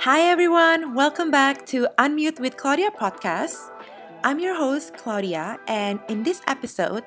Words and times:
Hi, 0.00 0.32
everyone. 0.32 0.94
Welcome 0.96 1.30
back 1.30 1.68
to 1.76 1.84
Unmute 2.00 2.40
with 2.40 2.56
Claudia 2.56 2.88
podcast. 2.88 3.68
I'm 4.24 4.40
your 4.40 4.56
host, 4.56 4.96
Claudia, 4.96 5.60
and 5.68 6.00
in 6.08 6.24
this 6.24 6.40
episode, 6.48 7.04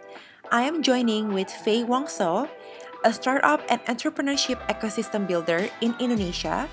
I 0.54 0.62
am 0.70 0.86
joining 0.86 1.34
with 1.34 1.50
Faye 1.50 1.82
Wongso, 1.82 2.46
a 3.02 3.12
startup 3.12 3.66
and 3.74 3.82
entrepreneurship 3.90 4.62
ecosystem 4.70 5.26
builder 5.26 5.74
in 5.82 5.98
Indonesia, 5.98 6.70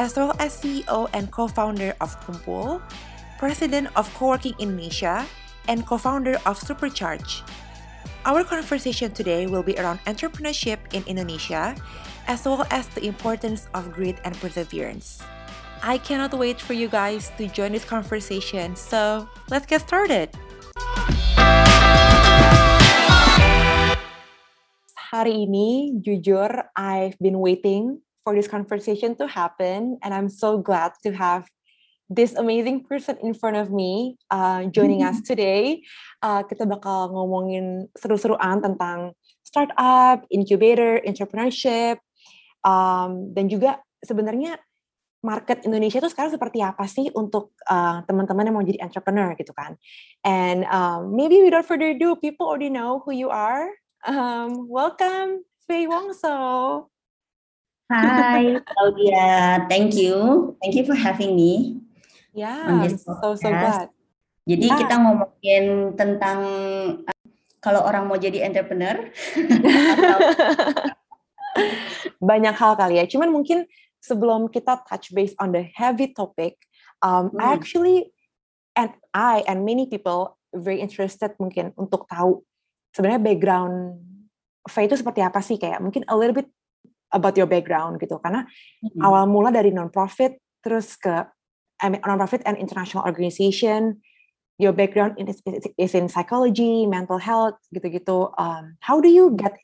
as 0.00 0.16
well 0.16 0.32
as 0.40 0.56
CEO 0.56 1.04
and 1.12 1.28
co 1.28 1.44
founder 1.44 1.92
of 2.00 2.16
Kumpul, 2.24 2.80
president 3.36 3.92
of 3.92 4.08
Coworking 4.16 4.56
Indonesia, 4.56 5.28
and 5.68 5.84
co 5.84 6.00
founder 6.00 6.40
of 6.48 6.56
Supercharge. 6.56 7.44
Our 8.24 8.40
conversation 8.40 9.12
today 9.12 9.44
will 9.44 9.62
be 9.62 9.76
around 9.76 10.00
entrepreneurship 10.08 10.80
in 10.96 11.04
Indonesia, 11.04 11.76
as 12.24 12.48
well 12.48 12.64
as 12.72 12.88
the 12.96 13.04
importance 13.04 13.68
of 13.76 13.92
grit 13.92 14.16
and 14.24 14.32
perseverance. 14.40 15.20
I 15.82 15.98
cannot 15.98 16.34
wait 16.34 16.60
for 16.60 16.72
you 16.74 16.88
guys 16.88 17.30
to 17.38 17.46
join 17.46 17.72
this 17.72 17.84
conversation, 17.84 18.74
so 18.74 19.28
let's 19.50 19.66
get 19.66 19.86
started. 19.86 20.34
Hari 25.14 25.46
ini, 25.46 26.02
jujur, 26.02 26.50
I've 26.74 27.14
been 27.22 27.38
waiting 27.38 28.02
for 28.26 28.34
this 28.34 28.50
conversation 28.50 29.14
to 29.22 29.30
happen, 29.30 30.02
and 30.02 30.10
I'm 30.12 30.28
so 30.28 30.58
glad 30.58 30.98
to 31.06 31.14
have 31.14 31.46
this 32.10 32.34
amazing 32.34 32.84
person 32.84 33.16
in 33.22 33.32
front 33.32 33.56
of 33.56 33.70
me 33.70 34.18
uh, 34.34 34.66
joining 34.74 35.06
us 35.06 35.22
today. 35.30 35.86
Uh, 36.20 36.42
kita 36.42 36.66
bakal 36.66 37.14
ngomongin 37.14 37.86
seru-seruan 37.94 38.60
tentang 38.60 39.14
startup, 39.46 40.26
incubator, 40.28 40.98
entrepreneurship, 41.06 42.02
um, 42.66 43.30
dan 43.32 43.46
juga 43.46 43.78
sebenarnya 44.04 44.58
market 45.18 45.66
Indonesia 45.66 45.98
itu 45.98 46.10
sekarang 46.10 46.30
seperti 46.30 46.62
apa 46.62 46.86
sih 46.86 47.10
untuk 47.14 47.54
uh, 47.66 48.06
teman-teman 48.06 48.46
yang 48.46 48.54
mau 48.54 48.66
jadi 48.66 48.80
entrepreneur 48.86 49.34
gitu 49.34 49.50
kan? 49.50 49.74
And 50.22 50.62
um, 50.70 51.14
maybe 51.14 51.42
without 51.42 51.66
further 51.66 51.90
ado, 51.94 52.14
people 52.18 52.46
already 52.46 52.70
know 52.70 53.02
who 53.02 53.10
you 53.10 53.28
are. 53.30 53.74
Um, 54.06 54.70
welcome, 54.70 55.42
Faye 55.66 55.90
Wongso. 55.90 56.86
Hi, 57.90 58.60
Claudia. 58.68 59.64
Thank 59.66 59.96
you. 59.96 60.54
Thank 60.62 60.76
you 60.76 60.84
for 60.84 60.94
having 60.94 61.34
me. 61.34 61.82
Yeah, 62.36 62.86
so 62.94 63.34
so 63.34 63.48
glad. 63.48 63.90
Jadi 64.48 64.66
yeah. 64.70 64.78
kita 64.78 64.94
ngomongin 65.02 65.64
tentang 65.98 66.40
uh, 67.04 67.18
kalau 67.58 67.82
orang 67.82 68.06
mau 68.06 68.16
jadi 68.16 68.46
entrepreneur. 68.46 68.96
Banyak 72.28 72.54
hal 72.54 72.72
kali 72.78 73.02
ya. 73.02 73.04
Cuman 73.10 73.34
mungkin 73.34 73.66
sebelum 74.02 74.48
kita 74.48 74.82
touch 74.86 75.10
base 75.14 75.34
on 75.38 75.52
the 75.52 75.66
heavy 75.74 76.14
topic, 76.14 76.58
um, 77.02 77.30
hmm. 77.30 77.40
I 77.42 77.54
actually 77.54 78.10
and 78.78 78.94
I 79.14 79.42
and 79.46 79.66
many 79.66 79.90
people 79.90 80.38
very 80.54 80.80
interested 80.80 81.34
mungkin 81.36 81.74
untuk 81.76 82.08
tahu 82.08 82.46
sebenarnya 82.94 83.20
background 83.20 83.76
Faye 84.68 84.84
itu 84.84 85.00
seperti 85.00 85.24
apa 85.24 85.40
sih 85.40 85.56
kayak 85.56 85.80
mungkin 85.80 86.04
a 86.12 86.16
little 86.16 86.36
bit 86.36 86.48
about 87.08 87.32
your 87.40 87.48
background 87.48 87.96
gitu 87.96 88.20
karena 88.20 88.44
hmm. 88.84 89.00
awal 89.00 89.24
mula 89.24 89.48
dari 89.48 89.72
non-profit 89.72 90.36
terus 90.60 90.94
ke 91.00 91.24
I 91.78 91.94
mean, 91.94 92.02
non-profit 92.04 92.44
and 92.44 92.60
international 92.60 93.06
organization 93.08 94.04
your 94.58 94.74
background 94.74 95.16
is, 95.16 95.40
is 95.78 95.94
in 95.94 96.10
psychology 96.10 96.84
mental 96.84 97.16
health 97.16 97.56
gitu-gitu 97.72 98.34
um, 98.36 98.76
how 98.84 99.00
do 99.00 99.08
you 99.08 99.32
get 99.32 99.56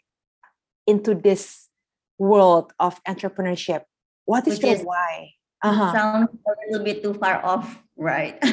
into 0.88 1.12
this 1.12 1.68
world 2.16 2.72
of 2.80 2.96
entrepreneurship 3.04 3.84
what 4.24 4.46
is 4.48 4.58
Which 4.58 4.64
your 4.64 4.74
is, 4.76 4.82
why? 4.82 5.32
Uh-huh. 5.64 5.92
Sounds 5.92 6.28
a 6.28 6.52
little 6.68 6.84
bit 6.84 7.02
too 7.02 7.14
far 7.14 7.40
off, 7.44 7.80
right? 7.96 8.36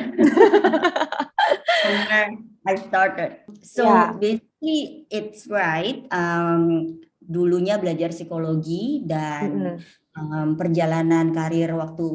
I 2.62 2.76
started. 2.78 3.42
So 3.64 3.84
yeah. 3.84 4.14
basically 4.14 5.08
it's 5.10 5.48
right. 5.50 6.06
Um, 6.14 7.02
dulunya 7.20 7.80
belajar 7.80 8.12
psikologi 8.12 9.08
dan 9.08 9.50
mm-hmm. 9.50 9.78
um, 10.20 10.50
perjalanan 10.60 11.32
karir 11.32 11.74
waktu 11.76 12.08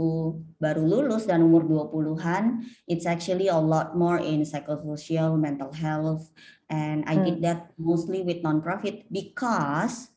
baru 0.60 0.82
lulus 0.84 1.24
dan 1.24 1.44
umur 1.44 1.64
20-an, 1.66 2.64
it's 2.88 3.08
actually 3.08 3.48
a 3.48 3.58
lot 3.58 3.96
more 3.96 4.20
in 4.20 4.44
psychosocial, 4.44 5.36
mental 5.40 5.72
health, 5.72 6.28
and 6.68 7.04
I 7.08 7.16
mm. 7.16 7.24
did 7.24 7.38
that 7.44 7.72
mostly 7.80 8.22
with 8.22 8.42
non-profit 8.44 9.08
because 9.08 10.12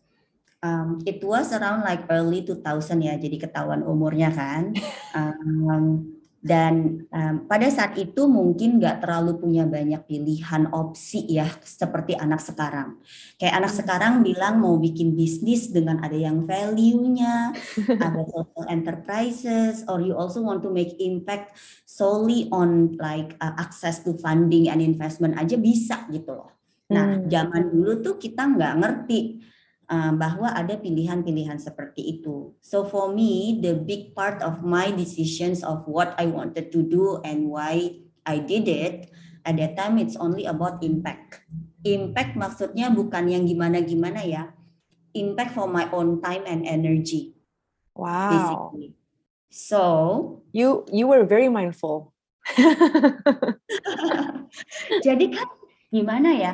um, 0.63 0.99
it 1.05 1.23
was 1.23 1.51
around 1.55 1.83
like 1.83 2.07
early 2.11 2.43
2000 2.43 2.99
ya, 2.99 3.15
jadi 3.15 3.37
ketahuan 3.49 3.83
umurnya 3.83 4.31
kan. 4.33 4.71
Um, 5.09 6.19
dan 6.39 7.03
um, 7.11 7.49
pada 7.51 7.67
saat 7.67 7.99
itu 7.99 8.23
mungkin 8.23 8.79
nggak 8.79 9.03
terlalu 9.03 9.41
punya 9.43 9.67
banyak 9.67 9.99
pilihan 10.07 10.71
opsi 10.71 11.27
ya 11.27 11.49
seperti 11.59 12.15
anak 12.15 12.39
sekarang. 12.39 12.95
Kayak 13.35 13.59
anak 13.59 13.73
sekarang 13.75 14.13
bilang 14.23 14.63
mau 14.63 14.79
bikin 14.79 15.19
bisnis 15.19 15.67
dengan 15.67 15.99
ada 15.99 16.15
yang 16.15 16.47
value-nya, 16.47 17.51
ada 18.07 18.21
social 18.23 18.65
enterprises, 18.71 19.83
or 19.91 19.99
you 19.99 20.15
also 20.15 20.39
want 20.39 20.63
to 20.63 20.71
make 20.71 20.95
impact 21.03 21.59
solely 21.83 22.47
on 22.55 22.95
like 23.01 23.35
uh, 23.43 23.51
access 23.59 23.99
to 24.07 24.15
funding 24.23 24.71
and 24.71 24.79
investment 24.79 25.35
aja 25.35 25.59
bisa 25.59 26.07
gitu 26.07 26.39
loh. 26.39 26.55
Nah, 26.87 27.19
hmm. 27.19 27.27
zaman 27.27 27.63
dulu 27.67 27.99
tuh 27.99 28.15
kita 28.15 28.47
nggak 28.47 28.73
ngerti 28.79 29.43
uh, 29.89 30.13
bahwa 30.15 30.53
ada 30.53 30.77
pilihan-pilihan 30.77 31.57
seperti 31.57 32.21
itu. 32.21 32.53
So 32.61 32.85
for 32.85 33.11
me, 33.11 33.59
the 33.59 33.73
big 33.75 34.13
part 34.13 34.39
of 34.45 34.61
my 34.61 34.93
decisions 34.93 35.65
of 35.65 35.83
what 35.89 36.13
I 36.21 36.29
wanted 36.29 36.69
to 36.71 36.85
do 36.85 37.19
and 37.25 37.49
why 37.49 37.99
I 38.23 38.39
did 38.39 38.69
it, 38.69 39.09
at 39.43 39.57
that 39.57 39.73
time 39.75 39.97
it's 39.97 40.15
only 40.15 40.45
about 40.45 40.85
impact. 40.85 41.43
Impact 41.83 42.37
maksudnya 42.37 42.93
bukan 42.93 43.27
yang 43.33 43.43
gimana-gimana 43.49 44.21
ya. 44.23 44.53
Impact 45.17 45.57
for 45.57 45.65
my 45.65 45.89
own 45.89 46.21
time 46.21 46.45
and 46.45 46.69
energy. 46.69 47.33
Wow. 47.97 48.29
Basically. 48.29 48.93
So 49.49 49.81
you 50.53 50.85
you 50.93 51.09
were 51.09 51.25
very 51.25 51.49
mindful. 51.49 52.13
Jadi 55.05 55.25
kan 55.33 55.49
gimana 55.89 56.29
ya? 56.37 56.53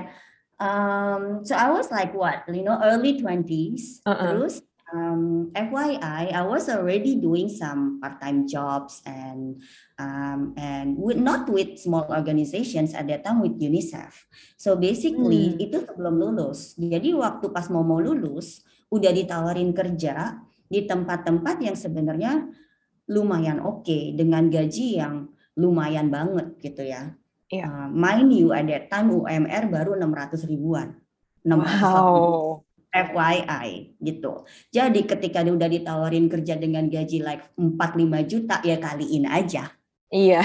Um, 0.59 1.43
so 1.43 1.55
I 1.55 1.71
was 1.71 1.91
like 1.91 2.15
what, 2.15 2.47
you 2.47 2.63
know, 2.63 2.79
early 2.79 3.19
20s. 3.19 4.05
Uh-uh. 4.07 4.31
Terus 4.31 4.63
um, 4.93 5.51
FYI, 5.51 6.31
I 6.31 6.43
was 6.47 6.69
already 6.69 7.19
doing 7.19 7.49
some 7.51 7.99
part-time 7.99 8.47
jobs 8.47 9.01
and 9.03 9.59
um, 9.99 10.53
and 10.55 10.95
with 10.95 11.17
not 11.17 11.49
with 11.51 11.79
small 11.79 12.07
organizations 12.07 12.93
at 12.93 13.07
that 13.11 13.27
time 13.27 13.41
with 13.43 13.59
UNICEF. 13.59 14.13
So 14.55 14.79
basically 14.79 15.55
hmm. 15.55 15.63
itu 15.63 15.77
sebelum 15.83 16.21
lulus. 16.21 16.79
Jadi 16.79 17.11
waktu 17.15 17.51
pas 17.51 17.67
mau 17.67 17.83
mau 17.83 17.99
lulus, 17.99 18.63
udah 18.93 19.11
ditawarin 19.11 19.75
kerja 19.75 20.39
di 20.65 20.87
tempat-tempat 20.87 21.61
yang 21.61 21.77
sebenarnya 21.77 22.47
lumayan 23.11 23.61
oke 23.61 23.85
okay, 23.85 24.17
dengan 24.17 24.49
gaji 24.49 24.97
yang 24.97 25.29
lumayan 25.55 26.09
banget 26.09 26.57
gitu 26.61 26.83
ya. 26.83 27.13
Yeah. 27.53 27.69
Uh, 27.69 27.87
mind 27.93 28.33
you, 28.33 28.53
at 28.53 28.65
that 28.67 28.89
time 28.89 29.13
UMR 29.13 29.69
baru 29.69 29.93
600 29.97 30.49
ribuan. 30.49 30.97
600 31.45 31.61
wow. 31.85 32.65
FYI 32.95 33.99
gitu. 33.99 34.47
Jadi 34.71 35.03
ketika 35.03 35.43
dia 35.43 35.51
udah 35.51 35.67
ditawarin 35.67 36.31
kerja 36.31 36.55
dengan 36.55 36.87
gaji 36.87 37.19
like 37.19 37.43
4-5 37.59 38.31
juta 38.31 38.63
ya 38.63 38.79
kaliin 38.79 39.27
aja. 39.27 39.67
Iya. 40.07 40.41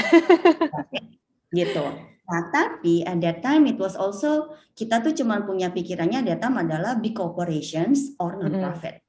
gitu. 1.59 1.85
Nah, 2.31 2.43
tapi 2.51 3.07
at 3.07 3.19
that 3.23 3.39
time 3.43 3.71
it 3.71 3.79
was 3.79 3.95
also 3.95 4.55
kita 4.75 5.03
tuh 5.03 5.15
cuma 5.15 5.43
punya 5.47 5.71
pikirannya 5.71 6.23
at 6.23 6.27
that 6.27 6.41
time 6.43 6.59
adalah 6.59 6.99
big 6.99 7.15
corporations 7.15 8.19
or 8.19 8.39
non-profit. 8.39 8.99
Mm 8.99 9.03
-hmm. 9.03 9.09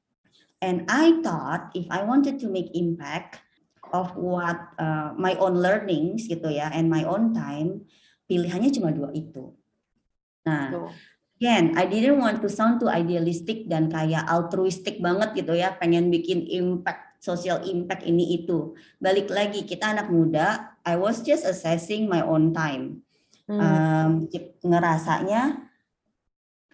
And 0.62 0.76
I 0.86 1.18
thought 1.26 1.74
if 1.74 1.90
I 1.90 2.06
wanted 2.06 2.38
to 2.38 2.46
make 2.46 2.70
impact, 2.78 3.42
of 3.92 4.12
what 4.16 4.72
uh, 4.80 5.12
my 5.14 5.36
own 5.38 5.60
learnings 5.60 6.26
gitu 6.26 6.48
ya 6.48 6.72
and 6.72 6.88
my 6.88 7.04
own 7.04 7.36
time 7.36 7.84
pilihannya 8.26 8.72
cuma 8.72 8.90
dua 8.90 9.12
itu. 9.12 9.52
Nah, 10.48 10.90
again, 11.38 11.76
I 11.78 11.86
didn't 11.86 12.18
want 12.18 12.42
to 12.42 12.48
sound 12.50 12.82
too 12.82 12.90
idealistic 12.90 13.68
dan 13.70 13.92
kayak 13.92 14.26
altruistic 14.26 14.98
banget 14.98 15.44
gitu 15.44 15.54
ya, 15.54 15.76
pengen 15.76 16.10
bikin 16.10 16.48
impact, 16.50 17.22
social 17.22 17.62
impact 17.62 18.02
ini 18.02 18.42
itu. 18.42 18.74
Balik 18.98 19.30
lagi, 19.30 19.62
kita 19.62 19.94
anak 19.94 20.10
muda, 20.10 20.74
I 20.82 20.98
was 20.98 21.22
just 21.22 21.46
assessing 21.46 22.10
my 22.10 22.24
own 22.24 22.50
time. 22.50 23.06
Hmm. 23.46 23.60
Um, 23.60 24.10
ngerasanya, 24.66 25.62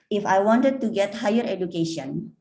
if 0.08 0.24
I 0.24 0.40
wanted 0.40 0.80
to 0.80 0.88
get 0.88 1.16
higher 1.16 1.44
education, 1.44 2.32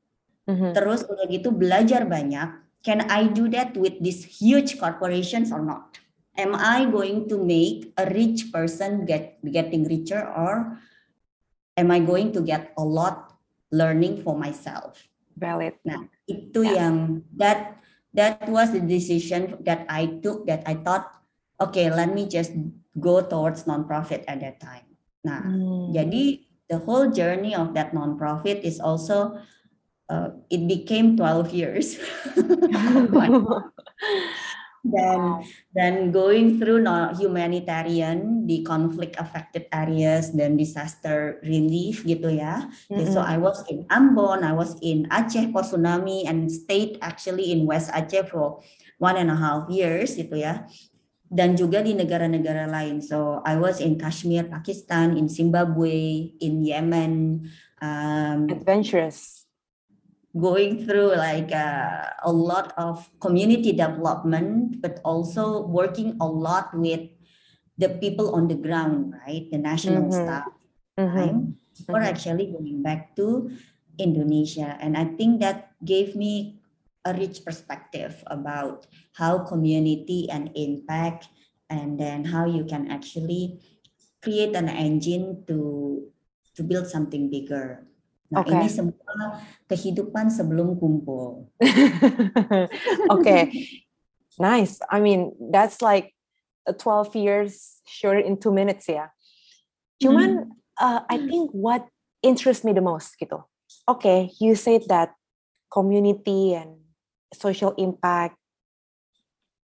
mm-hmm. 0.48 0.72
terus 0.72 1.04
udah 1.08 1.28
gitu 1.28 1.52
belajar 1.52 2.08
banyak, 2.08 2.67
can 2.88 3.12
I 3.12 3.28
do 3.28 3.52
that 3.52 3.76
with 3.76 4.00
these 4.00 4.24
huge 4.24 4.80
corporations 4.80 5.52
or 5.52 5.60
not? 5.60 6.00
Am 6.40 6.56
I 6.56 6.88
going 6.88 7.28
to 7.28 7.36
make 7.36 7.92
a 8.00 8.08
rich 8.08 8.48
person 8.56 9.04
get 9.04 9.44
getting 9.44 9.84
richer 9.84 10.24
or 10.24 10.80
am 11.76 11.92
I 11.92 12.00
going 12.00 12.32
to 12.32 12.40
get 12.40 12.72
a 12.80 12.86
lot 12.86 13.36
learning 13.76 14.24
for 14.24 14.40
myself? 14.40 15.04
Valid. 15.36 15.76
Nah, 15.84 16.08
itu 16.32 16.64
yeah. 16.64 16.88
yang 16.88 17.28
that 17.36 17.84
that 18.16 18.48
was 18.48 18.72
the 18.72 18.80
decision 18.80 19.60
that 19.68 19.84
I 19.92 20.24
took 20.24 20.48
that 20.48 20.64
I 20.64 20.80
thought, 20.80 21.12
okay, 21.60 21.92
let 21.92 22.16
me 22.16 22.32
just 22.32 22.56
go 22.96 23.20
towards 23.20 23.68
nonprofit 23.68 24.24
at 24.32 24.40
that 24.40 24.64
time. 24.64 24.88
Nah, 25.28 25.44
hmm. 25.44 25.92
jadi 25.92 26.48
the 26.72 26.80
whole 26.80 27.12
journey 27.12 27.52
of 27.52 27.76
that 27.76 27.92
nonprofit 27.92 28.64
is 28.64 28.80
also 28.80 29.42
uh, 30.10 30.30
it 30.50 30.68
became 30.68 31.16
12 31.16 31.54
years. 31.54 32.00
dan 34.88 35.44
dan 35.78 35.94
going 36.16 36.58
through 36.58 36.82
humanitarian 37.16 38.48
di 38.48 38.64
conflict 38.64 39.20
affected 39.20 39.68
areas 39.76 40.32
dan 40.32 40.56
disaster 40.56 41.40
relief 41.44 42.08
gitu 42.08 42.32
ya. 42.32 42.68
Mm-hmm. 42.90 43.12
So 43.12 43.22
I 43.22 43.38
was 43.38 43.64
in 43.68 43.84
Ambon, 43.92 44.44
I 44.44 44.56
was 44.56 44.80
in 44.82 45.06
Aceh 45.12 45.52
post 45.52 45.76
tsunami 45.76 46.26
and 46.26 46.48
stayed 46.48 46.98
actually 47.04 47.52
in 47.52 47.68
West 47.68 47.92
Aceh 47.92 48.32
for 48.32 48.64
one 48.98 49.20
and 49.20 49.30
a 49.30 49.38
half 49.38 49.68
years 49.70 50.16
gitu 50.16 50.40
ya. 50.40 50.66
Dan 51.28 51.60
juga 51.60 51.84
di 51.84 51.92
negara-negara 51.92 52.72
lain. 52.72 53.04
So 53.04 53.44
I 53.44 53.60
was 53.60 53.84
in 53.84 54.00
Kashmir, 54.00 54.48
Pakistan, 54.48 55.20
in 55.20 55.28
Zimbabwe, 55.28 56.24
in 56.40 56.64
Yemen. 56.64 57.44
Um, 57.84 58.48
Adventurous 58.48 59.47
going 60.38 60.86
through 60.86 61.18
like 61.18 61.52
uh, 61.52 62.14
a 62.24 62.32
lot 62.32 62.74
of 62.78 63.10
community 63.20 63.74
development, 63.74 64.82
but 64.82 65.02
also 65.04 65.66
working 65.66 66.16
a 66.22 66.28
lot 66.28 66.74
with 66.74 67.10
the 67.78 67.90
people 67.98 68.34
on 68.34 68.48
the 68.48 68.56
ground, 68.56 69.14
right? 69.26 69.50
The 69.52 69.58
national 69.58 70.10
mm-hmm. 70.10 70.26
staff. 70.26 70.54
Mm-hmm. 70.98 71.18
Right? 71.18 71.36
Or 71.90 72.00
mm-hmm. 72.00 72.10
actually 72.10 72.46
going 72.54 72.82
back 72.82 73.16
to 73.18 73.52
Indonesia. 73.98 74.78
And 74.80 74.98
I 74.98 75.06
think 75.18 75.42
that 75.42 75.74
gave 75.86 76.16
me 76.16 76.62
a 77.06 77.14
rich 77.14 77.46
perspective 77.46 78.24
about 78.28 78.88
how 79.14 79.40
community 79.46 80.30
and 80.30 80.52
impact 80.56 81.30
and 81.70 82.00
then 82.00 82.26
how 82.26 82.46
you 82.46 82.66
can 82.66 82.90
actually 82.92 83.60
create 84.22 84.56
an 84.56 84.68
engine 84.68 85.44
to 85.48 86.04
to 86.56 86.64
build 86.64 86.88
something 86.90 87.30
bigger 87.30 87.86
Nah, 88.28 88.44
okay. 88.44 88.60
ini 88.60 88.68
semua 88.68 89.40
kehidupan 89.72 90.28
sebelum 90.28 90.76
kumpul. 90.76 91.48
okay. 93.16 93.52
Nice. 94.36 94.84
I 94.92 95.00
mean, 95.00 95.32
that's 95.40 95.80
like 95.80 96.12
12 96.68 97.16
years 97.16 97.80
short 97.88 98.28
in 98.28 98.36
two 98.36 98.52
minutes 98.52 98.92
ya. 98.92 99.08
Cuman 100.04 100.52
hmm. 100.52 100.52
uh, 100.76 101.02
I 101.08 101.18
think 101.24 101.56
what 101.56 101.88
interests 102.20 102.68
me 102.68 102.76
the 102.76 102.84
most 102.84 103.16
gitu. 103.16 103.48
Okay, 103.88 104.32
you 104.44 104.56
said 104.56 104.84
that 104.92 105.16
community 105.72 106.56
and 106.56 106.84
social 107.32 107.72
impact 107.80 108.36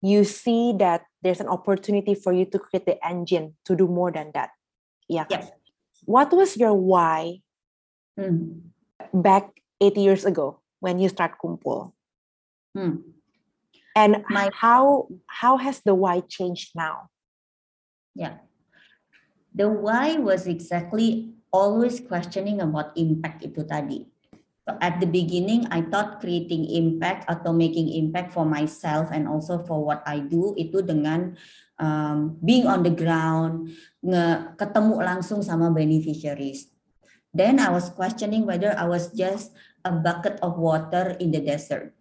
you 0.03 0.27
see 0.27 0.75
that 0.77 1.07
there's 1.23 1.39
an 1.39 1.47
opportunity 1.47 2.13
for 2.13 2.35
you 2.35 2.43
to 2.43 2.59
create 2.59 2.85
the 2.85 2.99
engine 3.07 3.55
to 3.63 3.73
do 3.73 3.87
more 3.87 4.11
than 4.11 4.31
that. 4.35 4.51
Yeah. 5.07 5.23
Yes. 5.31 5.49
What 6.03 6.35
was 6.35 6.57
your 6.59 6.75
why 6.75 7.39
Hmm. 8.13 8.69
back 9.13 9.49
eight 9.81 9.97
years 9.97 10.25
ago 10.25 10.61
when 10.81 10.99
you 10.99 11.09
start 11.09 11.37
Kumpul? 11.41 11.93
Hmm. 12.73 13.13
And 13.93 14.25
My, 14.29 14.49
how 14.57 15.05
how 15.29 15.61
has 15.61 15.85
the 15.85 15.93
why 15.93 16.25
changed 16.25 16.73
now? 16.73 17.13
Yeah, 18.17 18.41
the 19.53 19.69
why 19.69 20.17
was 20.17 20.49
exactly 20.49 21.37
always 21.53 22.01
questioning 22.01 22.57
about 22.57 22.97
impact 22.97 23.45
itu 23.45 23.61
tadi. 23.61 24.09
At 24.81 24.97
the 24.97 25.05
beginning, 25.05 25.69
I 25.69 25.85
thought 25.85 26.23
creating 26.23 26.71
impact 26.73 27.29
atau 27.29 27.53
making 27.53 27.93
impact 27.93 28.33
for 28.33 28.47
myself 28.47 29.13
and 29.13 29.29
also 29.29 29.61
for 29.61 29.85
what 29.85 30.01
I 30.07 30.23
do 30.23 30.57
itu 30.57 30.81
dengan 30.81 31.37
um, 31.77 32.39
being 32.41 32.65
on 32.65 32.81
the 32.81 32.95
ground, 32.95 33.69
nge 34.01 34.57
ketemu 34.57 35.03
langsung 35.03 35.45
sama 35.45 35.69
beneficiaries. 35.69 36.72
Then 37.33 37.57
I 37.57 37.73
was 37.73 37.89
questioning 37.89 38.45
whether 38.45 38.77
I 38.77 38.85
was 38.85 39.09
just 39.11 39.51
a 39.81 39.91
bucket 39.91 40.37
of 40.45 40.61
water 40.61 41.17
in 41.17 41.33
the 41.33 41.41
desert. 41.41 41.97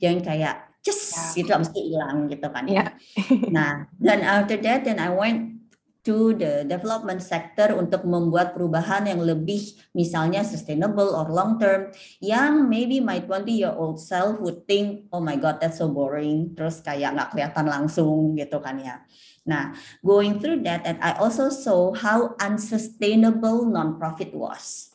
Yang 0.00 0.26
kayak 0.26 0.72
just 0.82 1.14
yeah. 1.14 1.32
gitu 1.38 1.50
mesti 1.54 1.80
hilang 1.80 2.26
gitu 2.26 2.48
kan 2.50 2.66
ya. 2.66 2.74
Yeah. 2.74 2.90
nah, 3.54 3.72
dan 4.02 4.20
after 4.26 4.58
that 4.58 4.82
then 4.82 4.98
I 4.98 5.14
went 5.14 5.62
to 6.02 6.34
the 6.34 6.66
development 6.66 7.22
sector 7.22 7.78
untuk 7.78 8.02
membuat 8.02 8.58
perubahan 8.58 9.06
yang 9.06 9.22
lebih 9.22 9.78
misalnya 9.94 10.42
sustainable 10.42 11.14
or 11.14 11.30
long 11.30 11.62
term 11.62 11.94
yang 12.18 12.66
maybe 12.66 12.98
my 12.98 13.22
20 13.22 13.46
year 13.46 13.70
old 13.70 14.02
self 14.02 14.42
would 14.42 14.66
think 14.66 15.06
oh 15.14 15.22
my 15.22 15.38
god 15.38 15.62
that's 15.62 15.78
so 15.78 15.86
boring 15.86 16.50
terus 16.58 16.82
kayak 16.82 17.14
nggak 17.14 17.30
kelihatan 17.30 17.66
langsung 17.70 18.34
gitu 18.34 18.58
kan 18.58 18.82
ya. 18.82 19.06
Nah, 19.42 19.74
going 20.06 20.38
through 20.38 20.62
that, 20.62 20.86
and 20.86 21.02
I 21.02 21.18
also 21.18 21.50
saw 21.50 21.90
how 21.94 22.38
unsustainable 22.38 23.66
nonprofit 23.66 24.30
was 24.30 24.94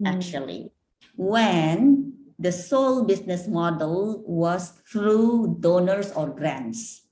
mm. 0.00 0.08
actually 0.08 0.72
when 1.18 2.12
the 2.38 2.54
sole 2.54 3.04
business 3.04 3.44
model 3.50 4.24
was 4.24 4.72
through 4.88 5.58
donors 5.60 6.14
or 6.16 6.32
grants. 6.32 7.04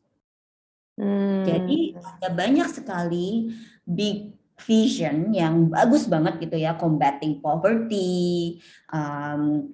Mm. 0.96 1.44
Jadi 1.44 1.78
ada 1.92 2.32
banyak 2.32 2.68
sekali 2.72 3.52
big 3.84 4.32
vision 4.64 5.36
yang 5.36 5.68
bagus 5.68 6.08
banget 6.08 6.40
gitu 6.48 6.56
ya, 6.56 6.72
combating 6.80 7.44
poverty, 7.44 8.56
um, 8.88 9.68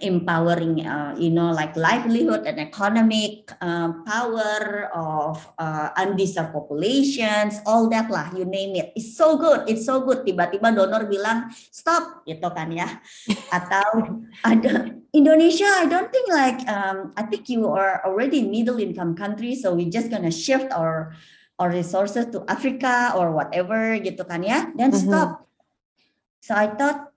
empowering 0.00 0.80
uh, 0.88 1.12
you 1.20 1.28
know 1.28 1.52
like 1.52 1.76
livelihood 1.76 2.48
and 2.48 2.56
economic 2.56 3.52
uh, 3.60 3.92
power 4.08 4.88
of 4.96 5.36
uh, 5.60 5.92
undeserved 6.00 6.56
populations 6.56 7.60
all 7.68 7.92
that 7.92 8.08
lah 8.08 8.32
you 8.32 8.48
name 8.48 8.72
it. 8.78 8.96
It's 8.96 9.12
so 9.16 9.36
good 9.36 9.68
it's 9.68 9.84
so 9.84 10.00
good. 10.00 10.24
Tiba-tiba 10.24 10.72
donor 10.72 11.04
bilang 11.04 11.52
stop 11.52 12.24
gitu 12.24 12.48
kan 12.56 12.72
ya. 12.72 12.88
Atau 13.56 14.22
ada 14.40 14.96
Indonesia 15.12 15.68
I 15.68 15.84
don't 15.84 16.08
think 16.08 16.32
like 16.32 16.64
um, 16.64 17.12
I 17.20 17.28
think 17.28 17.52
you 17.52 17.68
are 17.68 18.00
already 18.08 18.48
middle 18.48 18.80
income 18.80 19.12
country 19.12 19.52
so 19.52 19.76
we 19.76 19.92
just 19.92 20.08
gonna 20.08 20.32
shift 20.32 20.72
our 20.72 21.12
our 21.60 21.70
resources 21.70 22.26
to 22.32 22.42
Africa 22.48 23.12
or 23.14 23.30
whatever 23.30 23.94
gitu 24.00 24.24
kan 24.24 24.40
ya. 24.40 24.72
Then 24.72 24.90
mm-hmm. 24.90 25.06
stop. 25.06 25.46
So 26.42 26.58
I 26.58 26.74
thought 26.74 27.12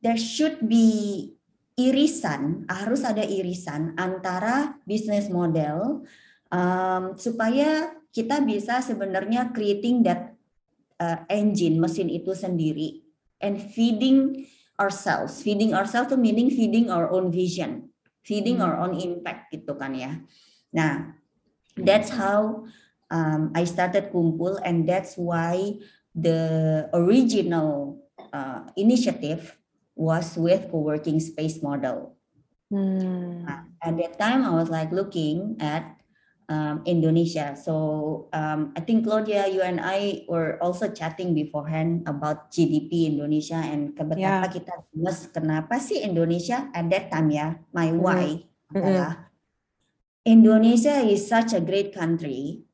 there 0.00 0.16
should 0.16 0.64
be 0.64 1.37
irisan 1.78 2.66
harus 2.66 3.06
ada 3.06 3.22
irisan 3.22 3.94
antara 3.94 4.76
bisnis 4.82 5.30
model 5.30 6.02
um, 6.50 7.14
supaya 7.14 7.94
kita 8.10 8.42
bisa 8.42 8.82
sebenarnya 8.82 9.54
creating 9.54 10.02
that 10.02 10.34
uh, 10.98 11.22
engine 11.30 11.78
mesin 11.78 12.10
itu 12.10 12.34
sendiri 12.34 13.06
and 13.38 13.62
feeding 13.62 14.42
ourselves. 14.74 15.38
Feeding 15.46 15.70
ourselves 15.70 16.10
to 16.10 16.18
meaning 16.18 16.50
feeding 16.50 16.90
our 16.90 17.06
own 17.14 17.30
vision 17.30 17.88
feeding 18.28 18.60
our 18.60 18.76
own 18.76 19.00
impact 19.00 19.48
gitu 19.48 19.72
kan 19.80 19.96
ya. 19.96 20.20
Nah 20.76 21.16
that's 21.80 22.12
how 22.12 22.68
um, 23.08 23.56
I 23.56 23.64
started 23.64 24.12
kumpul 24.12 24.60
and 24.60 24.84
that's 24.84 25.16
why 25.16 25.80
the 26.12 26.84
original 26.92 28.04
uh, 28.34 28.68
initiative 28.76 29.56
was 29.98 30.38
with 30.38 30.70
co-working 30.70 31.18
space 31.18 31.58
model. 31.58 32.14
Hmm. 32.70 33.42
At 33.82 33.98
that 33.98 34.14
time, 34.18 34.46
I 34.46 34.54
was 34.54 34.70
like 34.70 34.94
looking 34.94 35.58
at 35.58 35.98
um, 36.46 36.86
Indonesia. 36.86 37.58
So 37.58 38.28
um, 38.32 38.72
I 38.78 38.80
think 38.80 39.04
Claudia, 39.04 39.50
you 39.50 39.60
and 39.60 39.82
I 39.82 40.24
were 40.30 40.56
also 40.62 40.88
chatting 40.88 41.34
beforehand 41.34 42.06
about 42.06 42.54
GDP 42.54 43.10
Indonesia 43.10 43.58
and 43.58 43.92
betapa 43.92 44.16
yeah. 44.16 44.46
kita 44.46 44.72
mas 44.94 45.26
kenapa 45.28 45.82
sih 45.82 46.00
Indonesia 46.06 46.70
at 46.72 46.86
that 46.94 47.10
time 47.10 47.28
ya, 47.34 47.58
my 47.74 47.90
mm-hmm. 47.90 48.00
why 48.00 48.24
mm-hmm. 48.70 48.78
adalah 48.78 49.28
Indonesia 50.28 51.02
is 51.02 51.24
such 51.24 51.56
a 51.56 51.60
great 51.60 51.90
country. 51.90 52.64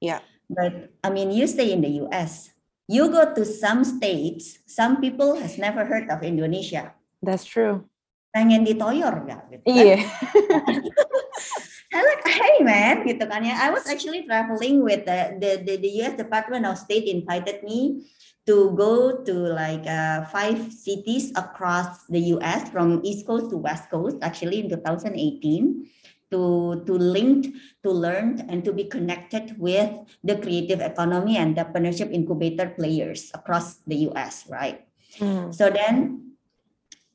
Yeah. 0.00 0.24
But 0.48 0.92
I 1.04 1.08
mean, 1.14 1.32
you 1.32 1.46
stay 1.46 1.72
in 1.72 1.80
the 1.80 2.04
US. 2.08 2.52
You 2.90 3.08
go 3.10 3.34
to 3.34 3.44
some 3.46 3.84
states, 3.84 4.58
some 4.66 5.00
people 5.00 5.38
has 5.38 5.58
never 5.58 5.84
heard 5.86 6.10
of 6.10 6.22
Indonesia. 6.22 6.94
That's 7.22 7.46
true. 7.46 7.86
Pengen 8.34 8.64
ditoyor 8.66 9.22
nggak? 9.22 9.42
Gitu 9.54 9.64
kan? 9.64 9.76
Iya. 9.76 9.96
I 11.92 12.00
like, 12.00 12.24
hey 12.24 12.64
man, 12.64 13.04
gitu 13.04 13.28
kan 13.28 13.44
ya. 13.44 13.52
I 13.52 13.68
was 13.68 13.84
actually 13.84 14.24
traveling 14.24 14.80
with 14.80 15.04
the, 15.04 15.36
the, 15.36 15.50
the, 15.60 15.74
the 15.76 15.90
US 16.02 16.16
Department 16.16 16.64
of 16.64 16.80
State 16.80 17.04
invited 17.04 17.60
me 17.60 18.08
to 18.48 18.72
go 18.74 19.22
to 19.22 19.34
like 19.52 19.84
uh, 19.86 20.24
five 20.32 20.72
cities 20.72 21.30
across 21.36 22.08
the 22.08 22.34
US 22.40 22.72
from 22.72 23.04
East 23.04 23.28
Coast 23.28 23.52
to 23.52 23.60
West 23.60 23.92
Coast, 23.92 24.18
actually 24.24 24.64
in 24.64 24.72
2018 24.72 25.86
to 26.32 26.80
to 26.88 26.96
link 26.96 27.52
to 27.84 27.92
learn 27.92 28.40
and 28.48 28.64
to 28.64 28.72
be 28.72 28.88
connected 28.88 29.52
with 29.60 29.92
the 30.24 30.40
creative 30.40 30.80
economy 30.80 31.36
and 31.36 31.54
the 31.54 31.64
partnership 31.68 32.08
incubator 32.08 32.72
players 32.72 33.28
across 33.36 33.84
the 33.84 34.08
US 34.08 34.48
right 34.48 34.88
mm. 35.20 35.52
so 35.52 35.68
then 35.68 36.22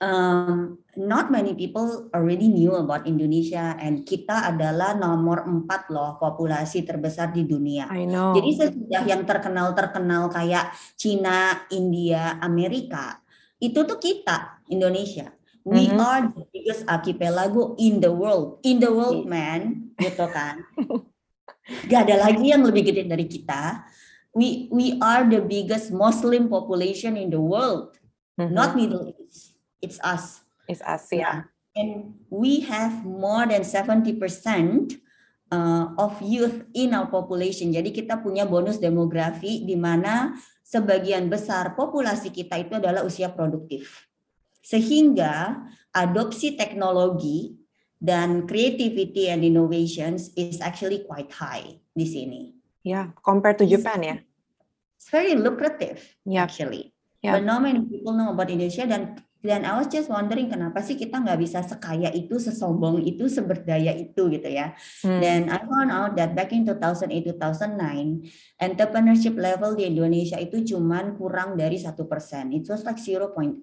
um, 0.02 0.78
not 0.98 1.30
many 1.30 1.54
people 1.54 2.10
already 2.14 2.50
knew 2.50 2.74
about 2.78 3.06
Indonesia 3.06 3.78
and 3.78 4.06
kita 4.06 4.50
adalah 4.54 4.98
nomor 4.98 5.46
empat 5.46 5.90
loh 5.94 6.18
populasi 6.18 6.86
terbesar 6.86 7.34
di 7.34 7.46
dunia. 7.46 7.90
I 7.90 8.06
know. 8.10 8.34
Jadi 8.34 8.52
sesudah 8.58 9.04
yang 9.06 9.22
terkenal-terkenal 9.26 10.30
kayak 10.34 10.74
Cina, 10.98 11.66
India, 11.74 12.38
Amerika, 12.42 13.22
itu 13.58 13.86
tuh 13.86 13.98
kita 13.98 14.62
Indonesia. 14.70 15.37
We 15.68 15.92
mm 15.92 16.00
-hmm. 16.00 16.08
are 16.08 16.24
the 16.32 16.48
biggest 16.56 16.88
archipelago 16.88 17.76
in 17.76 18.00
the 18.00 18.08
world, 18.08 18.64
in 18.64 18.80
the 18.80 18.88
world 18.88 19.28
man, 19.28 19.92
gitu 20.00 20.24
kan. 20.32 20.64
Gak 21.92 22.08
ada 22.08 22.24
lagi 22.24 22.56
yang 22.56 22.64
lebih 22.64 22.88
gede 22.88 23.04
dari 23.04 23.28
kita. 23.28 23.84
We 24.32 24.72
we 24.72 24.96
are 25.04 25.28
the 25.28 25.44
biggest 25.44 25.92
Muslim 25.92 26.48
population 26.48 27.20
in 27.20 27.28
the 27.28 27.42
world, 27.44 28.00
mm 28.40 28.48
-hmm. 28.48 28.56
not 28.56 28.80
Middle 28.80 29.12
East. 29.12 29.60
It's 29.84 30.00
us. 30.00 30.40
It's 30.72 30.80
us, 30.88 31.12
yeah. 31.12 31.52
And 31.76 32.16
we 32.32 32.64
have 32.64 33.04
more 33.04 33.44
than 33.44 33.68
70% 33.68 34.96
uh, 35.52 35.92
of 36.00 36.16
youth 36.24 36.64
in 36.72 36.96
our 36.96 37.12
population. 37.12 37.76
Jadi 37.76 37.92
kita 37.92 38.24
punya 38.24 38.48
bonus 38.48 38.80
demografi 38.80 39.68
di 39.68 39.76
mana 39.76 40.32
sebagian 40.64 41.28
besar 41.28 41.76
populasi 41.76 42.32
kita 42.32 42.56
itu 42.60 42.80
adalah 42.80 43.04
usia 43.04 43.32
produktif. 43.32 44.07
Sehingga 44.68 45.64
adopsi 45.96 46.60
teknologi 46.60 47.56
dan 47.96 48.44
creativity 48.44 49.32
and 49.32 49.48
innovations 49.48 50.36
is 50.36 50.60
actually 50.60 51.08
quite 51.08 51.32
high 51.32 51.80
di 51.96 52.04
sini. 52.04 52.42
Yeah, 52.84 53.16
compared 53.24 53.64
to 53.64 53.66
Japan 53.66 54.00
ya. 54.04 54.08
Yeah. 54.08 54.20
It's 55.00 55.08
very 55.08 55.40
lucrative 55.40 56.04
yep. 56.28 56.52
actually. 56.52 56.92
Yep. 57.24 57.32
But 57.32 57.44
not 57.48 57.64
many 57.64 57.80
people 57.88 58.12
know 58.12 58.36
about 58.36 58.52
Indonesia 58.52 58.84
dan 58.84 59.24
dan 59.40 59.64
I 59.64 59.80
was 59.80 59.88
just 59.88 60.12
wondering 60.12 60.52
kenapa 60.52 60.84
sih 60.84 61.00
kita 61.00 61.22
nggak 61.24 61.40
bisa 61.40 61.64
sekaya 61.64 62.12
itu, 62.12 62.36
sesombong 62.36 63.06
itu, 63.06 63.30
seberdaya 63.30 63.96
itu 63.96 64.28
gitu 64.34 64.50
ya. 64.50 64.76
Hmm. 65.06 65.48
I 65.48 65.60
found 65.64 65.90
out 65.94 66.12
that 66.20 66.36
back 66.36 66.52
in 66.52 66.68
2008 66.68 67.38
2009 67.40 68.60
entrepreneurship 68.60 69.38
level 69.40 69.78
di 69.78 69.88
Indonesia 69.88 70.36
itu 70.42 70.76
cuman 70.76 71.16
kurang 71.16 71.56
dari 71.56 71.80
satu 71.80 72.10
persen. 72.10 72.52
It 72.52 72.68
was 72.68 72.84
like 72.84 73.00
0.8. 73.00 73.62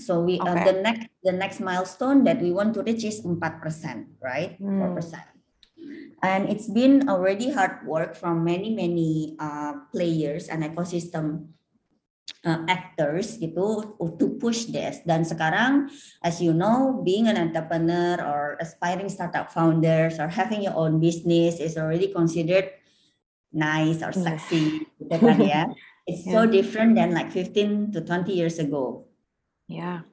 So 0.00 0.20
we 0.20 0.40
okay. 0.40 0.50
uh, 0.50 0.64
the 0.64 0.76
next 0.82 1.08
the 1.22 1.32
next 1.32 1.58
milestone 1.60 2.24
that 2.24 2.40
we 2.40 2.50
want 2.50 2.74
to 2.74 2.82
reach 2.82 3.04
is 3.04 3.20
4%, 3.20 3.38
right? 4.22 4.56
Hmm. 4.58 4.96
4%. 4.96 5.20
And 6.24 6.48
it's 6.48 6.72
been 6.72 7.08
already 7.08 7.52
hard 7.52 7.84
work 7.84 8.16
from 8.16 8.44
many 8.44 8.72
many 8.72 9.36
uh, 9.36 9.84
players 9.92 10.48
and 10.48 10.64
ecosystem 10.64 11.52
uh, 12.44 12.60
actors 12.68 13.40
gitu 13.40 13.96
to 14.20 14.26
push 14.36 14.68
this 14.68 15.00
dan 15.08 15.24
sekarang 15.24 15.88
as 16.20 16.38
you 16.40 16.52
know 16.52 17.00
being 17.04 17.26
an 17.26 17.40
entrepreneur 17.40 18.20
or 18.20 18.42
aspiring 18.60 19.08
startup 19.08 19.50
founders 19.50 20.20
or 20.20 20.28
having 20.28 20.64
your 20.64 20.76
own 20.76 21.00
business 21.00 21.58
is 21.58 21.76
already 21.76 22.12
considered 22.12 22.68
nice 23.52 24.04
or 24.04 24.12
sexy 24.12 24.84
gitu 25.00 25.16
kan 25.16 25.40
ya 25.40 25.62
it's 26.08 26.24
yeah. 26.28 26.32
so 26.36 26.40
different 26.44 26.96
than 26.96 27.16
like 27.16 27.32
15 27.32 27.92
to 27.96 28.04
20 28.04 28.32
years 28.32 28.60
ago 28.60 29.08
yeah 29.70 30.04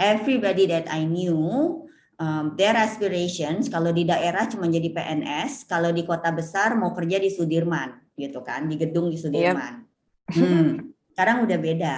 everybody 0.00 0.66
that 0.68 0.90
I 0.90 1.06
knew 1.06 1.86
um, 2.18 2.54
their 2.58 2.74
aspirations 2.74 3.68
kalau 3.70 3.94
di 3.94 4.04
daerah 4.08 4.48
cuma 4.50 4.66
jadi 4.66 4.90
PNS 4.90 5.66
kalau 5.70 5.94
di 5.94 6.02
kota 6.02 6.34
besar 6.34 6.74
mau 6.74 6.90
kerja 6.92 7.20
di 7.20 7.30
Sudirman 7.30 7.94
gitu 8.18 8.42
kan 8.42 8.66
di 8.66 8.78
gedung 8.78 9.10
di 9.10 9.18
Sudirman 9.18 9.82
yep. 10.28 10.36
hmm 10.36 10.94
sekarang 11.14 11.46
udah 11.46 11.58
beda. 11.62 11.94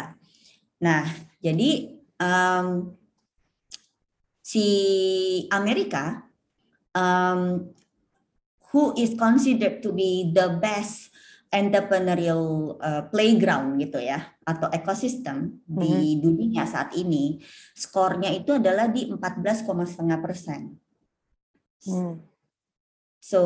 Nah, 0.84 1.08
jadi 1.40 1.96
um, 2.20 2.92
si 4.44 4.68
Amerika 5.48 6.20
um, 6.92 7.72
who 8.70 8.92
is 9.00 9.16
considered 9.16 9.80
to 9.80 9.96
be 9.96 10.28
the 10.36 10.52
best 10.60 11.08
entrepreneurial 11.56 12.76
uh, 12.76 13.08
playground 13.08 13.80
gitu 13.80 13.96
ya 13.96 14.20
atau 14.44 14.68
ekosistem 14.68 15.64
mm-hmm. 15.64 15.80
di 15.80 16.20
dunia 16.20 16.68
saat 16.68 16.92
ini 16.92 17.40
skornya 17.72 18.28
itu 18.28 18.60
adalah 18.60 18.92
di 18.92 19.08
14,5 19.08 19.64
persen. 20.20 20.76
Mm. 21.88 22.20
So 23.18 23.40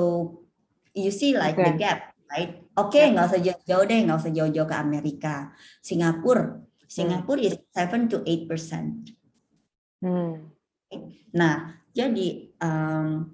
you 0.91 1.15
see 1.15 1.39
like 1.39 1.55
okay. 1.55 1.67
the 1.71 1.75
gap 1.79 2.11
right? 2.31 2.59
Oke, 2.79 2.97
okay, 2.97 3.05
nggak 3.13 3.27
usah 3.35 3.43
jauh-jauh 3.43 3.85
deh, 3.85 4.01
nggak 4.07 4.19
usah 4.23 4.33
jauh-jauh 4.33 4.69
ke 4.69 4.77
Amerika. 4.79 5.53
Singapura, 5.83 6.63
Singapura 6.87 7.43
is 7.43 7.59
7 7.75 8.11
to 8.11 8.23
8 8.23 8.51
percent. 8.51 9.11
Hmm. 10.01 10.49
Nah, 11.35 11.79
jadi 11.93 12.55
um, 12.63 13.29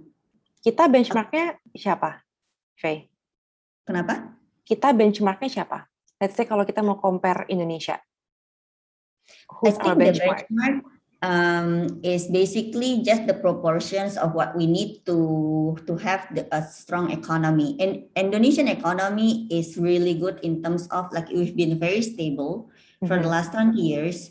kita 0.65 0.91
benchmarknya 0.91 1.61
siapa, 1.77 2.25
Faye? 2.75 3.13
Kenapa? 3.87 4.36
Kita 4.67 4.91
benchmarknya 4.91 5.47
siapa? 5.47 5.87
Let's 6.19 6.35
say 6.35 6.43
kalau 6.43 6.67
kita 6.67 6.83
mau 6.83 6.99
compare 6.99 7.47
Indonesia. 7.47 8.03
Who's 9.63 9.79
I 9.79 9.87
think 9.87 9.87
our 9.87 9.95
benchmark? 9.95 10.43
the 10.43 10.51
benchmark 10.51 10.97
um, 11.23 12.01
is 12.03 12.29
basically 12.29 13.03
just 13.03 13.27
the 13.27 13.35
proportions 13.35 14.17
of 14.17 14.35
what 14.35 14.57
we 14.57 14.67
need 14.67 15.05
to 15.07 15.77
to 15.87 15.97
have 15.97 16.29
the, 16.35 16.45
a 16.53 16.63
strong 16.67 17.11
economy. 17.11 17.77
And 17.81 18.07
Indonesian 18.17 18.69
economy 18.69 19.49
is 19.51 19.77
really 19.77 20.15
good 20.15 20.41
in 20.43 20.63
terms 20.63 20.89
of 20.89 21.09
like 21.13 21.29
we've 21.31 21.57
been 21.57 21.79
very 21.79 22.03
stable 22.03 22.71
mm-hmm. 23.01 23.07
for 23.07 23.17
the 23.17 23.29
mm-hmm. 23.29 23.43
last 23.43 23.53
20 23.53 23.81
years. 23.81 24.31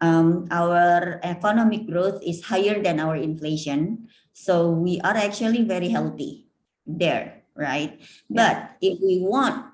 Um, 0.00 0.48
our 0.50 1.20
economic 1.22 1.84
growth 1.84 2.24
is 2.24 2.40
higher 2.40 2.80
than 2.80 3.00
our 3.00 3.16
inflation. 3.16 4.08
So 4.32 4.70
we 4.72 5.00
are 5.04 5.12
actually 5.12 5.68
very 5.68 5.92
healthy 5.92 6.48
there, 6.86 7.44
right? 7.52 8.00
Yeah. 8.00 8.32
But 8.32 8.56
if 8.80 8.96
we 9.04 9.20
want 9.20 9.69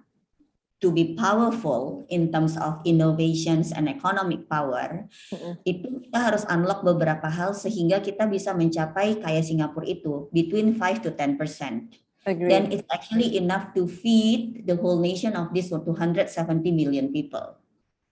to 0.80 0.92
be 0.92 1.16
powerful 1.16 2.04
in 2.12 2.28
terms 2.28 2.56
of 2.60 2.84
innovations 2.84 3.72
and 3.72 3.88
economic 3.88 4.44
power, 4.44 5.08
mm-hmm. 5.32 5.52
itu 5.64 5.88
kita 6.04 6.18
harus 6.20 6.44
unlock 6.52 6.84
beberapa 6.84 7.32
hal 7.32 7.56
sehingga 7.56 8.04
kita 8.04 8.28
bisa 8.28 8.52
mencapai 8.52 9.16
kayak 9.24 9.44
Singapura 9.48 9.88
itu 9.88 10.28
between 10.36 10.76
5 10.76 11.04
to 11.04 11.10
10 11.16 11.40
percent. 11.40 11.96
Then 12.26 12.74
it's 12.74 12.82
actually 12.90 13.38
enough 13.38 13.70
to 13.78 13.86
feed 13.86 14.66
the 14.66 14.74
whole 14.74 14.98
nation 14.98 15.38
of 15.38 15.54
this 15.54 15.70
270 15.70 16.26
million 16.74 17.14
people. 17.14 17.54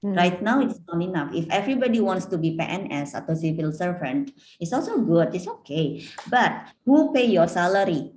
Mm. 0.06 0.14
Right 0.14 0.38
now, 0.38 0.62
it's 0.62 0.78
not 0.87 1.02
enough. 1.02 1.35
If 1.35 1.50
everybody 1.50 1.99
wants 1.99 2.30
to 2.30 2.38
be 2.38 2.54
PNS 2.54 3.18
atau 3.18 3.35
civil 3.35 3.75
servant, 3.75 4.30
it's 4.62 4.71
also 4.71 5.02
good. 5.02 5.35
It's 5.35 5.50
okay. 5.50 6.06
But 6.30 6.71
who 6.87 7.11
pay 7.11 7.26
your 7.26 7.50
salary? 7.50 8.14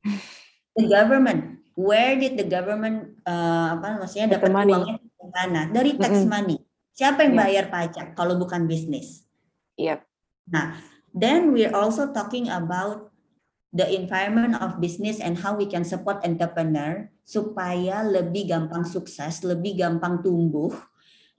The 0.76 0.92
government 0.92 1.55
where 1.76 2.16
did 2.16 2.40
the 2.40 2.48
government 2.48 3.20
uh, 3.28 3.76
apa 3.76 4.00
maksudnya 4.00 4.40
dapat 4.40 4.50
uangnya 4.50 4.96
dari 4.96 5.30
mana? 5.30 5.60
Dari 5.70 5.92
tax 6.00 6.12
mm-hmm. 6.24 6.32
money. 6.32 6.58
Siapa 6.96 7.28
yang 7.28 7.36
bayar 7.36 7.68
pajak 7.68 8.16
kalau 8.16 8.40
bukan 8.40 8.64
bisnis? 8.64 9.28
Yep. 9.76 10.00
Nah, 10.48 10.80
then 11.12 11.52
we're 11.52 11.76
also 11.76 12.08
talking 12.16 12.48
about 12.48 13.12
the 13.76 13.84
environment 13.84 14.56
of 14.64 14.80
business 14.80 15.20
and 15.20 15.36
how 15.36 15.52
we 15.52 15.68
can 15.68 15.84
support 15.84 16.24
entrepreneur 16.24 17.04
supaya 17.28 18.00
lebih 18.00 18.48
gampang 18.48 18.88
sukses, 18.88 19.44
lebih 19.44 19.76
gampang 19.76 20.24
tumbuh. 20.24 20.72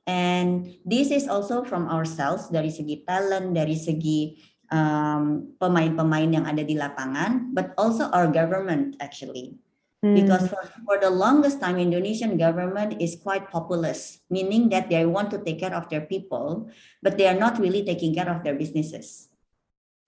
And 0.05 0.77
this 0.85 1.09
is 1.09 1.25
also 1.25 1.65
from 1.65 1.89
ourselves 1.89 2.53
dari 2.53 2.69
segi 2.69 3.01
talent, 3.03 3.57
dari 3.57 3.73
segi 3.73 4.37
um, 4.69 5.57
pemain-pemain 5.57 6.29
um, 6.29 6.35
yang 6.37 6.45
ada 6.45 6.61
di 6.61 6.77
lapangan, 6.77 7.49
but 7.51 7.73
also 7.81 8.13
our 8.13 8.29
government 8.29 8.95
actually. 9.01 9.57
Because 10.01 10.45
hmm. 10.45 10.53
for, 10.53 10.61
for 10.85 10.97
the 11.01 11.09
longest 11.09 11.59
time, 11.59 11.81
Indonesian 11.81 12.37
government 12.37 13.01
is 13.01 13.17
quite 13.17 13.49
populist, 13.49 14.21
meaning 14.29 14.69
that 14.69 14.89
they 14.89 15.05
want 15.05 15.31
to 15.31 15.41
take 15.41 15.59
care 15.59 15.73
of 15.73 15.89
their 15.89 16.05
people, 16.05 16.69
but 17.01 17.17
they 17.17 17.25
are 17.25 17.37
not 17.37 17.57
really 17.57 17.83
taking 17.83 18.13
care 18.13 18.29
of 18.29 18.43
their 18.43 18.53
businesses. 18.53 19.29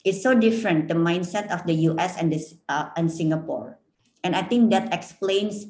It's 0.05 0.21
so 0.21 0.37
different 0.37 0.87
the 0.87 0.93
mindset 0.93 1.49
of 1.49 1.65
the 1.65 1.73
U.S. 1.91 2.21
and 2.21 2.31
this 2.31 2.53
uh, 2.69 2.93
and 2.95 3.11
Singapore, 3.11 3.81
and 4.23 4.35
I 4.35 4.43
think 4.45 4.69
that 4.71 4.93
explains 4.93 5.67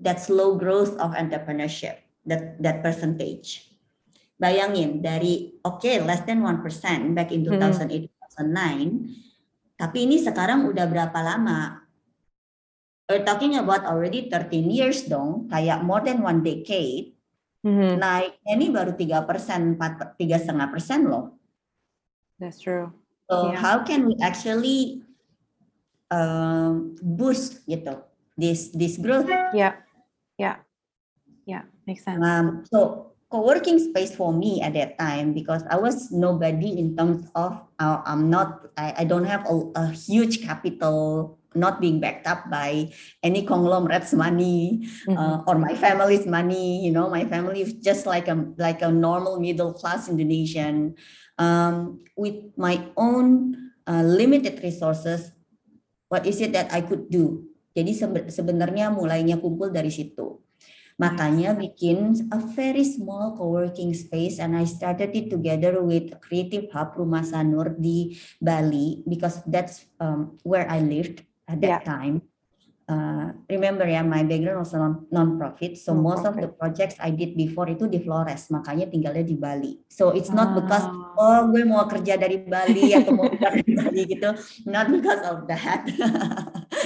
that 0.00 0.22
slow 0.22 0.56
growth 0.56 0.96
of 0.96 1.12
entrepreneurship, 1.12 2.06
that 2.24 2.62
that 2.62 2.80
percentage. 2.80 3.68
Bayangin 4.40 5.02
dari 5.04 5.60
oke 5.60 5.84
okay, 5.84 6.00
less 6.00 6.24
than 6.24 6.40
one 6.40 6.64
percent 6.64 7.12
back 7.12 7.34
in 7.34 7.44
2008 7.44 8.08
hmm. 8.08 8.08
2009, 8.48 9.76
tapi 9.76 10.08
ini 10.08 10.24
sekarang 10.24 10.64
udah 10.72 10.86
berapa 10.88 11.18
lama? 11.20 11.85
We're 13.08 13.24
talking 13.24 13.56
about 13.56 13.86
already 13.86 14.28
13 14.30 14.70
years 14.70 15.06
dong, 15.06 15.46
kayak 15.50 15.82
more 15.86 16.02
than 16.02 16.22
one 16.22 16.42
decade. 16.42 17.14
Mm-hmm. 17.62 17.98
Naiknya 17.98 18.52
ini 18.54 18.66
baru 18.70 18.94
tiga 18.94 19.26
persen, 19.26 19.74
tiga 20.18 20.38
setengah 20.38 20.70
persen 20.70 21.10
loh. 21.10 21.34
That's 22.38 22.62
true. 22.62 22.92
So 23.26 23.50
yeah. 23.50 23.58
how 23.58 23.82
can 23.82 24.06
we 24.06 24.14
actually 24.22 25.02
um, 26.10 26.94
boost 27.02 27.66
gitu 27.66 28.06
this 28.38 28.70
this 28.70 28.94
growth? 28.98 29.26
Yeah, 29.26 29.82
yeah, 30.38 30.62
yeah, 31.42 31.66
makes 31.90 32.06
sense. 32.06 32.22
Um, 32.22 32.62
so 32.70 33.10
co-working 33.26 33.82
space 33.82 34.14
for 34.14 34.30
me 34.30 34.62
at 34.62 34.78
that 34.78 34.94
time 34.94 35.34
because 35.34 35.66
I 35.66 35.74
was 35.74 36.14
nobody 36.14 36.78
in 36.78 36.94
terms 36.94 37.26
of 37.34 37.58
uh, 37.82 37.98
I'm 38.06 38.30
not 38.30 38.70
I, 38.78 39.02
I 39.02 39.04
don't 39.10 39.26
have 39.26 39.42
a, 39.50 39.54
a 39.74 39.84
huge 39.90 40.46
capital 40.46 41.34
not 41.56 41.80
being 41.80 41.98
backed 41.98 42.28
up 42.28 42.46
by 42.52 42.92
any 43.24 43.42
conglomerate's 43.42 44.12
money 44.12 44.86
mm-hmm. 45.08 45.16
uh, 45.16 45.42
or 45.48 45.56
my 45.58 45.74
family's 45.74 46.28
money 46.28 46.84
you 46.84 46.92
know 46.92 47.08
my 47.08 47.24
family 47.24 47.64
is 47.64 47.74
just 47.80 48.04
like 48.04 48.28
a 48.28 48.36
like 48.60 48.82
a 48.82 48.92
normal 48.92 49.40
middle 49.40 49.72
class 49.72 50.08
indonesian. 50.08 50.94
Um, 51.36 52.00
with 52.16 52.56
my 52.56 52.80
own 52.96 53.60
uh, 53.84 54.00
limited 54.00 54.64
resources 54.64 55.36
what 56.08 56.24
is 56.24 56.40
it 56.40 56.56
that 56.56 56.72
i 56.72 56.80
could 56.80 57.10
do? 57.10 57.44
Jadi 57.76 57.92
sebenarnya 58.32 58.88
mulainya 58.88 59.36
kumpul 59.36 59.68
dari 59.68 59.92
situ. 59.92 60.40
Makanya 60.96 61.52
bikin 61.52 62.32
a 62.32 62.40
very 62.56 62.80
small 62.80 63.36
co-working 63.36 63.92
space 63.92 64.40
and 64.40 64.56
I 64.56 64.64
started 64.64 65.12
it 65.12 65.28
together 65.28 65.84
with 65.84 66.16
Creative 66.24 66.72
Hub 66.72 66.96
Rumah 66.96 67.20
Sanur 67.20 67.76
di 67.76 68.16
Bali 68.40 69.04
because 69.04 69.44
that's 69.44 69.84
um, 70.00 70.40
where 70.40 70.64
I 70.64 70.80
lived 70.80 71.20
at 71.48 71.58
that 71.62 71.82
yeah. 71.82 71.84
time. 71.86 72.22
Uh, 72.86 73.34
remember 73.50 73.82
ya, 73.82 73.98
my 74.06 74.22
background 74.22 74.62
was 74.62 74.70
non 74.70 75.10
non-profit, 75.10 75.74
so 75.74 75.90
non 75.90 76.06
most 76.06 76.22
of 76.22 76.38
the 76.38 76.46
projects 76.46 76.94
I 77.02 77.10
did 77.10 77.34
before 77.34 77.66
itu 77.66 77.90
di 77.90 77.98
Flores, 77.98 78.46
makanya 78.46 78.86
tinggalnya 78.86 79.26
di 79.26 79.34
Bali. 79.34 79.82
So 79.90 80.14
it's 80.14 80.30
not 80.30 80.54
ah. 80.54 80.62
because 80.62 80.86
oh 81.18 81.50
gue 81.50 81.66
mau 81.66 81.82
kerja 81.90 82.14
dari 82.14 82.46
Bali 82.46 82.94
atau 82.94 83.10
mau 83.10 83.26
kerja 83.26 83.58
dari 83.58 83.74
Bali 83.74 84.02
gitu, 84.06 84.30
not 84.70 84.86
because 84.86 85.18
of 85.26 85.50
that. 85.50 85.82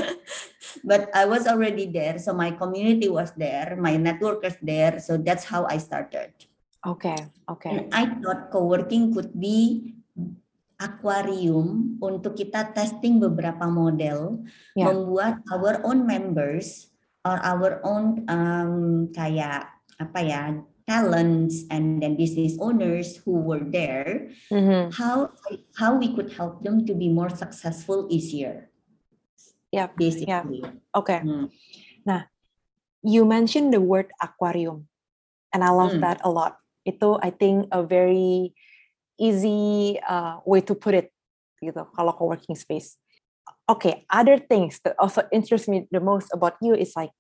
but 0.89 1.13
I 1.13 1.29
was 1.29 1.45
already 1.45 1.85
there, 1.85 2.17
so 2.17 2.33
my 2.33 2.57
community 2.57 3.13
was 3.13 3.37
there, 3.37 3.77
my 3.77 4.01
network 4.01 4.41
was 4.41 4.57
there, 4.65 5.05
so 5.05 5.21
that's 5.21 5.45
how 5.45 5.69
I 5.69 5.77
started. 5.77 6.33
Okay, 6.81 7.29
okay. 7.45 7.77
And 7.77 7.93
I 7.93 8.09
thought 8.25 8.49
co-working 8.49 9.13
could 9.13 9.37
be 9.37 9.93
akuarium 10.81 12.01
untuk 12.01 12.41
kita 12.41 12.73
testing 12.73 13.21
beberapa 13.21 13.69
model, 13.69 14.41
yeah. 14.73 14.89
membuat 14.89 15.45
our 15.53 15.85
own 15.85 16.09
members 16.09 16.89
or 17.29 17.37
our 17.45 17.85
own 17.85 18.25
um, 18.33 19.07
kayak 19.13 19.69
apa 20.01 20.21
ya 20.25 20.43
talents 20.89 21.69
and 21.71 22.03
then 22.03 22.17
business 22.17 22.57
owners 22.59 23.21
who 23.23 23.39
were 23.39 23.63
there, 23.63 24.33
mm-hmm. 24.51 24.91
how 24.91 25.31
how 25.77 25.95
we 25.95 26.11
could 26.17 26.33
help 26.35 26.65
them 26.67 26.83
to 26.89 26.97
be 26.97 27.07
more 27.07 27.31
successful 27.31 28.09
easier. 28.11 28.73
Yeah, 29.71 29.93
basically. 29.95 30.67
Yeah. 30.67 30.83
Okay. 30.91 31.23
Hmm. 31.23 31.47
Nah, 32.03 32.27
you 33.07 33.23
mentioned 33.23 33.71
the 33.71 33.79
word 33.79 34.11
aquarium, 34.19 34.91
and 35.55 35.63
I 35.63 35.71
love 35.71 35.95
hmm. 35.95 36.03
that 36.03 36.19
a 36.27 36.31
lot. 36.33 36.59
Itu 36.83 37.23
I 37.23 37.31
think 37.31 37.71
a 37.71 37.87
very 37.87 38.57
easy 39.21 40.01
uh, 40.09 40.41
way 40.49 40.65
to 40.65 40.75
put 40.75 40.97
it 40.97 41.13
gitu 41.61 41.85
kalau 41.93 42.17
co-working 42.17 42.57
space. 42.57 42.97
Okay, 43.69 44.03
other 44.11 44.41
things 44.41 44.81
that 44.83 44.97
also 44.99 45.23
interest 45.31 45.69
me 45.69 45.87
the 45.93 46.03
most 46.03 46.33
about 46.35 46.59
you 46.59 46.75
is 46.75 46.97
like, 46.99 47.13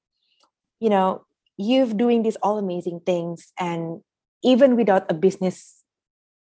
you 0.81 0.91
know, 0.91 1.23
you've 1.61 1.95
doing 1.95 2.25
these 2.25 2.41
all 2.43 2.59
amazing 2.59 3.05
things 3.05 3.53
and 3.61 4.01
even 4.43 4.75
without 4.75 5.07
a 5.07 5.15
business 5.15 5.85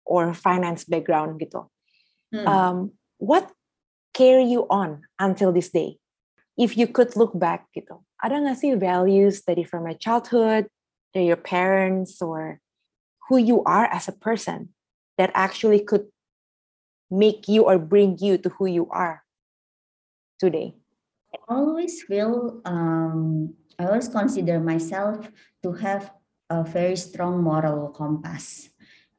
or 0.04 0.34
finance 0.34 0.84
background 0.84 1.40
gitu. 1.40 1.70
Hmm. 2.34 2.48
Um, 2.50 2.78
what 3.22 3.54
carry 4.12 4.44
you 4.44 4.66
on 4.68 5.08
until 5.22 5.54
this 5.54 5.70
day? 5.70 6.02
If 6.58 6.76
you 6.76 6.90
could 6.90 7.16
look 7.16 7.38
back 7.38 7.70
gitu, 7.72 8.02
ada 8.20 8.42
nggak 8.42 8.60
sih 8.60 8.76
values 8.76 9.42
dari 9.46 9.64
from 9.64 9.88
your 9.88 9.98
childhood, 9.98 10.68
dari 11.16 11.30
your 11.30 11.40
parents, 11.40 12.20
or 12.20 12.60
who 13.30 13.40
you 13.40 13.64
are 13.64 13.88
as 13.90 14.10
a 14.10 14.14
person 14.14 14.73
that 15.18 15.32
actually 15.34 15.82
could 15.82 16.10
make 17.12 17.48
you 17.48 17.64
or 17.64 17.78
bring 17.78 18.18
you 18.18 18.38
to 18.42 18.50
who 18.58 18.66
you 18.66 18.90
are 18.90 19.24
today? 20.40 20.74
I 21.34 21.38
always 21.50 22.02
feel, 22.04 22.62
um, 22.66 23.54
I 23.78 23.86
always 23.86 24.10
consider 24.10 24.60
myself 24.60 25.30
to 25.62 25.74
have 25.74 26.14
a 26.50 26.64
very 26.64 26.98
strong 26.98 27.42
moral 27.42 27.90
compass. 27.90 28.70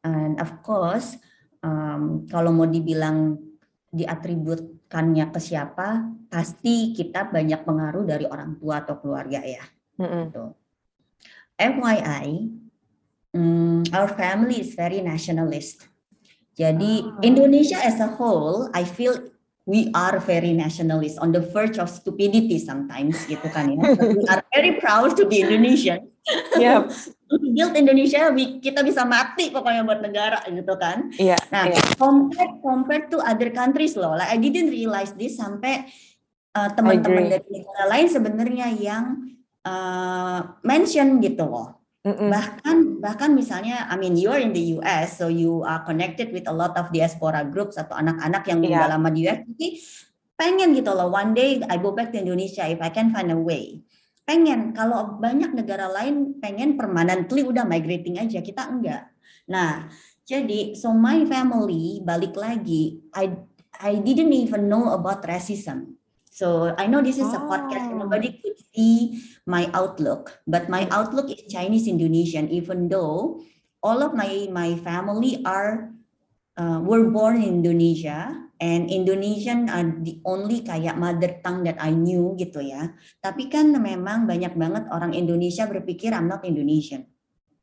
And 0.04 0.38
of 0.38 0.62
course, 0.62 1.16
um, 1.64 2.28
kalau 2.30 2.54
mau 2.54 2.68
dibilang 2.68 3.40
diatributkannya 3.94 5.30
ke 5.30 5.40
siapa, 5.40 6.06
pasti 6.30 6.94
kita 6.94 7.30
banyak 7.30 7.62
pengaruh 7.62 8.04
dari 8.06 8.26
orang 8.26 8.58
tua 8.58 8.82
atau 8.82 8.98
keluarga 8.98 9.42
ya. 9.42 9.64
Mm 9.98 10.06
-hmm. 10.06 10.24
Gitu. 10.30 10.44
FYI, 11.54 12.26
um, 13.34 13.82
our 13.92 14.08
family 14.08 14.62
is 14.62 14.72
very 14.72 15.02
nationalist. 15.02 15.84
Jadi 16.54 17.02
oh. 17.02 17.18
Indonesia 17.20 17.76
as 17.82 17.98
a 17.98 18.06
whole, 18.06 18.70
I 18.70 18.86
feel 18.86 19.18
we 19.66 19.90
are 19.92 20.22
very 20.22 20.54
nationalist 20.54 21.18
on 21.18 21.34
the 21.34 21.42
verge 21.42 21.82
of 21.82 21.90
stupidity 21.90 22.62
sometimes 22.62 23.18
gitu 23.26 23.44
kan 23.50 23.74
ya. 23.74 23.82
But 23.98 24.08
we 24.14 24.24
are 24.30 24.42
very 24.54 24.78
proud 24.78 25.18
to 25.18 25.26
be 25.26 25.42
Indonesian. 25.42 26.08
Yeah. 26.56 26.88
Build 27.52 27.76
Indonesia, 27.76 28.32
kita 28.56 28.80
bisa 28.80 29.04
mati 29.04 29.52
pokoknya 29.52 29.84
buat 29.84 30.00
negara 30.00 30.40
gitu 30.48 30.72
kan. 30.80 31.12
Yeah. 31.20 31.36
Nah, 31.52 31.68
yeah. 31.68 31.84
compared 32.00 32.64
compared 32.64 33.04
to 33.12 33.20
other 33.20 33.52
countries 33.52 33.92
loh, 33.92 34.16
like 34.16 34.32
I 34.32 34.40
didn't 34.40 34.72
realize 34.72 35.12
this 35.12 35.36
sampai 35.36 35.84
uh, 36.56 36.72
teman-teman 36.72 37.28
dari 37.28 37.44
negara 37.44 37.82
lain 37.92 38.08
sebenarnya 38.08 38.72
yang 38.72 39.04
uh, 39.68 40.56
mention 40.64 41.20
gitu 41.20 41.44
loh 41.44 41.83
Mm-mm. 42.04 42.28
Bahkan 42.28 43.00
bahkan 43.00 43.32
misalnya, 43.32 43.88
I 43.88 43.96
mean 43.96 44.12
you 44.12 44.28
are 44.28 44.36
in 44.36 44.52
the 44.52 44.76
US, 44.76 45.16
so 45.16 45.32
you 45.32 45.64
are 45.64 45.80
connected 45.88 46.36
with 46.36 46.44
a 46.44 46.52
lot 46.52 46.76
of 46.76 46.92
diaspora 46.92 47.40
groups 47.48 47.80
atau 47.80 47.96
anak-anak 47.96 48.44
yang 48.44 48.60
yeah. 48.60 48.84
lama 48.84 49.08
di 49.08 49.24
US. 49.24 49.40
Jadi 49.48 49.68
pengen 50.36 50.76
gitu 50.76 50.92
loh, 50.92 51.08
one 51.08 51.32
day 51.32 51.64
I 51.64 51.80
go 51.80 51.96
back 51.96 52.12
to 52.12 52.20
Indonesia 52.20 52.68
if 52.68 52.76
I 52.84 52.92
can 52.92 53.08
find 53.08 53.32
a 53.32 53.40
way. 53.40 53.80
Pengen, 54.28 54.76
kalau 54.76 55.16
banyak 55.16 55.56
negara 55.56 55.88
lain 55.88 56.36
pengen 56.44 56.76
permanently 56.76 57.40
udah 57.40 57.64
migrating 57.64 58.20
aja, 58.20 58.44
kita 58.44 58.68
enggak. 58.68 59.08
Nah, 59.48 59.88
jadi 60.28 60.76
so 60.76 60.92
my 60.92 61.24
family 61.24 62.04
balik 62.04 62.36
lagi, 62.36 63.00
I 63.16 63.32
I 63.80 63.96
didn't 63.96 64.32
even 64.32 64.68
know 64.68 64.92
about 64.92 65.24
racism. 65.24 65.93
So 66.34 66.74
I 66.74 66.90
know 66.90 66.98
this 66.98 67.22
is 67.22 67.30
a 67.30 67.46
podcast. 67.46 67.94
Nobody 67.94 68.42
could 68.42 68.58
see 68.74 69.22
my 69.46 69.70
outlook, 69.70 70.34
but 70.50 70.66
my 70.66 70.90
outlook 70.90 71.30
is 71.30 71.46
Chinese 71.46 71.86
Indonesian. 71.86 72.50
Even 72.50 72.90
though 72.90 73.38
all 73.78 74.02
of 74.02 74.18
my 74.18 74.50
my 74.50 74.74
family 74.82 75.46
are 75.46 75.94
uh, 76.58 76.82
were 76.82 77.06
born 77.06 77.38
in 77.38 77.62
Indonesia 77.62 78.34
and 78.58 78.90
Indonesian 78.90 79.70
are 79.70 79.86
the 80.02 80.18
only 80.26 80.66
kayak 80.66 80.98
mother 80.98 81.38
tongue 81.46 81.62
that 81.70 81.78
I 81.78 81.94
knew 81.94 82.34
gitu 82.34 82.66
ya. 82.66 82.90
Tapi 83.22 83.46
kan 83.46 83.70
memang 83.70 84.26
banyak 84.26 84.58
banget 84.58 84.90
orang 84.90 85.14
Indonesia 85.14 85.70
berpikir 85.70 86.10
I'm 86.10 86.26
not 86.26 86.42
Indonesian. 86.42 87.06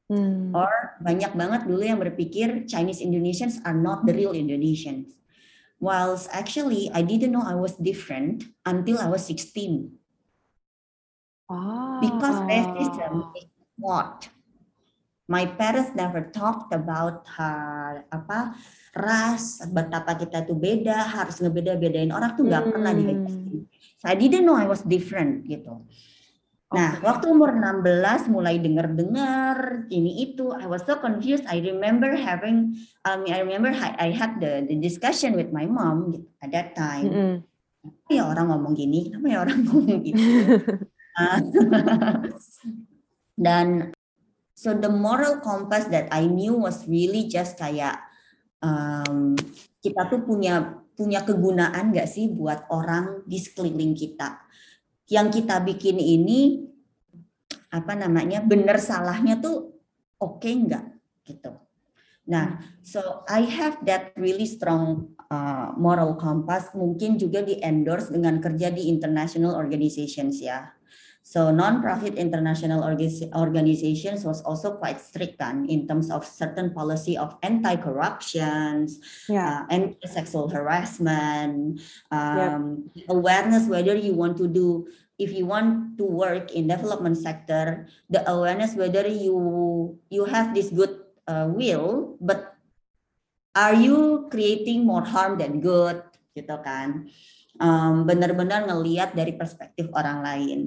Hmm. 0.08 0.56
Or 0.56 0.72
banyak 1.04 1.36
banget 1.36 1.68
dulu 1.68 1.84
yang 1.84 2.00
berpikir 2.00 2.72
Chinese 2.72 3.04
Indonesians 3.04 3.60
are 3.68 3.76
not 3.76 4.08
the 4.08 4.16
real 4.16 4.32
Indonesians. 4.32 5.21
Whilst 5.82 6.30
actually 6.30 6.94
I 6.94 7.02
didn't 7.02 7.34
know 7.34 7.42
I 7.42 7.58
was 7.58 7.74
different 7.82 8.46
until 8.64 9.02
I 9.02 9.10
was 9.10 9.26
16. 9.26 9.90
Ah. 11.50 11.98
Because 12.00 12.38
racism 12.46 13.34
is 13.34 13.50
what 13.82 14.30
my 15.32 15.48
parents 15.48 15.96
never 15.96 16.28
talked 16.28 16.76
about 16.76 17.24
her 17.40 18.04
apa 18.12 18.52
ras 18.92 19.64
betapa 19.72 20.20
kita 20.20 20.44
tuh 20.44 20.60
beda 20.60 21.08
harus 21.08 21.40
ngebeda-bedain 21.40 22.12
orang 22.12 22.36
tuh 22.36 22.44
nggak 22.44 22.68
hmm. 22.68 22.74
pernah 22.76 22.92
di 22.92 23.04
so 23.96 24.06
I 24.12 24.20
didn't 24.20 24.44
know 24.44 24.60
I 24.60 24.68
was 24.68 24.84
different 24.84 25.48
gitu 25.48 25.88
Nah, 26.72 26.96
okay. 26.96 27.04
waktu 27.04 27.26
umur 27.28 27.52
16 27.52 28.32
mulai 28.32 28.56
dengar-dengar 28.56 29.92
ini 29.92 30.24
itu, 30.24 30.56
I 30.56 30.72
was 30.72 30.88
so 30.88 30.96
confused. 31.04 31.44
I 31.52 31.60
remember 31.60 32.16
having, 32.16 32.80
um, 33.04 33.28
I 33.28 33.44
remember 33.44 33.76
I 33.76 34.16
had 34.16 34.40
the, 34.40 34.64
the 34.64 34.80
discussion 34.80 35.36
with 35.36 35.52
my 35.52 35.68
mom 35.68 36.16
gitu, 36.16 36.32
at 36.40 36.56
that 36.56 36.72
time. 36.72 37.08
Mm 37.12 37.12
-hmm. 37.12 37.36
Kenapa 37.82 38.12
ya 38.14 38.24
orang 38.24 38.48
ngomong 38.56 38.74
gini? 38.78 39.12
Kenapa 39.12 39.28
ya 39.28 39.40
orang 39.44 39.60
ngomong 39.68 40.00
gitu? 40.00 40.24
Dan 43.46 43.68
so 44.56 44.72
the 44.72 44.88
moral 44.88 45.44
compass 45.44 45.92
that 45.92 46.08
I 46.14 46.30
knew 46.30 46.56
was 46.56 46.88
really 46.88 47.28
just 47.28 47.60
kayak 47.60 48.00
um, 48.64 49.36
kita 49.82 50.08
tuh 50.08 50.22
punya 50.24 50.78
punya 50.94 51.26
kegunaan 51.26 51.90
nggak 51.90 52.06
sih 52.06 52.30
buat 52.30 52.70
orang 52.70 53.26
di 53.26 53.42
sekeliling 53.42 53.98
kita 53.98 54.38
yang 55.12 55.28
kita 55.28 55.60
bikin 55.60 56.00
ini 56.00 56.72
apa 57.68 58.00
namanya 58.00 58.40
benar 58.40 58.80
salahnya 58.80 59.44
tuh 59.44 59.76
oke 60.24 60.40
okay 60.40 60.56
nggak 60.56 60.86
gitu. 61.28 61.52
Nah, 62.32 62.64
so 62.80 63.28
I 63.28 63.44
have 63.44 63.84
that 63.84 64.16
really 64.16 64.48
strong 64.48 65.12
uh, 65.28 65.76
moral 65.76 66.16
compass 66.16 66.72
mungkin 66.72 67.20
juga 67.20 67.44
di 67.44 67.60
endorse 67.60 68.08
dengan 68.08 68.40
kerja 68.40 68.72
di 68.72 68.88
international 68.88 69.52
organizations 69.58 70.40
ya. 70.40 70.72
So 71.22 71.54
non-profit 71.54 72.18
international 72.18 72.82
organizations 73.38 74.26
was 74.26 74.42
also 74.42 74.82
quite 74.82 74.98
strict 74.98 75.38
kan 75.38 75.70
in 75.70 75.86
terms 75.86 76.10
of 76.10 76.26
certain 76.26 76.74
policy 76.74 77.14
of 77.14 77.38
anti-corruption, 77.46 78.90
yeah. 79.30 79.62
uh, 79.64 79.70
anti-sexual 79.70 80.50
harassment, 80.50 81.78
um, 82.10 82.90
yep. 82.98 83.06
awareness 83.14 83.70
whether 83.70 83.94
you 83.94 84.18
want 84.18 84.34
to 84.42 84.50
do 84.50 84.90
if 85.22 85.30
you 85.30 85.46
want 85.46 86.02
to 86.02 86.04
work 86.04 86.50
in 86.58 86.66
development 86.66 87.22
sector, 87.22 87.86
the 88.10 88.26
awareness 88.26 88.74
whether 88.74 89.06
you 89.06 89.38
you 90.10 90.26
have 90.26 90.58
this 90.58 90.74
good 90.74 91.06
uh, 91.30 91.46
will, 91.46 92.18
but 92.18 92.58
are 93.54 93.78
you 93.78 94.26
creating 94.34 94.82
more 94.82 95.06
harm 95.06 95.38
than 95.38 95.62
good, 95.62 96.02
gitu 96.34 96.58
kan? 96.66 97.06
Um, 97.62 98.10
benar-benar 98.10 98.66
ngelihat 98.66 99.14
dari 99.14 99.38
perspektif 99.38 99.86
orang 99.94 100.26
lain. 100.26 100.60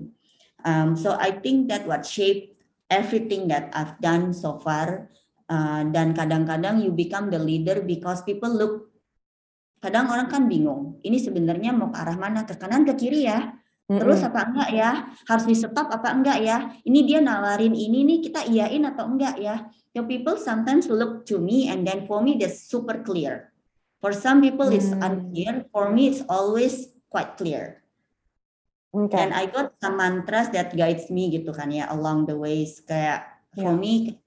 Um, 0.62 0.94
so 0.94 1.18
I 1.18 1.34
think 1.42 1.66
that 1.74 1.90
what 1.90 2.06
shaped 2.06 2.54
everything 2.86 3.50
that 3.50 3.74
I've 3.74 3.98
done 3.98 4.30
so 4.30 4.62
far. 4.62 5.10
Uh, 5.44 5.84
dan 5.92 6.16
kadang-kadang 6.16 6.80
you 6.80 6.94
become 6.94 7.28
the 7.28 7.42
leader 7.42 7.82
because 7.82 8.22
people 8.22 8.48
look. 8.48 8.88
Kadang 9.82 10.08
orang 10.08 10.32
kan 10.32 10.48
bingung. 10.48 10.96
Ini 11.04 11.20
sebenarnya 11.20 11.76
mau 11.76 11.92
ke 11.92 12.00
arah 12.00 12.16
mana? 12.16 12.48
Ke 12.48 12.56
kanan, 12.56 12.88
ke 12.88 12.96
kiri 12.96 13.28
ya? 13.28 13.52
Terus 13.84 14.24
apa 14.24 14.48
enggak 14.48 14.70
ya? 14.72 14.90
Harus 15.28 15.44
di 15.44 15.52
stop 15.52 15.92
apa 15.92 16.08
enggak 16.08 16.40
ya? 16.40 16.72
Ini 16.88 17.00
dia 17.04 17.20
nawarin 17.20 17.76
ini 17.76 18.00
nih 18.08 18.18
kita 18.24 18.48
iyain 18.48 18.80
atau 18.88 19.04
enggak 19.04 19.36
ya? 19.36 19.68
The 19.92 20.00
people 20.08 20.40
sometimes 20.40 20.88
look 20.88 21.28
to 21.28 21.36
me 21.36 21.68
and 21.68 21.84
then 21.84 22.08
for 22.08 22.24
me 22.24 22.40
that's 22.40 22.64
super 22.64 23.04
clear. 23.04 23.52
For 24.00 24.16
some 24.16 24.40
people 24.40 24.72
it's 24.72 24.88
mm. 24.88 25.04
unclear. 25.04 25.68
For 25.68 25.92
me 25.92 26.16
it's 26.16 26.24
always 26.32 26.96
quite 27.12 27.36
clear. 27.36 27.84
Okay. 28.94 29.20
And 29.20 29.36
I 29.36 29.52
got 29.52 29.76
some 29.82 30.00
mantras 30.00 30.48
that 30.56 30.72
guides 30.72 31.12
me 31.12 31.28
gitu 31.28 31.52
kan 31.52 31.68
ya 31.68 31.90
along 31.92 32.24
the 32.24 32.38
ways 32.38 32.80
kayak 32.88 33.26
yeah. 33.52 33.68
for 33.68 33.74
me 33.76 34.22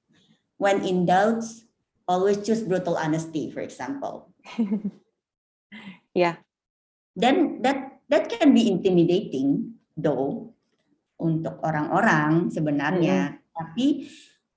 when 0.61 0.85
in 0.85 1.07
doubts 1.07 1.65
always 2.05 2.37
choose 2.45 2.61
brutal 2.61 2.93
honesty 2.93 3.49
for 3.49 3.65
example. 3.65 4.29
yeah. 6.13 6.45
Then 7.17 7.65
that 7.65 7.96
that 8.07 8.31
can 8.31 8.55
be 8.55 8.67
intimidating 8.71 9.79
though 9.95 10.53
untuk 11.17 11.57
orang-orang 11.65 12.53
sebenarnya, 12.53 13.17
mm 13.17 13.33
-hmm. 13.33 13.55
tapi 13.57 13.87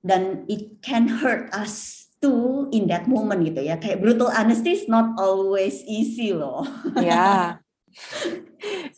dan 0.00 0.44
it 0.48 0.80
can 0.84 1.08
hurt 1.08 1.48
us 1.56 2.06
too 2.20 2.68
in 2.72 2.88
that 2.88 3.08
moment 3.08 3.40
gitu 3.44 3.64
ya. 3.64 3.80
Kayak 3.80 4.04
brutal 4.04 4.28
honesty 4.28 4.76
is 4.76 4.84
not 4.86 5.16
always 5.16 5.80
easy 5.88 6.36
loh. 6.36 6.64
Yeah. 7.00 7.60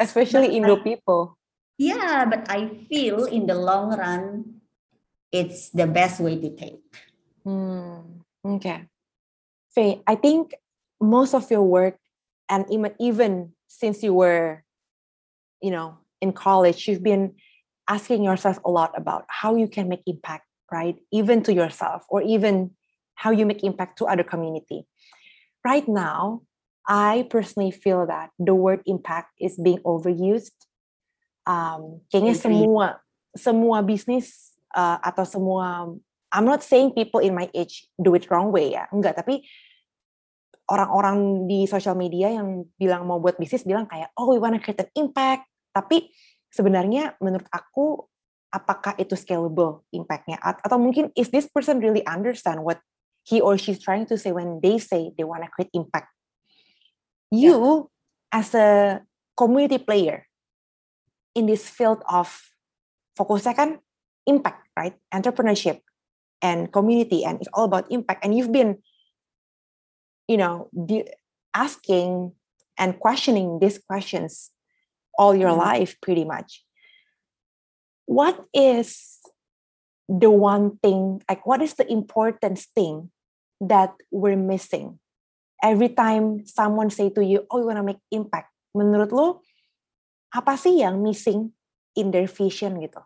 especially 0.01 0.57
Indo 0.57 0.77
people. 0.77 1.39
Yeah, 1.79 2.29
but 2.29 2.47
I 2.51 2.87
feel 2.87 3.25
in 3.25 3.47
the 3.47 3.57
long 3.57 3.97
run, 3.97 4.61
it's 5.33 5.71
the 5.71 5.87
best 5.87 6.21
way 6.21 6.39
to 6.39 6.51
take. 6.55 6.85
Hmm. 7.43 8.23
Okay. 8.45 8.87
Faye, 9.73 10.03
I 10.07 10.15
think 10.15 10.55
most 11.01 11.35
of 11.35 11.51
your 11.51 11.65
work, 11.65 11.97
and 12.51 12.69
even 12.69 12.93
even 13.01 13.33
since 13.73 14.05
you 14.05 14.13
were, 14.13 14.61
you 15.65 15.73
know, 15.73 15.97
in 16.21 16.37
college, 16.37 16.87
you've 16.87 17.03
been 17.03 17.33
asking 17.89 18.23
yourself 18.23 18.61
a 18.65 18.71
lot 18.71 18.93
about 18.95 19.25
how 19.33 19.57
you 19.57 19.67
can 19.67 19.89
make 19.89 20.05
impact, 20.05 20.45
right? 20.71 21.01
Even 21.11 21.43
to 21.49 21.57
yourself, 21.57 22.05
or 22.13 22.21
even 22.21 22.77
how 23.17 23.33
you 23.33 23.49
make 23.49 23.65
impact 23.65 23.97
to 23.99 24.05
other 24.05 24.23
community. 24.23 24.85
Right 25.65 25.89
now, 25.89 26.43
I 26.87 27.27
personally 27.31 27.73
feel 27.73 28.05
that 28.07 28.31
the 28.39 28.55
word 28.55 28.85
impact 28.85 29.41
is 29.41 29.57
being 29.57 29.81
overused. 29.89 30.53
Um, 31.49 32.05
kayaknya 32.13 32.37
semua 32.37 32.87
semua 33.35 33.83
bisnis 33.83 34.53
uh, 34.77 35.01
atau 35.01 35.25
semua 35.27 35.91
I'm 36.33 36.47
not 36.47 36.63
saying 36.63 36.93
people 36.93 37.21
in 37.21 37.35
my 37.35 37.49
age 37.57 37.89
do 37.97 38.15
it 38.15 38.29
wrong 38.31 38.53
way 38.53 38.77
ya, 38.77 38.87
enggak. 38.93 39.17
Tapi 39.17 39.43
orang-orang 40.73 41.45
di 41.45 41.69
social 41.69 41.93
media 41.93 42.33
yang 42.33 42.65
bilang 42.81 43.05
mau 43.05 43.21
buat 43.21 43.37
bisnis 43.37 43.69
bilang 43.69 43.85
kayak 43.85 44.09
oh 44.17 44.33
we 44.33 44.41
wanna 44.41 44.57
create 44.57 44.81
an 44.81 44.91
impact. 44.97 45.45
Tapi 45.77 46.09
sebenarnya 46.49 47.21
menurut 47.21 47.45
aku 47.53 48.09
apakah 48.53 48.97
itu 49.01 49.17
scalable 49.17 49.85
impactnya 49.93 50.37
atau 50.41 50.77
mungkin 50.77 51.09
is 51.17 51.33
this 51.33 51.49
person 51.49 51.81
really 51.81 52.05
understand 52.05 52.61
what 52.65 52.81
he 53.25 53.41
or 53.41 53.57
she's 53.57 53.81
trying 53.81 54.05
to 54.05 54.21
say 54.21 54.29
when 54.33 54.61
they 54.61 54.77
say 54.77 55.09
they 55.17 55.25
wanna 55.25 55.49
create 55.49 55.73
impact 55.73 56.13
you 57.33 57.57
yeah. 57.57 58.45
as 58.45 58.53
a 58.53 59.01
community 59.33 59.81
player 59.81 60.29
in 61.33 61.49
this 61.49 61.65
field 61.65 62.05
of 62.05 62.29
fokusnya 63.17 63.57
kan 63.57 63.81
impact, 64.29 64.69
right? 64.77 64.97
Entrepreneurship 65.09 65.81
and 66.45 66.69
community, 66.71 67.25
and 67.25 67.41
it's 67.41 67.51
all 67.57 67.65
about 67.65 67.89
impact. 67.89 68.25
And 68.25 68.37
you've 68.37 68.53
been, 68.53 68.85
you 70.33 70.41
know, 70.41 70.73
asking 71.53 72.33
and 72.81 72.97
questioning 72.97 73.61
these 73.61 73.77
questions 73.77 74.49
all 75.21 75.37
your 75.37 75.53
mm-hmm. 75.53 75.85
life, 75.85 76.01
pretty 76.01 76.25
much. 76.25 76.65
What 78.09 78.49
is 78.57 79.21
the 80.09 80.33
one 80.33 80.81
thing, 80.81 81.21
like, 81.29 81.45
what 81.45 81.61
is 81.61 81.77
the 81.77 81.85
important 81.85 82.65
thing 82.73 83.13
that 83.61 83.93
we're 84.11 84.41
missing 84.41 84.99
every 85.63 85.93
time 85.93 86.49
someone 86.49 86.89
say 86.89 87.13
to 87.13 87.21
you, 87.21 87.45
oh, 87.53 87.61
you 87.61 87.69
wanna 87.69 87.85
make 87.85 88.01
impact, 88.11 88.49
menurut 88.73 89.13
lo 89.13 89.45
apa 90.33 90.57
sih 90.57 90.81
yang 90.81 91.05
missing 91.05 91.53
in 91.93 92.09
their 92.09 92.25
vision 92.25 92.81
gitu? 92.81 93.05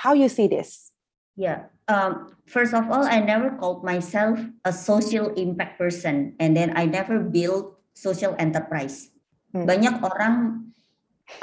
How 0.00 0.16
you 0.16 0.32
see 0.32 0.48
this? 0.48 0.93
Yeah. 1.34 1.70
Um, 1.84 2.32
first 2.46 2.72
of 2.72 2.88
all, 2.88 3.04
I 3.04 3.20
never 3.20 3.52
called 3.60 3.84
myself 3.84 4.40
a 4.64 4.72
social 4.72 5.34
impact 5.36 5.76
person, 5.76 6.38
and 6.40 6.56
then 6.56 6.72
I 6.78 6.86
never 6.88 7.20
built 7.20 7.76
social 7.92 8.32
enterprise. 8.40 9.12
Hmm. 9.52 9.68
Banyak 9.68 10.00
orang 10.00 10.34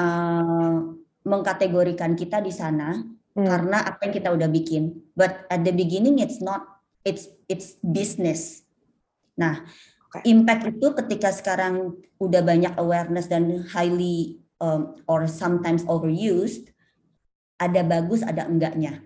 uh, 0.01 0.97
mengkategorikan 1.21 2.17
kita 2.17 2.41
di 2.41 2.49
sana 2.49 2.97
hmm. 3.37 3.45
karena 3.45 3.85
apa 3.85 4.09
yang 4.09 4.13
kita 4.17 4.29
udah 4.33 4.49
bikin. 4.49 4.97
But 5.13 5.45
at 5.51 5.61
the 5.61 5.75
beginning, 5.75 6.17
it's 6.17 6.41
not. 6.41 6.65
It's 7.01 7.29
it's 7.49 7.81
business. 7.81 8.61
Nah, 9.33 9.65
okay. 10.13 10.21
impact 10.29 10.69
itu 10.69 10.93
ketika 10.93 11.33
sekarang 11.33 11.97
udah 12.21 12.45
banyak 12.45 12.77
awareness 12.77 13.25
dan 13.25 13.65
highly 13.73 14.37
um, 14.61 15.01
or 15.09 15.25
sometimes 15.25 15.81
overused, 15.89 16.69
ada 17.57 17.81
bagus, 17.81 18.21
ada 18.21 18.45
enggaknya. 18.45 19.01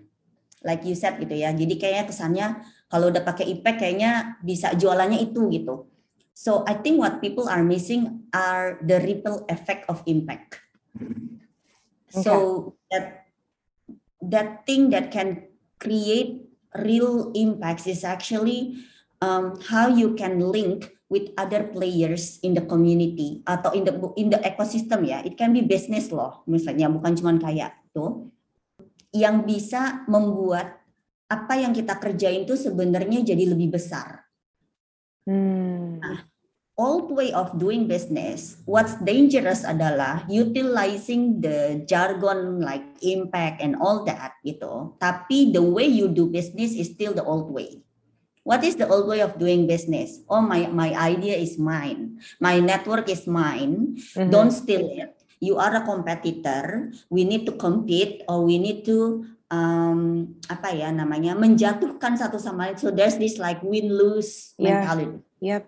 Like 0.64 0.86
you 0.86 0.96
said 0.96 1.20
gitu 1.20 1.34
ya. 1.36 1.52
Jadi 1.52 1.76
kayaknya 1.76 2.04
kesannya 2.08 2.46
kalau 2.86 3.10
udah 3.10 3.22
pakai 3.26 3.50
impact 3.50 3.82
kayaknya 3.82 4.40
bisa 4.40 4.72
jualannya 4.72 5.20
itu 5.20 5.48
gitu. 5.52 5.90
So 6.36 6.68
I 6.68 6.76
think 6.76 7.00
what 7.00 7.24
people 7.24 7.48
are 7.48 7.64
missing 7.64 8.28
are 8.36 8.76
the 8.84 9.00
ripple 9.00 9.48
effect 9.48 9.88
of 9.88 10.04
impact. 10.04 10.60
Okay. 12.12 12.22
So 12.22 12.34
that 12.92 13.26
that 14.20 14.68
thing 14.68 14.92
that 14.92 15.08
can 15.08 15.48
create 15.80 16.44
real 16.76 17.32
impacts 17.32 17.88
is 17.88 18.04
actually 18.04 18.84
um, 19.24 19.56
how 19.64 19.88
you 19.88 20.12
can 20.12 20.40
link 20.40 20.92
with 21.08 21.30
other 21.38 21.64
players 21.70 22.36
in 22.42 22.52
the 22.52 22.64
community 22.68 23.40
atau 23.46 23.72
in 23.72 23.86
the 23.86 23.94
in 24.20 24.28
the 24.28 24.40
ecosystem 24.44 25.06
ya. 25.08 25.22
It 25.24 25.40
can 25.40 25.56
be 25.56 25.64
business 25.64 26.12
loh, 26.12 26.44
misalnya 26.44 26.90
bukan 26.92 27.16
cuma 27.16 27.32
kayak 27.40 27.80
tuh 27.96 28.28
yang 29.16 29.48
bisa 29.48 30.04
membuat 30.06 30.76
apa 31.26 31.58
yang 31.58 31.72
kita 31.74 31.98
kerjain 31.98 32.46
itu 32.46 32.54
sebenarnya 32.54 33.24
jadi 33.34 33.44
lebih 33.50 33.74
besar. 33.74 34.22
Hmm. 35.26 35.98
Nah, 35.98 36.22
old 36.78 37.10
way 37.10 37.32
of 37.32 37.56
doing 37.58 37.88
business, 37.88 38.60
what's 38.68 38.94
dangerous 39.02 39.64
adalah 39.66 40.22
utilizing 40.28 41.40
the 41.40 41.82
jargon 41.88 42.62
like 42.62 42.84
impact 43.02 43.64
and 43.64 43.74
all 43.80 44.04
that 44.04 44.36
gitu. 44.44 44.94
Tapi 45.02 45.50
the 45.50 45.64
way 45.64 45.88
you 45.88 46.06
do 46.06 46.28
business 46.28 46.76
is 46.76 46.92
still 46.92 47.16
the 47.16 47.24
old 47.24 47.50
way. 47.50 47.82
What 48.46 48.62
is 48.62 48.78
the 48.78 48.86
old 48.86 49.10
way 49.10 49.26
of 49.26 49.42
doing 49.42 49.66
business? 49.66 50.22
Oh, 50.30 50.38
my, 50.38 50.70
my 50.70 50.94
idea 50.94 51.34
is 51.34 51.58
mine. 51.58 52.22
My 52.38 52.62
network 52.62 53.10
is 53.10 53.26
mine. 53.26 53.98
Mm-hmm. 54.14 54.30
Don't 54.30 54.54
steal 54.54 54.86
it. 54.86 55.15
You 55.40 55.60
are 55.60 55.74
a 55.76 55.84
competitor. 55.84 56.92
We 57.12 57.24
need 57.28 57.44
to 57.46 57.52
compete 57.56 58.24
or 58.28 58.44
we 58.44 58.56
need 58.56 58.84
to 58.88 59.26
um 59.46 60.34
apa 60.50 60.74
ya 60.74 60.90
namanya 60.90 61.38
menjatuhkan 61.38 62.18
satu 62.18 62.40
sama 62.40 62.70
lain. 62.72 62.78
So 62.80 62.90
there's 62.90 63.20
this 63.20 63.38
like 63.38 63.62
win 63.62 63.92
lose 63.92 64.56
yeah. 64.58 64.82
mentality. 64.82 65.22
Yep. 65.38 65.62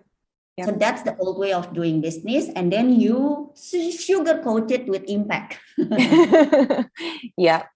yep. 0.59 0.65
So 0.67 0.71
that's 0.75 1.01
the 1.07 1.15
old 1.21 1.39
way 1.39 1.55
of 1.55 1.71
doing 1.71 2.01
business, 2.03 2.51
and 2.57 2.73
then 2.73 2.91
you 2.97 3.51
sugarcoat 3.55 4.67
it 4.73 4.89
with 4.89 5.05
impact. 5.07 5.61
yeah. 7.37 7.69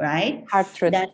Right. 0.00 0.48
Hard 0.48 0.68
truth. 0.72 0.96
That, 0.96 1.12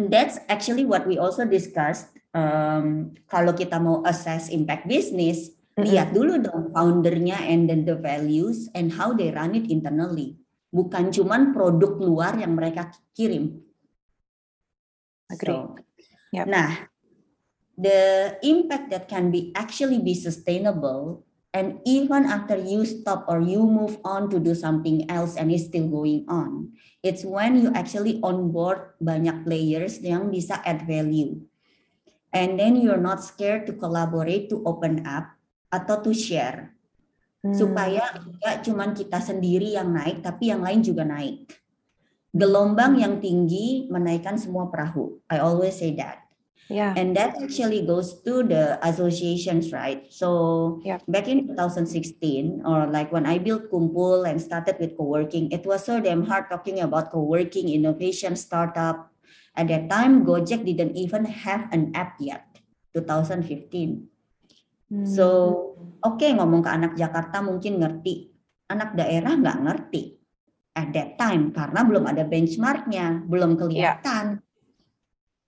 that's 0.00 0.40
actually 0.48 0.88
what 0.88 1.06
we 1.06 1.20
also 1.20 1.44
discussed. 1.44 2.08
Um, 2.34 3.14
kalau 3.30 3.54
kita 3.54 3.78
mau 3.78 4.02
assess 4.02 4.50
impact 4.50 4.90
business. 4.90 5.53
Lihat 5.74 6.14
dulu 6.14 6.38
dong 6.38 6.70
foundernya 6.70 7.38
and 7.50 7.66
then 7.66 7.82
the 7.82 7.98
values 7.98 8.70
and 8.78 8.94
how 8.94 9.10
they 9.10 9.34
run 9.34 9.58
it 9.58 9.66
internally. 9.66 10.38
bukan 10.74 11.14
cuman 11.14 11.54
produk 11.54 11.94
luar 12.02 12.34
yang 12.34 12.58
mereka 12.58 12.90
kirim. 13.14 13.62
Agree. 15.30 15.54
So, 15.54 15.78
yep. 16.34 16.50
Nah, 16.50 16.90
the 17.78 18.34
impact 18.42 18.90
that 18.90 19.06
can 19.06 19.30
be 19.30 19.54
actually 19.54 20.02
be 20.02 20.18
sustainable 20.18 21.22
and 21.54 21.78
even 21.86 22.26
after 22.26 22.58
you 22.58 22.82
stop 22.82 23.30
or 23.30 23.38
you 23.38 23.62
move 23.62 24.02
on 24.02 24.26
to 24.26 24.42
do 24.42 24.58
something 24.58 25.06
else 25.06 25.38
and 25.38 25.54
it's 25.54 25.70
still 25.70 25.86
going 25.86 26.26
on 26.26 26.74
it's 27.02 27.26
when 27.26 27.58
you 27.58 27.70
actually 27.74 28.22
onboard 28.22 28.94
banyak 29.02 29.42
players 29.42 29.98
yang 30.02 30.30
bisa 30.30 30.58
add 30.62 30.86
value 30.86 31.42
and 32.30 32.58
then 32.58 32.78
you're 32.78 33.02
not 33.02 33.22
scared 33.22 33.66
to 33.66 33.74
collaborate 33.74 34.46
to 34.46 34.62
open 34.66 35.02
up 35.02 35.33
atau 35.74 35.98
to 35.98 36.14
share 36.14 36.70
hmm. 37.42 37.50
supaya 37.50 38.14
tidak 38.14 38.56
cuma 38.62 38.84
kita 38.94 39.18
sendiri 39.18 39.74
yang 39.74 39.90
naik 39.90 40.22
tapi 40.22 40.54
yang 40.54 40.62
lain 40.62 40.80
juga 40.86 41.02
naik 41.02 41.50
gelombang 42.30 43.02
yang 43.02 43.18
tinggi 43.18 43.90
menaikkan 43.90 44.38
semua 44.38 44.70
perahu 44.70 45.18
I 45.26 45.42
always 45.42 45.74
say 45.74 45.98
that 45.98 46.24
Yeah. 46.72 46.96
And 46.96 47.12
that 47.16 47.36
actually 47.36 47.84
goes 47.84 48.24
to 48.24 48.40
the 48.42 48.80
associations, 48.80 49.68
right? 49.72 50.08
So 50.08 50.80
yeah. 50.84 50.98
back 51.08 51.28
in 51.28 51.48
2016, 51.48 52.64
or 52.64 52.88
like 52.88 53.12
when 53.12 53.26
I 53.28 53.36
built 53.36 53.68
Kumpul 53.68 54.24
and 54.24 54.40
started 54.40 54.80
with 54.80 54.96
co-working, 54.96 55.52
it 55.52 55.66
was 55.68 55.84
so 55.84 56.00
damn 56.00 56.24
hard 56.24 56.48
talking 56.48 56.80
about 56.80 57.12
co-working, 57.12 57.68
innovation, 57.68 58.36
startup. 58.36 59.12
At 59.56 59.68
that 59.68 59.90
time, 59.90 60.24
Gojek 60.24 60.64
didn't 60.64 60.96
even 60.96 61.24
have 61.26 61.68
an 61.70 61.92
app 61.94 62.16
yet, 62.18 62.48
2015. 62.96 64.08
Hmm. 64.88 65.06
So, 65.06 65.26
oke 66.02 66.20
okay, 66.20 66.36
ngomong 66.36 66.64
ke 66.64 66.70
anak 66.70 66.92
Jakarta 66.98 67.40
mungkin 67.40 67.80
ngerti, 67.80 68.32
anak 68.68 68.96
daerah 68.96 69.32
nggak 69.36 69.58
ngerti 69.64 70.16
at 70.74 70.90
that 70.90 71.14
time 71.16 71.54
karena 71.54 71.80
belum 71.86 72.04
ada 72.10 72.26
benchmarknya, 72.26 73.24
belum 73.24 73.54
kelihatan. 73.54 74.38
Yeah 74.40 74.44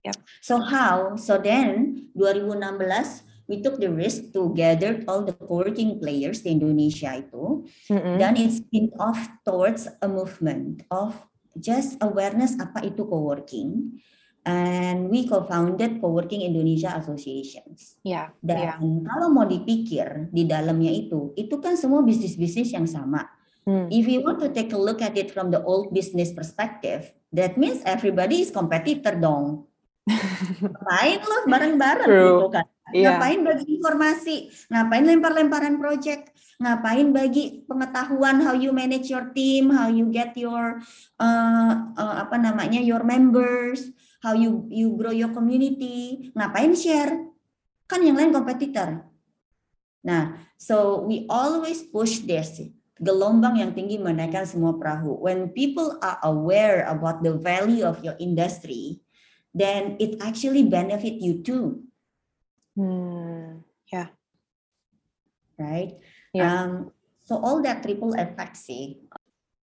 Yep. 0.07 0.17
So 0.39 0.63
how? 0.63 1.19
So 1.19 1.43
then 1.43 2.07
2016 2.15 3.27
we 3.51 3.59
took 3.63 3.83
the 3.83 3.91
risk 3.91 4.31
to 4.35 4.55
gather 4.55 5.03
all 5.11 5.27
the 5.27 5.35
co-working 5.35 5.99
players 5.99 6.47
di 6.47 6.55
Indonesia 6.55 7.19
itu. 7.19 7.67
Mm-hmm. 7.91 8.15
Dan 8.23 8.33
it's 8.39 8.63
been 8.63 8.95
off 9.03 9.19
towards 9.43 9.91
a 9.99 10.07
movement 10.07 10.87
of 10.95 11.15
just 11.59 11.99
awareness 11.99 12.55
apa 12.59 12.87
itu 12.87 13.03
co-working. 13.03 13.99
And 14.47 15.11
we 15.11 15.27
co-founded 15.27 15.99
Co-working 15.99 16.47
Indonesia 16.47 16.95
Associations. 16.95 17.99
Yeah, 18.07 18.31
Dan 18.39 18.63
yeah. 18.63 18.79
kalau 19.03 19.35
mau 19.35 19.43
dipikir 19.43 20.31
di 20.31 20.47
dalamnya 20.47 20.95
itu, 20.95 21.35
itu 21.35 21.59
kan 21.59 21.75
semua 21.75 22.07
bisnis-bisnis 22.07 22.71
yang 22.71 22.87
sama. 22.87 23.27
Hmm. 23.67 23.91
If 23.91 24.07
you 24.07 24.23
want 24.23 24.39
to 24.47 24.55
take 24.55 24.71
a 24.71 24.79
look 24.79 25.03
at 25.03 25.19
it 25.19 25.35
from 25.35 25.51
the 25.51 25.59
old 25.67 25.91
business 25.91 26.31
perspective, 26.31 27.11
that 27.35 27.59
means 27.59 27.83
everybody 27.85 28.47
is 28.47 28.55
competitor 28.55 29.13
dong 29.19 29.67
ngapain 30.63 31.21
lo 31.21 31.37
bareng-bareng 31.51 32.09
gitu 32.09 32.47
kan 32.55 32.67
yeah. 32.95 33.19
ngapain 33.19 33.41
bagi 33.43 33.65
informasi 33.77 34.37
ngapain 34.71 35.05
lempar-lemparan 35.05 35.77
project 35.83 36.31
ngapain 36.63 37.11
bagi 37.11 37.67
pengetahuan 37.67 38.41
how 38.41 38.55
you 38.55 38.71
manage 38.71 39.11
your 39.11 39.35
team 39.35 39.69
how 39.75 39.91
you 39.91 40.07
get 40.09 40.33
your 40.39 40.79
uh, 41.19 41.73
uh, 41.99 42.15
apa 42.23 42.39
namanya 42.39 42.79
your 42.79 43.03
members 43.03 43.91
how 44.27 44.35
you 44.35 44.67
you 44.67 44.99
grow 44.99 45.15
your 45.15 45.31
community 45.31 46.29
ngapain 46.35 46.75
share 46.75 47.31
kan 47.87 48.03
yang 48.03 48.19
lain 48.19 48.35
kompetitor 48.35 49.07
nah 50.03 50.35
so 50.59 51.07
we 51.07 51.23
always 51.31 51.87
push 51.87 52.27
this 52.27 52.59
gelombang 52.99 53.63
yang 53.63 53.71
tinggi 53.71 54.03
menaikkan 54.03 54.43
semua 54.43 54.75
perahu 54.75 55.15
when 55.23 55.55
people 55.55 55.95
are 56.03 56.19
aware 56.27 56.83
about 56.91 57.23
the 57.23 57.31
value 57.39 57.87
of 57.87 58.03
your 58.03 58.19
industry 58.19 58.99
then 59.57 59.97
it 59.97 60.21
actually 60.21 60.69
benefit 60.69 61.17
you 61.17 61.41
too. 61.41 61.89
Hmm. 62.77 63.65
Yeah. 63.89 64.13
Right. 65.57 65.97
Yeah. 66.37 66.45
Um, 66.45 66.93
so 67.25 67.41
all 67.41 67.65
that 67.65 67.81
triple 67.81 68.13
effect 68.13 68.61
sih 68.61 69.01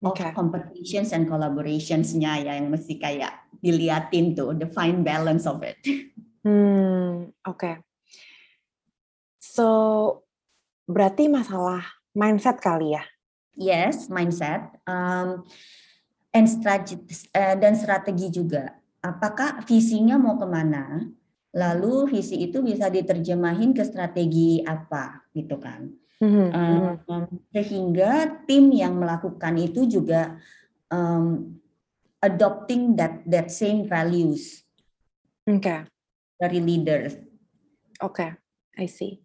of 0.04 0.12
okay. 0.12 0.36
competitions 0.36 1.16
and 1.16 1.24
collaborations-nya 1.24 2.44
ya 2.44 2.52
yang 2.60 2.68
mesti 2.68 3.00
kayak 3.00 3.47
diliatin 3.58 4.34
tuh 4.38 4.54
the 4.54 4.68
fine 4.70 5.02
balance 5.02 5.44
of 5.46 5.62
it. 5.66 5.78
Hmm. 6.46 7.34
Oke. 7.44 7.58
Okay. 7.58 7.74
So 9.38 9.66
berarti 10.86 11.26
masalah 11.26 11.82
mindset 12.14 12.62
kali 12.62 12.94
ya? 12.94 13.04
Yes, 13.58 14.06
mindset. 14.06 14.78
Um, 14.86 15.42
and 16.30 16.46
strategi 16.46 17.02
uh, 17.34 17.58
dan 17.58 17.74
strategi 17.74 18.30
juga 18.30 18.78
apakah 19.02 19.66
visinya 19.66 20.14
mau 20.14 20.38
ke 20.38 20.46
mana, 20.46 21.02
lalu 21.54 22.14
visi 22.14 22.38
itu 22.38 22.62
bisa 22.62 22.86
diterjemahin 22.86 23.74
ke 23.74 23.82
strategi 23.82 24.62
apa 24.62 25.26
gitu 25.34 25.58
kan. 25.58 25.90
Mm-hmm. 26.18 26.46
Um, 27.06 27.26
sehingga 27.54 28.42
tim 28.46 28.74
yang 28.74 28.98
melakukan 28.98 29.54
itu 29.58 29.86
juga 29.86 30.38
um, 30.90 31.57
adopting 32.22 32.96
that 32.98 33.22
that 33.26 33.50
same 33.50 33.86
values. 33.86 34.62
Oke. 35.46 35.62
Okay. 35.62 35.80
Dari 36.38 36.58
leaders. 36.62 37.18
Oke, 37.98 38.22
okay. 38.22 38.30
I 38.78 38.86
see. 38.86 39.18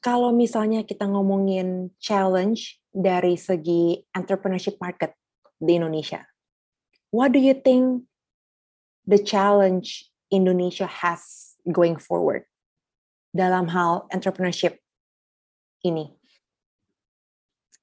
Kalau 0.00 0.32
misalnya 0.32 0.86
kita 0.86 1.04
ngomongin 1.04 1.92
challenge 2.00 2.78
dari 2.88 3.36
segi 3.36 4.00
entrepreneurship 4.14 4.78
market 4.80 5.12
di 5.58 5.76
Indonesia, 5.76 6.24
what 7.10 7.34
do 7.34 7.42
you 7.42 7.52
think 7.52 8.06
the 9.04 9.18
challenge 9.18 10.08
Indonesia 10.30 10.86
has 10.86 11.52
going 11.68 11.98
forward 11.98 12.46
dalam 13.34 13.68
hal 13.68 14.06
entrepreneurship 14.14 14.78
ini? 15.82 16.14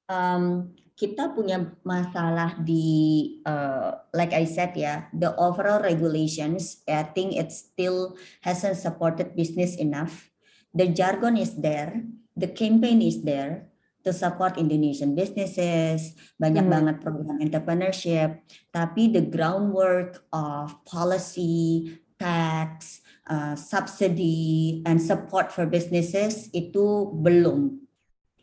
Um, 0.08 0.74
kita 0.98 1.38
punya 1.38 1.62
masalah 1.86 2.58
di, 2.58 3.38
uh, 3.46 4.02
like 4.18 4.34
I 4.34 4.50
said 4.50 4.74
ya, 4.74 5.06
the 5.14 5.30
overall 5.38 5.86
regulations. 5.86 6.82
I 6.90 7.06
think 7.06 7.38
it 7.38 7.54
still 7.54 8.18
hasn't 8.42 8.82
supported 8.82 9.38
business 9.38 9.78
enough. 9.78 10.34
The 10.74 10.90
jargon 10.90 11.38
is 11.38 11.54
there, 11.54 12.02
the 12.34 12.50
campaign 12.50 13.06
is 13.06 13.22
there, 13.22 13.70
to 14.02 14.10
support 14.10 14.58
Indonesian 14.58 15.14
businesses, 15.14 16.16
banyak 16.42 16.66
hmm. 16.66 16.74
banget 16.74 16.96
program 17.04 17.44
entrepreneurship, 17.44 18.42
tapi 18.74 19.12
the 19.12 19.22
groundwork 19.22 20.24
of 20.34 20.74
policy, 20.88 21.92
tax, 22.18 23.04
uh, 23.30 23.54
subsidy, 23.54 24.82
and 24.88 24.98
support 24.98 25.52
for 25.54 25.68
businesses 25.68 26.48
itu 26.56 27.12
belum, 27.20 27.84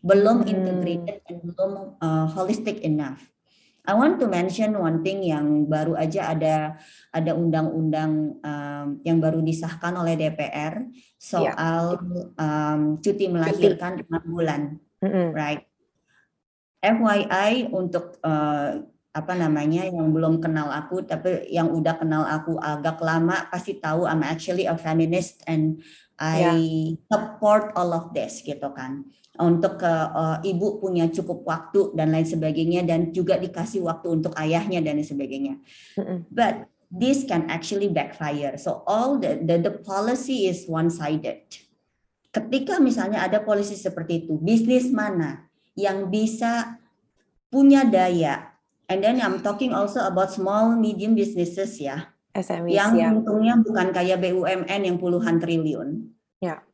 belum 0.05 0.45
hmm. 0.45 0.53
integrated 0.53 1.19
and 1.33 1.41
belum 1.41 1.97
uh, 1.99 2.29
holistic 2.29 2.85
enough. 2.85 3.25
I 3.85 3.93
want 3.93 4.17
to 4.21 4.27
mention 4.29 4.81
one 4.81 5.05
thing 5.05 5.21
yang 5.21 5.69
baru 5.69 5.93
aja 5.97 6.33
ada 6.33 6.81
ada 7.13 7.33
undang-undang 7.37 8.41
um, 8.41 8.87
yang 9.05 9.21
baru 9.21 9.45
disahkan 9.45 9.93
oleh 9.93 10.17
DPR 10.17 10.89
soal 11.21 12.01
yeah. 12.01 12.41
um, 12.41 12.97
cuti 13.05 13.29
melahirkan 13.29 14.01
enam 14.01 14.25
bulan 14.25 14.63
mm-hmm. 15.05 15.37
right? 15.37 15.69
FYI 16.81 17.73
untuk 17.73 18.17
uh, 18.25 18.89
apa 19.15 19.33
namanya 19.37 19.87
yang 19.87 20.11
belum 20.11 20.41
kenal 20.43 20.73
aku 20.73 21.05
tapi 21.07 21.47
yang 21.53 21.71
udah 21.71 22.01
kenal 22.01 22.27
aku 22.27 22.57
agak 22.59 22.99
lama 22.99 23.47
pasti 23.53 23.79
tahu 23.79 24.09
I'm 24.09 24.27
actually 24.27 24.65
a 24.67 24.75
feminist 24.75 25.45
and 25.47 25.85
I 26.15 26.39
yeah. 26.39 26.57
support 27.11 27.75
all 27.75 27.91
of 27.91 28.15
this 28.15 28.39
gitu 28.47 28.71
kan 28.71 29.03
untuk 29.35 29.83
uh, 29.83 30.09
uh, 30.15 30.37
ibu 30.47 30.79
punya 30.79 31.11
cukup 31.11 31.43
waktu 31.43 31.91
dan 31.99 32.15
lain 32.15 32.23
sebagainya 32.23 32.87
dan 32.87 33.11
juga 33.11 33.35
dikasih 33.35 33.83
waktu 33.83 34.23
untuk 34.23 34.31
ayahnya 34.39 34.79
dan 34.79 35.03
lain 35.03 35.09
sebagainya. 35.09 35.55
Mm-hmm. 35.99 36.31
But 36.31 36.71
this 36.87 37.27
can 37.27 37.51
actually 37.51 37.91
backfire. 37.91 38.55
So 38.63 38.87
all 38.87 39.19
the 39.19 39.43
the, 39.43 39.59
the 39.59 39.75
policy 39.83 40.47
is 40.47 40.71
one 40.71 40.87
sided 40.87 41.43
ketika 42.35 42.83
misalnya 42.83 43.23
ada 43.23 43.39
polisi 43.39 43.79
seperti 43.79 44.27
itu, 44.27 44.35
bisnis 44.43 44.91
mana 44.91 45.47
yang 45.79 46.11
bisa 46.11 46.83
punya 47.47 47.87
daya? 47.87 48.51
And 48.91 49.01
then 49.01 49.23
I'm 49.23 49.41
talking 49.41 49.71
also 49.71 50.03
about 50.03 50.35
small 50.35 50.75
medium 50.75 51.15
businesses 51.15 51.79
ya. 51.79 52.11
SMEs, 52.35 52.75
yang 52.75 52.93
ya. 52.99 53.09
untungnya 53.15 53.55
bukan 53.63 53.95
kayak 53.95 54.19
BUMN 54.19 54.81
yang 54.83 54.99
puluhan 54.99 55.39
triliun. 55.39 56.11
Ya. 56.43 56.67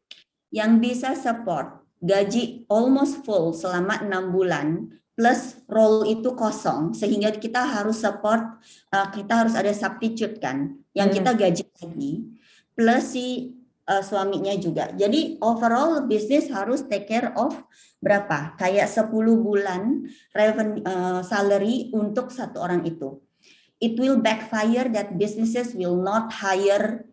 Yang 0.49 0.73
bisa 0.81 1.12
support 1.12 1.85
gaji 2.01 2.64
almost 2.73 3.20
full 3.29 3.53
selama 3.53 4.01
enam 4.01 4.33
bulan 4.33 4.88
plus 5.12 5.61
role 5.68 6.09
itu 6.09 6.33
kosong 6.33 6.96
sehingga 6.96 7.29
kita 7.37 7.61
harus 7.61 8.01
support 8.01 8.40
uh, 8.88 9.09
kita 9.12 9.44
harus 9.44 9.53
ada 9.53 9.68
substitute 9.77 10.40
kan 10.40 10.81
yang 10.96 11.12
hmm. 11.12 11.16
kita 11.20 11.31
gaji 11.37 11.64
lagi 11.77 12.12
plus 12.73 13.05
si 13.12 13.53
uh, 13.85 14.01
suaminya 14.01 14.57
juga. 14.57 14.88
Jadi 14.96 15.37
overall 15.44 16.09
bisnis 16.09 16.49
harus 16.49 16.88
take 16.88 17.05
care 17.05 17.37
of 17.37 17.53
berapa? 18.01 18.57
Kayak 18.57 18.88
10 18.88 19.12
bulan 19.44 20.09
revenue 20.33 20.81
uh, 20.88 21.20
salary 21.20 21.92
untuk 21.92 22.33
satu 22.33 22.64
orang 22.64 22.87
itu. 22.88 23.20
It 23.81 23.97
will 23.97 24.21
backfire 24.21 24.93
that 24.93 25.16
businesses 25.16 25.73
will 25.73 25.97
not 25.97 26.29
hire 26.37 27.09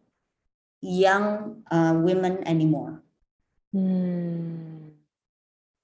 young 0.83 1.63
uh, 1.71 1.95
women 1.95 2.43
anymore. 2.43 3.01
Hmm. 3.71 4.91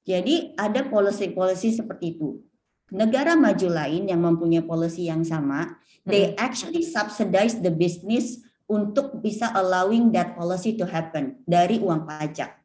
Jadi 0.03 0.51
ada 0.59 0.83
policy-policy 0.83 1.79
seperti 1.79 2.19
itu. 2.19 2.43
Negara 2.91 3.33
maju 3.39 3.67
lain 3.71 4.11
yang 4.11 4.19
mempunyai 4.19 4.61
policy 4.67 5.07
yang 5.07 5.23
sama, 5.23 5.79
hmm. 6.03 6.11
they 6.11 6.35
actually 6.35 6.83
subsidize 6.83 7.57
the 7.63 7.71
business 7.71 8.43
untuk 8.67 9.23
bisa 9.23 9.55
allowing 9.55 10.11
that 10.11 10.35
policy 10.35 10.75
to 10.75 10.83
happen 10.83 11.39
dari 11.47 11.79
uang 11.79 12.03
pajak. 12.03 12.59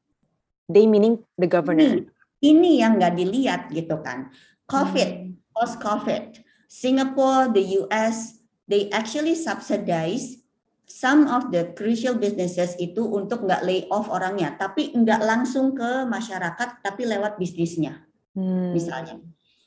They 0.66 0.90
meaning 0.90 1.22
the 1.38 1.46
government. 1.46 2.10
Ini, 2.42 2.50
ini 2.50 2.70
yang 2.82 2.98
nggak 2.98 3.14
dilihat 3.14 3.60
gitu 3.70 4.02
kan. 4.02 4.34
COVID, 4.66 5.10
hmm. 5.14 5.54
post 5.54 5.78
COVID, 5.78 6.47
Singapore, 6.68 7.48
the 7.48 7.64
US, 7.82 8.44
they 8.68 8.92
actually 8.92 9.32
subsidize 9.32 10.38
some 10.84 11.28
of 11.28 11.48
the 11.48 11.72
crucial 11.72 12.16
businesses 12.16 12.76
itu 12.76 13.04
untuk 13.04 13.48
nggak 13.48 13.64
lay 13.64 13.88
off 13.88 14.08
orangnya, 14.12 14.56
tapi 14.56 14.92
nggak 14.92 15.20
langsung 15.24 15.72
ke 15.72 16.04
masyarakat, 16.04 16.84
tapi 16.84 17.08
lewat 17.08 17.40
bisnisnya, 17.40 18.04
hmm. 18.36 18.76
misalnya. 18.76 19.16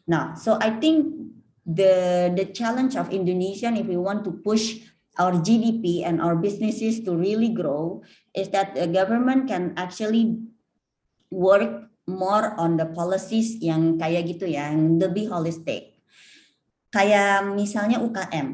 Nah, 0.05 0.37
so 0.37 0.57
I 0.61 0.77
think 0.77 1.09
the 1.65 2.29
the 2.33 2.49
challenge 2.53 2.97
of 2.97 3.09
Indonesia, 3.09 3.69
if 3.73 3.85
we 3.85 3.97
want 3.97 4.25
to 4.25 4.37
push 4.41 4.81
our 5.21 5.37
GDP 5.37 6.01
and 6.05 6.17
our 6.21 6.37
businesses 6.37 7.05
to 7.05 7.13
really 7.13 7.53
grow 7.53 8.01
is 8.33 8.49
that 8.49 8.73
the 8.73 8.89
government 8.89 9.45
can 9.45 9.75
actually 9.77 10.41
work 11.29 11.85
more 12.09 12.57
on 12.57 12.81
the 12.81 12.89
policies 12.97 13.61
yang 13.61 14.01
kayak 14.01 14.25
gitu 14.25 14.49
ya, 14.49 14.73
yang 14.73 14.97
lebih 14.97 15.29
holistic. 15.29 16.00
Kayak 16.91 17.55
misalnya 17.55 18.03
UKM. 18.03 18.47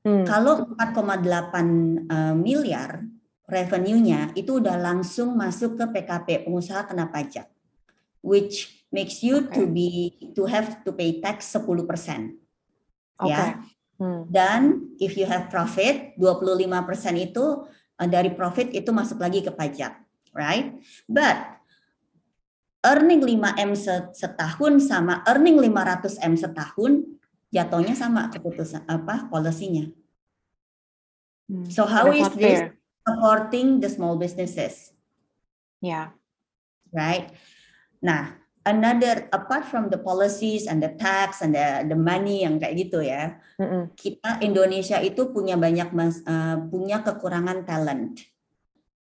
Hmm. 0.00 0.24
Kalau 0.24 0.64
4,8 0.78 2.08
uh, 2.08 2.34
miliar 2.38 3.04
revenue-nya 3.50 4.32
itu 4.38 4.62
udah 4.62 4.78
langsung 4.78 5.34
masuk 5.34 5.76
ke 5.76 5.84
PKP, 5.98 6.46
pengusaha 6.46 6.86
kena 6.86 7.10
pajak. 7.10 7.50
Which 8.22 8.86
makes 8.94 9.20
you 9.20 9.44
okay. 9.44 9.54
to 9.58 9.62
be 9.66 9.88
to 10.38 10.46
have 10.46 10.86
to 10.86 10.94
pay 10.94 11.18
tax 11.18 11.50
10%. 11.52 11.84
Okay. 13.20 13.28
Ya. 13.28 13.60
Hmm. 14.00 14.24
Dan 14.30 14.60
if 14.96 15.18
you 15.18 15.28
have 15.28 15.52
profit, 15.52 16.16
25% 16.16 16.56
itu 17.20 17.68
uh, 18.00 18.08
dari 18.08 18.32
profit 18.32 18.72
itu 18.72 18.88
masuk 18.94 19.20
lagi 19.20 19.44
ke 19.44 19.52
pajak, 19.52 20.00
right? 20.32 20.80
But 21.04 21.60
earning 22.80 23.20
5M 23.20 23.76
setahun 24.16 24.72
sama 24.88 25.20
earning 25.28 25.60
500M 25.60 26.32
setahun 26.40 27.04
jatuhnya 27.50 27.98
sama 27.98 28.30
keputusan 28.30 28.86
apa 28.86 29.26
polisinya. 29.26 29.90
Hmm. 31.50 31.66
So 31.66 31.84
how 31.86 32.10
is 32.14 32.30
this 32.38 32.70
supporting 33.02 33.82
the 33.82 33.90
small 33.90 34.14
businesses? 34.14 34.94
Yeah. 35.82 36.14
Right. 36.94 37.30
Nah, 38.02 38.40
another 38.64 39.28
apart 39.32 39.64
from 39.64 39.88
the 39.88 39.96
policies 39.96 40.68
and 40.68 40.84
the 40.84 40.92
tax 41.00 41.40
and 41.40 41.56
the 41.56 41.88
the 41.88 41.96
money 41.96 42.44
yang 42.44 42.60
kayak 42.60 42.76
gitu 42.76 43.00
ya 43.00 43.40
mm-hmm. 43.56 43.96
kita 43.96 44.44
Indonesia 44.44 45.00
itu 45.00 45.32
punya 45.32 45.56
banyak 45.56 45.88
mas, 45.96 46.20
uh, 46.28 46.60
punya 46.68 47.00
kekurangan 47.00 47.64
talent 47.64 48.20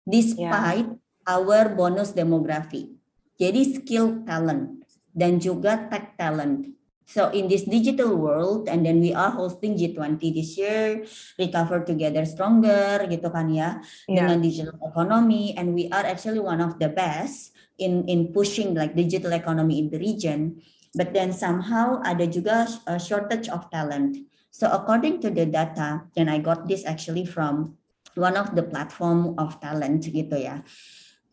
despite 0.04 0.86
yeah. 0.86 1.24
our 1.24 1.72
bonus 1.72 2.12
demografi 2.12 3.00
jadi 3.40 3.64
skill 3.64 4.28
talent 4.28 4.84
dan 5.16 5.40
juga 5.40 5.88
tech 5.88 6.12
talent 6.20 6.75
So 7.06 7.30
in 7.30 7.46
this 7.46 7.62
digital 7.62 8.18
world, 8.18 8.66
and 8.66 8.82
then 8.82 8.98
we 8.98 9.14
are 9.14 9.30
hosting 9.30 9.78
G20 9.78 10.18
this 10.34 10.58
year, 10.58 11.06
recover 11.38 11.86
together 11.86 12.26
stronger, 12.26 13.06
gitu 13.06 13.30
kan 13.30 13.46
ya, 13.46 13.78
yeah. 14.10 14.26
dengan 14.26 14.42
digital 14.42 14.74
economy, 14.82 15.54
and 15.54 15.70
we 15.70 15.86
are 15.94 16.02
actually 16.02 16.42
one 16.42 16.58
of 16.58 16.82
the 16.82 16.90
best 16.90 17.54
in 17.78 18.02
in 18.10 18.34
pushing 18.34 18.74
like 18.74 18.98
digital 18.98 19.30
economy 19.30 19.78
in 19.78 19.86
the 19.88 20.02
region. 20.02 20.58
But 20.98 21.14
then 21.14 21.30
somehow 21.30 22.02
ada 22.02 22.26
juga 22.26 22.66
a 22.90 22.98
shortage 22.98 23.46
of 23.52 23.70
talent. 23.70 24.26
So 24.50 24.66
according 24.72 25.20
to 25.22 25.28
the 25.28 25.44
data 25.44 26.08
and 26.16 26.32
I 26.32 26.40
got 26.40 26.64
this 26.64 26.88
actually 26.88 27.28
from 27.28 27.76
one 28.16 28.40
of 28.40 28.56
the 28.56 28.64
platform 28.64 29.36
of 29.36 29.60
talent 29.60 30.08
gitu 30.08 30.40
ya 30.40 30.64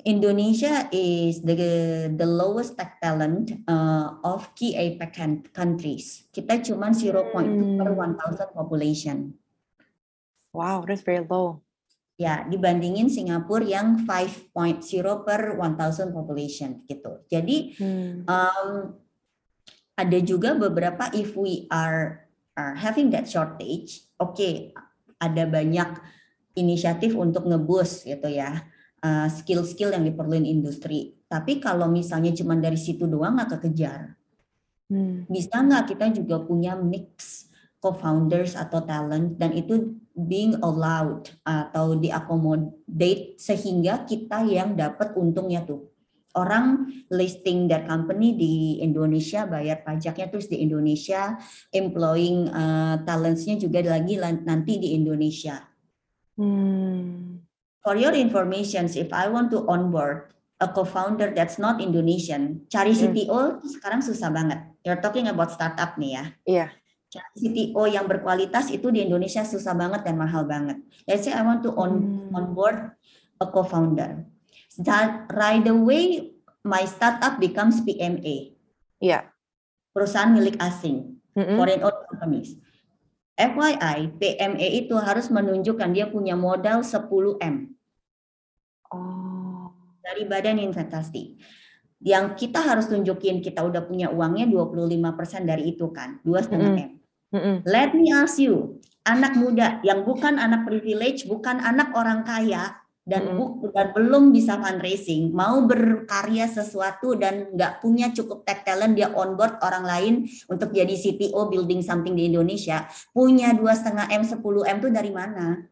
Indonesia 0.03 0.91
is 0.91 1.39
the 1.47 1.55
the 2.11 2.27
lowest 2.27 2.75
tech 2.75 2.99
talent 2.99 3.55
uh, 3.67 4.19
of 4.23 4.51
key 4.51 4.75
APEC 4.75 5.51
countries. 5.55 6.27
Kita 6.31 6.59
cuma 6.59 6.91
0.2 6.91 7.31
per 7.79 7.89
1,000 7.95 8.19
hmm. 8.19 8.51
population. 8.51 9.17
Wow, 10.51 10.83
that's 10.83 11.01
very 11.01 11.23
low. 11.23 11.63
Ya, 12.19 12.45
dibandingin 12.45 13.09
Singapura 13.09 13.65
yang 13.65 14.05
5.0 14.05 14.83
per 15.25 15.41
1000 15.57 16.13
population 16.13 16.83
gitu. 16.85 17.23
Jadi 17.31 17.79
hmm. 17.79 18.27
um, 18.27 18.69
ada 19.95 20.19
juga 20.21 20.53
beberapa 20.53 21.09
if 21.15 21.33
we 21.33 21.65
are, 21.71 22.27
are 22.59 22.75
having 22.75 23.09
that 23.09 23.25
shortage, 23.25 24.03
oke, 24.19 24.35
okay, 24.35 24.75
ada 25.17 25.47
banyak 25.47 25.89
inisiatif 26.53 27.17
untuk 27.17 27.49
ngebus 27.49 28.05
gitu 28.05 28.29
ya 28.29 28.72
skill-skill 29.03 29.91
uh, 29.91 29.95
yang 29.99 30.07
diperluin 30.07 30.47
industri. 30.47 31.19
Tapi 31.27 31.59
kalau 31.59 31.91
misalnya 31.91 32.31
cuma 32.31 32.55
dari 32.55 32.79
situ 32.79 33.03
doang 33.03 33.35
nggak 33.35 33.59
kekejar, 33.59 34.15
hmm. 34.87 35.27
bisa 35.27 35.59
nggak 35.59 35.91
kita 35.91 36.05
juga 36.15 36.39
punya 36.43 36.79
mix 36.79 37.45
co-founders 37.83 38.55
atau 38.55 38.79
talent 38.87 39.35
dan 39.35 39.51
itu 39.51 39.99
being 40.15 40.55
allowed 40.63 41.27
atau 41.43 41.99
diakomodate 41.99 43.35
sehingga 43.35 44.07
kita 44.07 44.45
yang 44.47 44.77
dapat 44.77 45.11
untungnya 45.19 45.65
tuh 45.67 45.91
orang 46.33 46.89
listing 47.13 47.69
their 47.69 47.85
company 47.85 48.33
di 48.33 48.53
Indonesia 48.81 49.45
bayar 49.45 49.85
pajaknya 49.85 50.29
terus 50.29 50.49
di 50.49 50.61
Indonesia 50.61 51.37
employing 51.69 52.49
uh, 52.49 53.01
talentsnya 53.05 53.57
juga 53.57 53.85
lagi 53.85 54.17
nanti 54.21 54.81
di 54.81 54.97
Indonesia. 54.97 55.61
Hmm. 56.33 57.32
For 57.83 57.99
your 57.99 58.15
information, 58.15 58.87
if 58.87 59.11
I 59.11 59.27
want 59.27 59.51
to 59.51 59.67
onboard 59.67 60.31
a 60.63 60.71
co-founder 60.71 61.35
that's 61.35 61.59
not 61.59 61.83
Indonesian, 61.83 62.63
cari 62.71 62.95
CTO 62.95 63.59
hmm. 63.59 63.67
sekarang 63.67 63.99
susah 63.99 64.31
banget. 64.31 64.63
You're 64.87 65.03
talking 65.03 65.27
about 65.27 65.51
startup 65.51 65.99
nih 65.99 66.11
ya. 66.15 66.25
Iya. 66.47 66.67
Yeah 66.67 66.71
CTO 67.13 67.85
yang 67.85 68.09
berkualitas 68.09 68.73
itu 68.73 68.89
di 68.89 69.05
Indonesia 69.05 69.45
susah 69.45 69.77
banget 69.77 70.01
dan 70.01 70.17
mahal 70.17 70.49
banget. 70.49 70.81
Let's 71.05 71.29
say 71.29 71.33
I 71.35 71.45
want 71.45 71.61
to 71.61 71.71
on 71.77 71.91
hmm. 72.01 72.33
onboard 72.33 72.97
a 73.37 73.45
co-founder. 73.45 74.25
That 74.81 75.29
right 75.29 75.65
away 75.69 76.33
my 76.65 76.87
startup 76.89 77.37
becomes 77.37 77.83
PMA. 77.85 78.57
Iya. 78.97 79.21
Yeah. 79.21 79.23
Perusahaan 79.93 80.33
milik 80.33 80.57
asing, 80.57 81.21
mm-hmm. 81.37 81.53
foreign 81.53 81.81
owned 81.85 82.01
companies. 82.09 82.57
FYI, 83.33 84.13
PMA 84.21 84.67
itu 84.85 84.93
harus 84.97 85.27
menunjukkan 85.33 85.89
dia 85.89 86.05
punya 86.05 86.37
modal 86.37 86.85
10 86.85 87.09
M. 87.41 87.73
Oh. 88.93 89.73
Dari 90.03 90.29
badan 90.29 90.61
investasi 90.61 91.39
yang 92.03 92.35
kita 92.35 92.59
harus 92.59 92.91
tunjukin 92.91 93.39
kita 93.39 93.63
udah 93.63 93.87
punya 93.87 94.11
uangnya 94.11 94.45
25% 94.51 95.47
dari 95.47 95.71
itu 95.71 95.87
kan, 95.95 96.19
dua 96.21 96.43
setengah 96.43 96.71
M. 96.75 96.91
Mm-hmm. 97.33 97.55
Let 97.65 97.95
me 97.95 98.11
ask 98.11 98.37
you, 98.37 98.83
anak 99.07 99.39
muda 99.39 99.79
yang 99.81 100.03
bukan 100.03 100.35
anak 100.37 100.67
privilege, 100.67 101.25
bukan 101.25 101.63
anak 101.63 101.95
orang 101.95 102.27
kaya, 102.27 102.82
dan, 103.03 103.35
mm-hmm. 103.35 103.75
dan 103.75 103.91
belum 103.91 104.31
bisa 104.31 104.55
fundraising, 104.55 105.35
mau 105.35 105.59
berkarya 105.67 106.47
sesuatu 106.47 107.19
dan 107.19 107.51
nggak 107.51 107.83
punya 107.83 108.15
cukup 108.15 108.47
tech 108.47 108.63
talent, 108.63 108.95
dia 108.95 109.11
onboard 109.11 109.59
orang 109.59 109.83
lain 109.83 110.13
untuk 110.47 110.71
jadi 110.71 110.95
CTO 110.95 111.51
building 111.51 111.83
something 111.83 112.15
di 112.15 112.31
Indonesia, 112.31 112.87
punya 113.11 113.51
dua 113.51 113.75
setengah 113.75 114.07
M, 114.07 114.23
10 114.23 114.39
M 114.39 114.77
itu 114.79 114.89
dari 114.89 115.11
mana? 115.11 115.67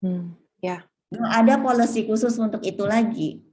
Hmm, 0.00 0.32
ya. 0.64 0.80
Yeah. 1.12 1.30
ada 1.30 1.62
policy 1.62 2.08
khusus 2.08 2.34
untuk 2.40 2.64
itu 2.66 2.82
lagi. 2.82 3.44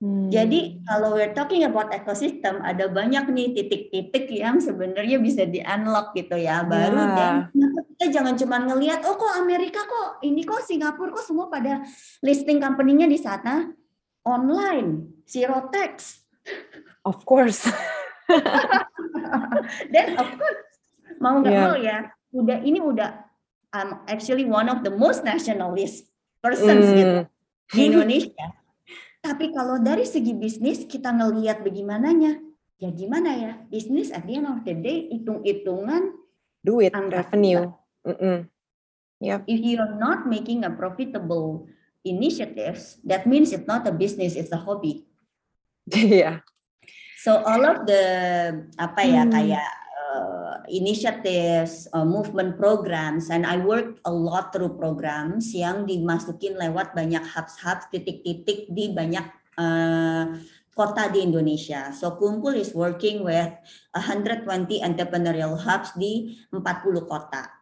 Hmm. 0.00 0.32
Jadi 0.32 0.80
kalau 0.88 1.12
we're 1.12 1.36
talking 1.36 1.60
about 1.68 1.92
ecosystem, 1.92 2.64
ada 2.64 2.88
banyak 2.88 3.28
nih 3.36 3.52
titik-titik 3.52 4.32
yang 4.32 4.56
sebenarnya 4.56 5.20
bisa 5.20 5.44
di 5.44 5.60
unlock 5.60 6.16
gitu 6.16 6.40
ya. 6.40 6.64
Baru 6.64 6.96
yeah. 6.96 7.12
dan 7.12 7.34
kita 7.52 8.04
jangan 8.08 8.34
cuma 8.40 8.64
ngelihat, 8.64 9.04
oh 9.04 9.20
kok 9.20 9.36
Amerika 9.36 9.84
kok, 9.84 10.24
ini 10.24 10.48
kok 10.48 10.64
Singapura 10.64 11.12
kok 11.12 11.28
semua 11.28 11.52
pada 11.52 11.84
listing 12.24 12.64
company-nya 12.64 13.04
di 13.04 13.20
sana 13.20 13.68
online, 14.24 15.20
zero 15.28 15.68
tax. 15.68 16.24
Of 17.04 17.28
course. 17.28 17.68
Dan 19.92 20.16
of 20.16 20.32
course 20.32 20.60
mau 21.20 21.36
nggak 21.44 21.52
yeah. 21.52 21.64
mau 21.68 21.76
ya, 21.76 21.98
udah 22.32 22.58
ini 22.64 22.80
udah 22.80 23.28
I'm 23.76 24.00
actually 24.08 24.48
one 24.48 24.72
of 24.72 24.80
the 24.80 24.90
most 24.90 25.22
nationalist 25.22 26.08
persons 26.40 26.88
mm. 26.88 26.96
gitu 26.96 27.18
di 27.76 27.80
Indonesia. 27.92 28.59
Tapi 29.20 29.52
kalau 29.52 29.76
dari 29.80 30.08
segi 30.08 30.32
bisnis 30.32 30.88
kita 30.88 31.12
ngelihat 31.12 31.60
bagaimananya, 31.60 32.40
ya 32.80 32.88
gimana 32.88 33.30
ya 33.36 33.52
bisnis 33.68 34.08
at 34.08 34.24
the 34.24 34.40
end 34.40 34.48
of 34.48 34.64
the 34.64 34.72
day 34.72 35.12
hitung-hitungan 35.12 36.16
duit 36.64 36.92
revenue. 36.92 37.68
Mm 38.04 38.16
-mm. 38.16 38.38
Yep. 39.20 39.40
If 39.44 39.60
you 39.60 39.76
are 39.76 39.96
not 40.00 40.24
making 40.24 40.64
a 40.64 40.72
profitable 40.72 41.68
initiatives, 42.00 42.96
that 43.04 43.28
means 43.28 43.52
it's 43.52 43.68
not 43.68 43.84
a 43.84 43.92
business, 43.92 44.32
it's 44.32 44.52
a 44.52 44.56
hobby. 44.56 45.04
yeah. 45.92 46.40
So 47.20 47.44
all 47.44 47.60
of 47.68 47.84
the 47.84 48.04
apa 48.80 49.00
ya 49.04 49.28
hmm. 49.28 49.32
kayak 49.36 49.68
uh, 50.10 50.58
initiatives, 50.66 51.86
uh, 51.94 52.02
movement 52.02 52.58
programs, 52.58 53.30
and 53.30 53.46
I 53.46 53.62
work 53.62 54.02
a 54.02 54.10
lot 54.10 54.50
through 54.50 54.74
programs 54.74 55.54
yang 55.54 55.86
dimasukin 55.86 56.58
lewat 56.58 56.98
banyak 56.98 57.22
hubs-hubs, 57.22 57.86
titik-titik 57.94 58.66
di 58.74 58.90
banyak 58.90 59.26
uh, 59.54 60.34
kota 60.74 61.06
di 61.14 61.22
Indonesia. 61.22 61.94
So 61.94 62.18
Kumpul 62.18 62.58
is 62.58 62.74
working 62.74 63.22
with 63.22 63.54
120 63.94 64.46
entrepreneurial 64.82 65.54
hubs 65.54 65.94
di 65.94 66.42
40 66.50 67.06
kota 67.06 67.60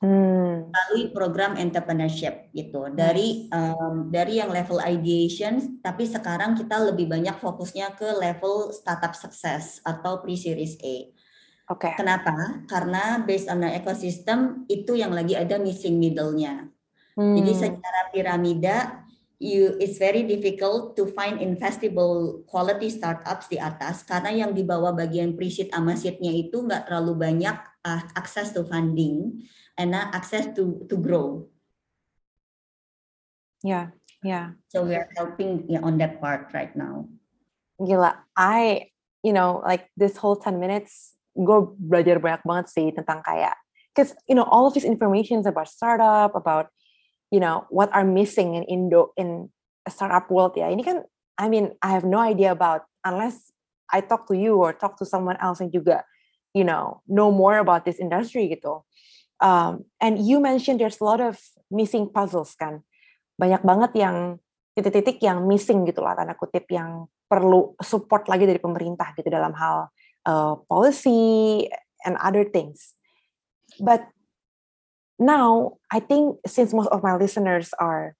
hmm. 0.00 0.72
melalui 0.72 1.04
program 1.12 1.54
entrepreneurship 1.56 2.50
gitu 2.56 2.88
dari 2.90 3.46
um, 3.52 4.08
dari 4.08 4.40
yang 4.40 4.50
level 4.50 4.80
ideation 4.80 5.80
tapi 5.84 6.08
sekarang 6.08 6.56
kita 6.56 6.90
lebih 6.90 7.06
banyak 7.06 7.36
fokusnya 7.38 7.94
ke 7.94 8.08
level 8.16 8.72
startup 8.74 9.14
success 9.14 9.78
atau 9.84 10.18
pre-series 10.24 10.80
A. 10.80 11.12
Oke. 11.70 11.86
Okay. 11.86 11.94
Kenapa? 11.94 12.66
Karena 12.66 13.22
based 13.22 13.46
on 13.46 13.62
the 13.62 13.70
ecosystem 13.70 14.66
itu 14.66 14.98
yang 14.98 15.14
lagi 15.14 15.38
ada 15.38 15.54
missing 15.54 16.02
middle-nya. 16.02 16.66
Hmm. 17.14 17.38
Jadi 17.38 17.52
secara 17.54 18.10
piramida 18.10 19.06
you 19.40 19.78
it's 19.78 19.96
very 19.96 20.26
difficult 20.26 20.98
to 20.98 21.06
find 21.14 21.38
investable 21.38 22.42
quality 22.50 22.92
startups 22.92 23.48
di 23.48 23.56
atas 23.56 24.04
karena 24.04 24.34
yang 24.34 24.52
di 24.52 24.66
bawah 24.66 24.92
bagian 24.92 25.32
pre-seed 25.38 25.72
sama 25.72 25.96
seed-nya 25.96 26.28
itu 26.34 26.60
nggak 26.60 26.90
terlalu 26.90 27.16
banyak 27.16 27.56
uh, 27.86 28.02
akses 28.18 28.50
to 28.52 28.66
funding 28.66 29.46
and 29.78 29.94
uh, 29.94 30.10
access 30.10 30.50
to 30.52 30.82
to 30.90 30.98
grow. 30.98 31.46
Yeah, 33.62 33.94
yeah. 34.26 34.58
So 34.74 34.82
we 34.82 34.98
are 34.98 35.08
helping 35.14 35.70
yeah, 35.70 35.86
on 35.86 36.02
that 36.02 36.18
part 36.18 36.50
right 36.50 36.74
now. 36.74 37.06
Gila, 37.78 38.26
I 38.34 38.90
you 39.22 39.30
know 39.30 39.62
like 39.62 39.86
this 39.94 40.18
whole 40.18 40.36
10 40.36 40.58
minutes 40.58 41.19
gue 41.34 41.58
belajar 41.78 42.18
banyak 42.18 42.42
banget 42.42 42.66
sih 42.70 42.86
tentang 42.90 43.22
kayak 43.22 43.54
because 43.94 44.14
you 44.26 44.34
know 44.34 44.46
all 44.46 44.66
of 44.66 44.74
these 44.74 44.86
informations 44.86 45.46
about 45.46 45.68
startup 45.68 46.34
about 46.34 46.70
you 47.30 47.38
know 47.38 47.66
what 47.70 47.90
are 47.92 48.06
missing 48.06 48.54
in 48.54 48.62
Indo 48.66 49.14
in 49.18 49.50
startup 49.88 50.30
world 50.30 50.54
ya. 50.54 50.70
Ini 50.70 50.82
kan 50.82 51.02
I 51.38 51.50
mean 51.50 51.74
I 51.82 51.94
have 51.94 52.06
no 52.06 52.22
idea 52.22 52.54
about 52.54 52.86
unless 53.02 53.50
I 53.90 54.02
talk 54.02 54.30
to 54.30 54.36
you 54.38 54.58
or 54.58 54.70
talk 54.74 54.98
to 55.02 55.06
someone 55.06 55.38
else 55.42 55.58
yang 55.58 55.74
juga 55.74 56.06
you 56.54 56.62
know 56.62 57.02
know 57.10 57.34
more 57.34 57.58
about 57.58 57.86
this 57.86 57.98
industry 57.98 58.50
gitu. 58.50 58.86
Um, 59.40 59.88
and 59.98 60.20
you 60.20 60.36
mentioned 60.36 60.78
there's 60.78 61.00
a 61.00 61.06
lot 61.06 61.18
of 61.18 61.40
missing 61.72 62.12
puzzles 62.12 62.54
kan. 62.54 62.84
Banyak 63.40 63.64
banget 63.64 63.96
yang 63.96 64.36
titik-titik 64.76 65.18
yang 65.24 65.48
missing 65.48 65.88
gitu 65.88 66.04
lah 66.04 66.14
tanda 66.14 66.36
kutip 66.36 66.68
yang 66.70 67.08
perlu 67.26 67.74
support 67.80 68.28
lagi 68.28 68.44
dari 68.46 68.60
pemerintah 68.60 69.16
gitu 69.16 69.32
dalam 69.32 69.54
hal 69.56 69.88
uh, 70.26 70.56
policy 70.68 71.70
and 72.04 72.16
other 72.16 72.44
things. 72.44 72.94
But 73.78 74.06
now 75.20 75.76
i 75.92 76.00
think 76.00 76.38
since 76.46 76.72
most 76.72 76.88
of 76.88 77.02
my 77.02 77.14
listeners 77.14 77.74
are 77.78 78.16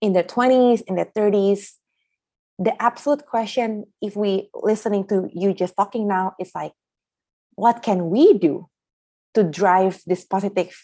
in 0.00 0.14
their 0.14 0.24
20s 0.24 0.82
in 0.88 0.96
their 0.96 1.12
30s 1.14 1.76
the 2.58 2.72
absolute 2.82 3.26
question 3.26 3.84
if 4.00 4.16
we 4.16 4.48
listening 4.54 5.06
to 5.06 5.28
you 5.34 5.52
just 5.52 5.76
talking 5.76 6.08
now 6.08 6.32
is 6.40 6.50
like 6.54 6.72
what 7.54 7.82
can 7.82 8.08
we 8.08 8.32
do 8.32 8.66
to 9.34 9.44
drive 9.44 10.00
this 10.06 10.24
positive 10.24 10.74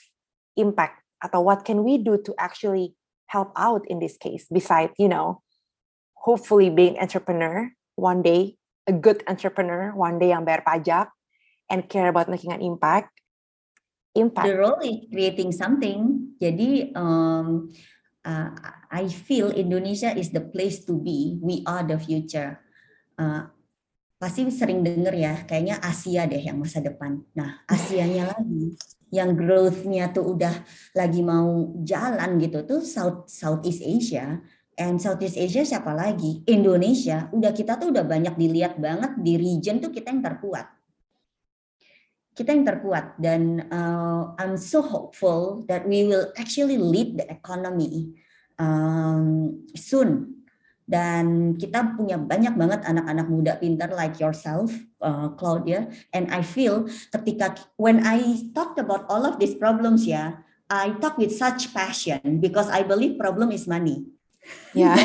impact? 0.56 1.02
What 1.32 1.64
can 1.64 1.84
we 1.84 1.96
do 1.96 2.20
to 2.24 2.34
actually 2.38 2.94
help 3.28 3.52
out 3.56 3.82
in 3.88 4.00
this 4.00 4.18
case 4.18 4.46
besides 4.52 4.92
you 4.98 5.08
know 5.08 5.40
hopefully 6.14 6.68
being 6.68 6.98
entrepreneur 6.98 7.70
one 7.96 8.20
day 8.20 8.56
a 8.88 8.94
good 8.94 9.22
entrepreneur 9.30 9.94
one 9.94 10.18
day 10.18 10.34
yang 10.34 10.42
bayar 10.42 10.62
pajak 10.66 11.08
and 11.70 11.86
care 11.86 12.10
about 12.10 12.26
making 12.26 12.50
an 12.50 12.60
impact 12.60 13.10
impact 14.12 14.48
the 14.48 14.58
role 14.58 14.80
is 14.82 15.06
creating 15.08 15.54
something 15.54 16.32
jadi 16.42 16.92
um, 16.98 17.70
uh, 18.26 18.50
I 18.92 19.08
feel 19.08 19.54
Indonesia 19.54 20.12
is 20.12 20.34
the 20.34 20.42
place 20.42 20.84
to 20.90 20.98
be 20.98 21.38
we 21.40 21.62
are 21.64 21.86
the 21.86 21.96
future 21.96 22.60
uh, 23.16 23.48
pasti 24.22 24.46
sering 24.54 24.86
denger 24.86 25.14
ya, 25.18 25.34
kayaknya 25.42 25.82
Asia 25.82 26.30
deh 26.30 26.38
yang 26.38 26.62
masa 26.62 26.78
depan. 26.78 27.26
Nah, 27.34 27.66
Asianya 27.66 28.30
lagi 28.38 28.78
yang 29.10 29.34
growth-nya 29.34 30.14
tuh 30.14 30.38
udah 30.38 30.62
lagi 30.94 31.26
mau 31.26 31.74
jalan 31.82 32.38
gitu 32.38 32.62
tuh 32.62 32.86
South 32.86 33.26
Southeast 33.26 33.82
Asia. 33.82 34.38
And 34.80 34.96
Southeast 34.96 35.36
Asia 35.36 35.68
siapa 35.68 35.92
lagi? 35.92 36.40
Indonesia. 36.48 37.28
Udah 37.28 37.52
kita 37.52 37.76
tuh 37.76 37.92
udah 37.92 38.04
banyak 38.08 38.34
dilihat 38.40 38.80
banget 38.80 39.20
di 39.20 39.36
region 39.36 39.84
tuh 39.84 39.92
kita 39.92 40.08
yang 40.08 40.24
terkuat. 40.24 40.66
Kita 42.32 42.56
yang 42.56 42.64
terkuat 42.64 43.20
dan 43.20 43.68
uh, 43.68 44.32
I'm 44.40 44.56
so 44.56 44.80
hopeful 44.80 45.68
that 45.68 45.84
we 45.84 46.08
will 46.08 46.32
actually 46.40 46.80
lead 46.80 47.20
the 47.20 47.28
economy 47.28 48.16
um, 48.56 49.52
soon 49.76 50.42
dan 50.92 51.56
kita 51.56 51.96
punya 51.96 52.20
banyak 52.20 52.52
banget 52.52 52.84
anak-anak 52.84 53.26
muda 53.32 53.52
pintar 53.56 53.88
like 53.96 54.20
yourself 54.20 54.68
uh, 55.00 55.32
Claudia 55.40 55.88
and 56.12 56.28
I 56.28 56.44
feel 56.44 56.84
ketika 57.14 57.56
when 57.80 58.04
I 58.04 58.36
talked 58.52 58.76
about 58.76 59.08
all 59.08 59.24
of 59.24 59.40
these 59.40 59.56
problems 59.56 60.04
ya 60.04 60.44
I 60.68 60.92
talk 61.00 61.16
with 61.16 61.32
such 61.32 61.72
passion 61.72 62.44
because 62.44 62.68
I 62.68 62.84
believe 62.84 63.16
problem 63.16 63.54
is 63.56 63.64
money 63.64 64.11
yeah 64.78 64.96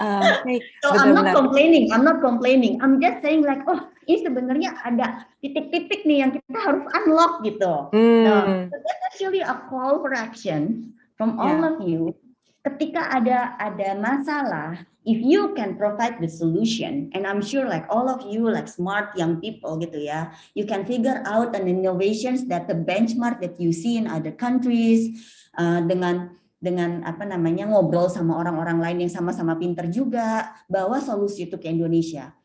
uh, 0.00 0.40
so 0.82 0.88
I'm 0.96 1.12
not 1.12 1.36
complaining 1.36 1.92
I'm 1.92 2.04
not 2.04 2.24
complaining. 2.24 2.80
I'm 2.80 2.98
just 2.98 3.20
saying 3.20 3.44
like 3.44 3.62
oh 3.68 3.90
ini 4.08 4.26
sebenarnya 4.26 4.70
ada 4.82 5.28
titik-titik 5.38 6.02
nih 6.02 6.26
yang 6.26 6.30
kita 6.34 6.58
harus 6.58 6.84
unlock 6.98 7.46
gitu. 7.46 7.92
Mm. 7.94 8.66
so 8.72 8.76
that's 8.80 9.02
actually 9.12 9.42
a 9.44 9.54
call 9.70 10.02
for 10.02 10.10
action 10.16 10.90
from 11.14 11.38
all 11.38 11.54
yeah. 11.54 11.70
of 11.70 11.76
you. 11.84 12.16
Ketika 12.60 13.08
ada 13.08 13.56
ada 13.56 13.96
masalah, 13.96 14.84
if 15.08 15.16
you 15.16 15.56
can 15.56 15.80
provide 15.80 16.20
the 16.20 16.28
solution, 16.28 17.08
and 17.16 17.24
I'm 17.24 17.40
sure 17.40 17.64
like 17.64 17.88
all 17.88 18.10
of 18.10 18.26
you 18.28 18.44
like 18.50 18.68
smart 18.68 19.16
young 19.16 19.40
people 19.40 19.80
gitu 19.80 19.96
ya, 19.96 20.34
you 20.52 20.68
can 20.68 20.84
figure 20.84 21.24
out 21.24 21.56
an 21.56 21.70
innovations 21.70 22.44
that 22.52 22.68
the 22.68 22.76
benchmark 22.76 23.40
that 23.40 23.56
you 23.56 23.72
see 23.72 23.96
in 23.96 24.04
other 24.10 24.32
countries 24.32 25.16
uh, 25.56 25.80
dengan 25.88 26.36
dengan 26.60 27.00
apa 27.08 27.24
namanya 27.24 27.64
ngobrol 27.64 28.12
sama 28.12 28.36
orang-orang 28.36 28.78
lain 28.78 29.08
yang 29.08 29.12
sama-sama 29.12 29.56
pinter 29.56 29.88
juga 29.88 30.52
bawa 30.68 31.00
solusi 31.00 31.48
itu 31.48 31.56
ke 31.56 31.72
Indonesia. 31.72 32.36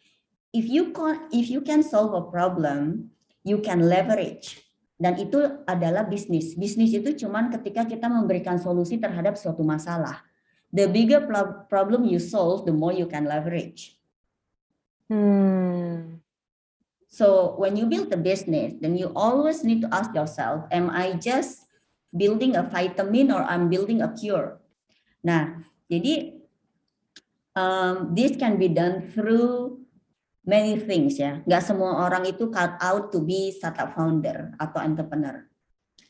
If 0.56 0.72
you 0.72 0.96
can 0.96 1.28
if 1.36 1.52
you 1.52 1.60
can 1.60 1.84
solve 1.84 2.16
a 2.16 2.24
problem, 2.24 3.12
you 3.44 3.60
can 3.60 3.84
leverage 3.92 4.66
dan 4.96 5.20
itu 5.20 5.44
adalah 5.68 6.08
bisnis. 6.08 6.56
Bisnis 6.56 6.96
itu 6.96 7.28
cuman 7.28 7.52
ketika 7.52 7.84
kita 7.84 8.08
memberikan 8.08 8.56
solusi 8.56 8.96
terhadap 8.96 9.36
suatu 9.36 9.62
masalah. 9.68 10.24
The 10.72 10.88
bigger 10.88 11.24
problem 11.68 12.08
you 12.08 12.20
solve, 12.24 12.64
the 12.64 12.72
more 12.72 12.96
you 12.96 13.08
can 13.08 13.28
leverage. 13.28 14.00
Hmm. 15.12 16.24
So 17.12 17.56
when 17.60 17.76
you 17.80 17.88
build 17.88 18.12
a 18.12 18.20
business, 18.20 18.76
then 18.80 18.96
you 18.96 19.12
always 19.16 19.64
need 19.64 19.84
to 19.84 19.90
ask 19.92 20.12
yourself, 20.16 20.68
am 20.72 20.92
I 20.92 21.16
just 21.16 21.65
building 22.16 22.56
a 22.56 22.64
vitamin 22.64 23.30
or 23.36 23.44
I'm 23.44 23.68
building 23.68 24.00
a 24.00 24.16
cure? 24.16 24.64
Nah, 25.22 25.60
jadi 25.92 26.40
um, 27.60 28.16
this 28.16 28.40
can 28.40 28.56
be 28.56 28.72
done 28.72 29.12
through 29.12 29.84
many 30.46 30.78
things 30.80 31.18
ya. 31.18 31.42
Nggak 31.44 31.64
semua 31.66 32.06
orang 32.06 32.24
itu 32.30 32.48
cut 32.54 32.78
out 32.80 33.12
to 33.12 33.20
be 33.20 33.52
startup 33.52 33.92
founder 33.98 34.54
atau 34.62 34.80
entrepreneur. 34.80 35.44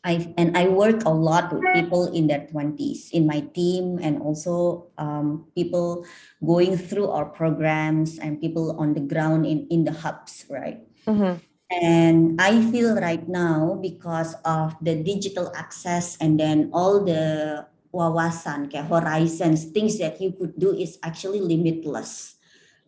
I 0.05 0.29
and 0.37 0.53
I 0.53 0.69
work 0.69 1.01
a 1.09 1.09
lot 1.09 1.49
with 1.49 1.65
people 1.73 2.13
in 2.13 2.29
their 2.29 2.45
20s 2.45 3.09
in 3.09 3.25
my 3.25 3.41
team 3.57 3.97
and 3.97 4.21
also 4.21 4.85
um, 5.01 5.49
people 5.57 6.05
going 6.45 6.77
through 6.77 7.09
our 7.09 7.25
programs 7.25 8.21
and 8.21 8.37
people 8.37 8.77
on 8.77 8.93
the 8.93 9.01
ground 9.01 9.49
in 9.49 9.65
in 9.73 9.81
the 9.81 9.97
hubs, 9.97 10.45
right? 10.45 10.85
Mm-hmm. 11.09 11.41
And 11.71 12.37
I 12.37 12.61
feel 12.69 12.93
right 12.93 13.25
now 13.25 13.79
because 13.81 14.37
of 14.45 14.77
the 14.81 15.01
digital 15.01 15.49
access 15.57 16.17
and 16.21 16.37
then 16.37 16.69
all 16.69 17.01
the 17.01 17.65
wawasan, 17.89 18.69
kayak 18.69 18.85
horizons, 18.85 19.73
things 19.73 19.97
that 19.97 20.21
you 20.21 20.35
could 20.35 20.53
do 20.59 20.77
is 20.77 21.01
actually 21.01 21.41
limitless. 21.41 22.37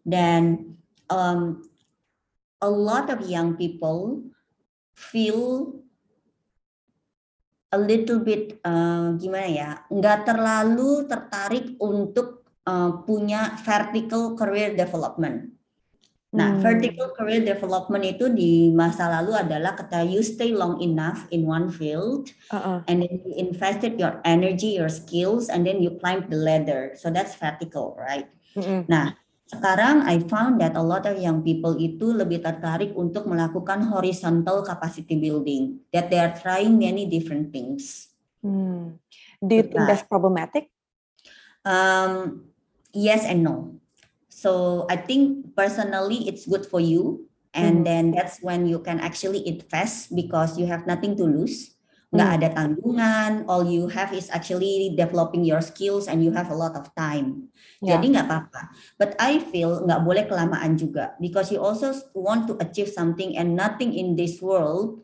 Then 0.06 0.78
um, 1.10 1.66
a 2.62 2.70
lot 2.70 3.10
of 3.10 3.26
young 3.26 3.58
people 3.58 4.30
feel 4.94 5.82
a 7.74 7.80
little 7.80 8.22
bit 8.22 8.62
uh, 8.64 9.18
gimana 9.18 9.50
ya, 9.50 9.70
nggak 9.92 10.20
terlalu 10.24 11.04
tertarik 11.10 11.76
untuk 11.82 12.48
uh, 12.64 13.04
punya 13.04 13.58
vertical 13.66 14.38
career 14.38 14.78
development. 14.78 15.57
Nah, 16.36 16.60
hmm. 16.60 16.60
vertical 16.60 17.16
career 17.16 17.40
development 17.40 18.04
itu 18.04 18.28
di 18.28 18.68
masa 18.76 19.08
lalu 19.08 19.32
adalah 19.32 19.80
kata 19.80 20.04
you 20.04 20.20
stay 20.20 20.52
long 20.52 20.84
enough 20.84 21.24
in 21.32 21.48
one 21.48 21.72
field, 21.72 22.28
uh-uh. 22.52 22.84
and 22.92 23.00
then 23.00 23.24
you 23.24 23.32
invested 23.40 23.96
your 23.96 24.20
energy, 24.28 24.76
your 24.76 24.92
skills, 24.92 25.48
and 25.48 25.64
then 25.64 25.80
you 25.80 25.96
climb 26.04 26.28
the 26.28 26.36
ladder. 26.36 26.92
So 27.00 27.08
that's 27.08 27.32
vertical, 27.40 27.96
right? 27.96 28.28
Mm-hmm. 28.60 28.92
Nah, 28.92 29.16
sekarang 29.48 30.04
I 30.04 30.20
found 30.28 30.60
that 30.60 30.76
a 30.76 30.84
lot 30.84 31.08
of 31.08 31.16
young 31.16 31.48
people 31.48 31.80
itu 31.80 32.12
lebih 32.12 32.44
tertarik 32.44 32.92
untuk 33.00 33.24
melakukan 33.24 33.88
horizontal 33.88 34.68
capacity 34.68 35.16
building. 35.16 35.80
That 35.96 36.12
they 36.12 36.20
are 36.20 36.36
trying 36.36 36.76
many 36.76 37.08
different 37.08 37.56
things. 37.56 38.12
Hmm. 38.44 39.00
Do 39.40 39.64
you 39.64 39.64
think 39.64 39.80
that's 39.88 40.04
problematic? 40.04 40.68
Um, 41.64 42.44
yes 42.92 43.24
and 43.24 43.48
no. 43.48 43.80
So 44.38 44.86
I 44.86 45.02
think 45.02 45.58
personally 45.58 46.30
it's 46.30 46.46
good 46.46 46.70
for 46.70 46.78
you, 46.78 47.26
and 47.58 47.82
hmm. 47.82 47.90
then 47.90 48.04
that's 48.14 48.38
when 48.46 48.70
you 48.70 48.78
can 48.86 49.02
actually 49.02 49.42
invest 49.50 50.14
because 50.14 50.62
you 50.62 50.70
have 50.70 50.86
nothing 50.86 51.18
to 51.18 51.26
lose. 51.26 51.74
Nggak 52.14 52.30
hmm. 52.30 52.38
ada 52.38 52.48
tanggungan. 52.54 53.32
All 53.50 53.66
you 53.66 53.90
have 53.90 54.14
is 54.14 54.30
actually 54.30 54.94
developing 54.94 55.42
your 55.42 55.66
skills 55.66 56.06
and 56.06 56.22
you 56.22 56.30
have 56.38 56.54
a 56.54 56.56
lot 56.56 56.78
of 56.78 56.86
time. 56.94 57.50
Yeah. 57.82 57.98
jadi 57.98 58.06
nggak 58.14 58.26
apa-apa. 58.30 58.62
But 59.02 59.18
I 59.18 59.42
feel 59.42 59.82
nggak 59.82 60.06
boleh 60.06 60.30
kelamaan 60.30 60.78
juga 60.78 61.18
because 61.18 61.50
you 61.50 61.58
also 61.58 61.98
want 62.14 62.46
to 62.46 62.62
achieve 62.62 62.94
something 62.94 63.34
and 63.34 63.58
nothing 63.58 63.98
in 63.98 64.14
this 64.14 64.38
world 64.38 65.02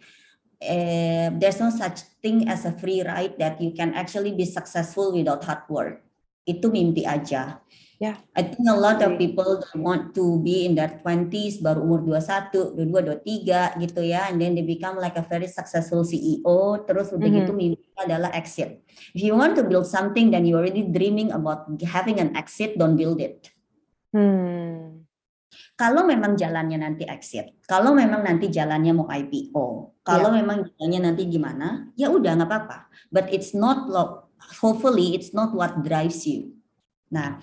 uh, 0.61 1.33
there's 1.41 1.57
no 1.57 1.73
such 1.73 2.05
thing 2.21 2.45
as 2.45 2.69
a 2.69 2.73
free 2.77 3.01
ride 3.01 3.33
that 3.41 3.57
you 3.57 3.73
can 3.73 3.97
actually 3.97 4.33
be 4.37 4.45
successful 4.45 5.09
without 5.09 5.41
hard 5.41 5.65
work. 5.73 6.05
Itu 6.45 6.69
mimpi 6.69 7.05
aja 7.09 7.61
Yeah. 8.03 8.19
I 8.35 8.43
think 8.43 8.67
a 8.67 8.75
lot 8.75 8.99
of 8.99 9.15
people 9.15 9.63
want 9.79 10.11
to 10.19 10.35
be 10.43 10.67
in 10.67 10.75
their 10.75 10.99
20s 10.99 11.63
baru 11.63 11.87
umur 11.87 12.03
21, 12.03 12.75
22, 12.75 13.79
23 13.79 13.79
gitu 13.79 14.01
ya 14.03 14.27
and 14.27 14.43
then 14.43 14.59
they 14.59 14.65
become 14.67 14.99
like 14.99 15.15
a 15.15 15.23
very 15.23 15.47
successful 15.47 16.03
CEO 16.03 16.83
terus 16.83 17.15
udah 17.15 17.23
mm 17.23 17.31
-hmm. 17.31 17.47
gitu 17.47 17.51
mimpi 17.55 17.87
adalah 17.95 18.35
exit. 18.35 18.83
If 19.15 19.23
you 19.23 19.39
want 19.39 19.55
to 19.55 19.63
build 19.63 19.87
something 19.87 20.35
then 20.35 20.43
you 20.43 20.59
already 20.59 20.83
dreaming 20.83 21.31
about 21.31 21.63
having 21.79 22.19
an 22.19 22.35
exit 22.35 22.75
don't 22.75 22.99
build 22.99 23.23
it. 23.23 23.55
Hmm. 24.11 25.07
Kalau 25.79 26.03
memang 26.03 26.35
jalannya 26.35 26.83
nanti 26.83 27.07
exit, 27.07 27.55
kalau 27.63 27.95
memang 27.95 28.19
nanti 28.19 28.51
jalannya 28.51 28.93
mau 28.93 29.07
IPO, 29.07 29.95
kalau 30.03 30.29
yeah. 30.29 30.37
memang 30.43 30.57
jalannya 30.69 31.01
nanti 31.07 31.23
gimana, 31.31 31.87
ya 31.95 32.11
udah 32.11 32.35
nggak 32.35 32.49
apa-apa. 32.51 32.77
But 33.09 33.31
it's 33.31 33.55
not 33.55 33.87
hopefully 34.59 35.15
it's 35.15 35.31
not 35.31 35.55
what 35.55 35.81
drives 35.81 36.27
you. 36.27 36.53
Nah, 37.09 37.41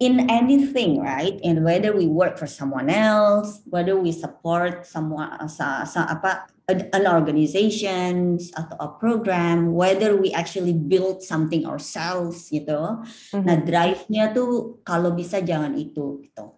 in 0.00 0.32
anything, 0.32 0.96
right? 0.98 1.36
And 1.44 1.60
whether 1.60 1.92
we 1.92 2.08
work 2.08 2.40
for 2.40 2.48
someone 2.48 2.88
else, 2.88 3.60
whether 3.68 4.00
we 4.00 4.16
support 4.16 4.88
someone 4.88 5.28
sa, 5.52 5.84
sa 5.84 6.08
apa 6.08 6.48
an 6.72 7.04
organization 7.04 8.40
atau 8.56 8.76
a 8.80 8.88
program, 8.96 9.76
whether 9.76 10.16
we 10.16 10.32
actually 10.32 10.72
build 10.72 11.20
something 11.20 11.68
ourselves 11.68 12.48
gitu. 12.48 13.04
Mm-hmm. 13.36 13.44
Nah, 13.44 13.58
drive-nya 13.60 14.24
tuh 14.32 14.80
kalau 14.88 15.12
bisa 15.12 15.44
jangan 15.44 15.76
itu 15.76 16.24
gitu. 16.24 16.56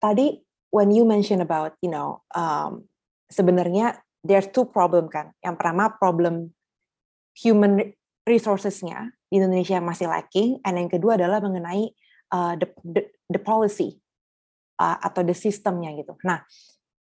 Tadi 0.00 0.40
when 0.72 0.90
you 0.96 1.04
mention 1.04 1.44
about, 1.44 1.76
you 1.84 1.92
know, 1.92 2.24
um, 2.32 2.88
sebenarnya 3.28 4.00
there's 4.24 4.48
two 4.48 4.64
problem 4.64 5.12
kan. 5.12 5.36
Yang 5.44 5.60
pertama 5.60 5.92
problem 6.00 6.56
human 7.36 7.92
resources-nya 8.24 9.12
di 9.28 9.42
Indonesia 9.42 9.76
masih 9.82 10.08
lacking, 10.08 10.62
and 10.62 10.78
yang 10.78 10.88
kedua 10.88 11.18
adalah 11.18 11.42
mengenai 11.42 11.90
uh, 12.32 12.56
the, 12.56 12.66
the 12.82 13.02
the 13.28 13.40
policy 13.40 14.00
uh, 14.80 14.98
atau 14.98 15.22
the 15.22 15.36
sistemnya 15.36 15.94
gitu. 16.00 16.16
Nah, 16.24 16.42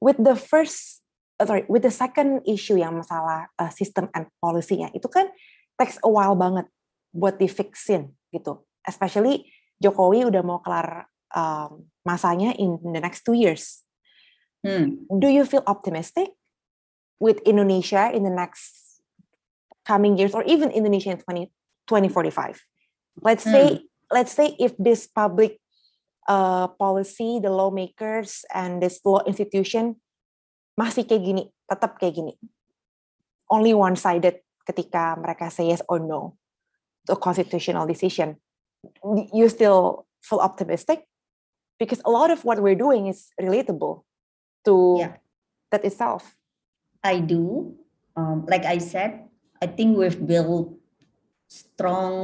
with 0.00 0.18
the 0.18 0.34
first 0.34 1.04
uh, 1.38 1.46
sorry, 1.46 1.68
with 1.68 1.84
the 1.84 1.92
second 1.92 2.42
issue 2.48 2.80
yang 2.80 2.98
masalah 2.98 3.52
uh, 3.60 3.70
system 3.70 4.08
and 4.16 4.26
policy-nya 4.40 4.90
itu 4.96 5.06
kan 5.06 5.28
takes 5.76 6.00
a 6.02 6.10
while 6.10 6.34
banget 6.34 6.66
buat 7.14 7.36
di 7.36 7.46
fixin 7.46 8.16
gitu. 8.32 8.64
Especially 8.82 9.46
Jokowi 9.80 10.28
udah 10.28 10.42
mau 10.44 10.60
kelar 10.60 11.08
um, 11.36 11.88
masanya 12.04 12.52
in 12.56 12.80
the 12.80 13.00
next 13.00 13.24
two 13.24 13.36
years. 13.36 13.84
Hmm. 14.60 15.08
Do 15.08 15.32
you 15.32 15.48
feel 15.48 15.64
optimistic 15.64 16.36
with 17.16 17.40
Indonesia 17.48 18.12
in 18.12 18.28
the 18.28 18.32
next 18.32 19.00
coming 19.88 20.20
years 20.20 20.36
or 20.36 20.44
even 20.44 20.68
Indonesia 20.68 21.16
in 21.16 21.20
20, 21.24 21.48
2045? 21.88 22.60
Let's 23.24 23.44
hmm. 23.44 23.52
say 23.52 23.66
let's 24.12 24.34
say 24.34 24.58
if 24.58 24.74
this 24.76 25.06
public 25.06 25.58
uh, 26.28 26.68
policy, 26.78 27.38
the 27.42 27.50
lawmakers 27.50 28.44
and 28.52 28.82
this 28.82 29.00
law 29.06 29.22
institution 29.24 29.96
masih 30.78 31.06
kayak 31.06 31.22
gini, 31.22 31.42
tetap 31.70 31.98
kayak 31.98 32.18
gini. 32.18 32.34
Only 33.50 33.74
one-sided 33.74 34.42
ketika 34.66 35.18
mereka 35.18 35.50
say 35.50 35.70
yes 35.70 35.82
or 35.90 35.98
no 35.98 36.38
to 37.06 37.14
a 37.14 37.20
constitutional 37.20 37.86
decision. 37.86 38.38
You 39.34 39.50
still 39.50 40.06
feel 40.22 40.40
optimistic 40.40 41.04
because 41.76 42.00
a 42.04 42.12
lot 42.12 42.30
of 42.30 42.44
what 42.44 42.62
we're 42.62 42.78
doing 42.78 43.08
is 43.08 43.28
relatable 43.36 44.04
to 44.64 44.74
yeah. 44.98 45.12
that 45.70 45.84
itself. 45.84 46.36
I 47.04 47.20
do. 47.20 47.74
Um, 48.16 48.44
like 48.48 48.64
I 48.64 48.78
said, 48.78 49.28
I 49.60 49.66
think 49.66 49.96
we've 49.96 50.16
built 50.16 50.79
strong 51.50 52.14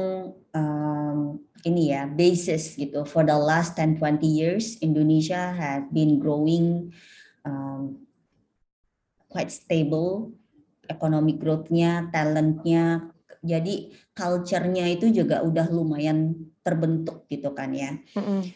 um, 0.55 1.43
ini 1.67 1.91
ya 1.91 2.07
basis 2.07 2.79
gitu. 2.79 3.03
For 3.03 3.27
the 3.27 3.35
last 3.35 3.75
10 3.75 3.99
20 3.99 4.23
years 4.23 4.79
Indonesia 4.79 5.51
has 5.51 5.83
been 5.91 6.15
growing 6.15 6.95
um, 7.43 8.07
quite 9.27 9.51
stable. 9.51 10.31
Economic 10.87 11.43
growth-nya 11.43 12.07
talentnya 12.15 13.11
jadi 13.43 13.91
culture-nya 14.15 14.87
itu 14.87 15.11
juga 15.11 15.43
udah 15.43 15.67
lumayan 15.67 16.47
terbentuk 16.63 17.27
gitu 17.27 17.51
kan 17.51 17.75
ya. 17.75 17.99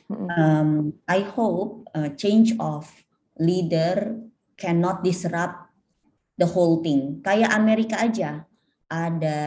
Um, 0.07 0.95
I 1.11 1.28
hope 1.28 1.91
uh, 1.91 2.15
change 2.15 2.55
of 2.55 2.88
leader 3.36 4.15
cannot 4.55 5.03
disrupt 5.03 5.67
the 6.39 6.47
whole 6.47 6.80
thing. 6.80 7.19
Kayak 7.19 7.51
Amerika 7.51 7.99
aja 7.99 8.47
ada 8.91 9.39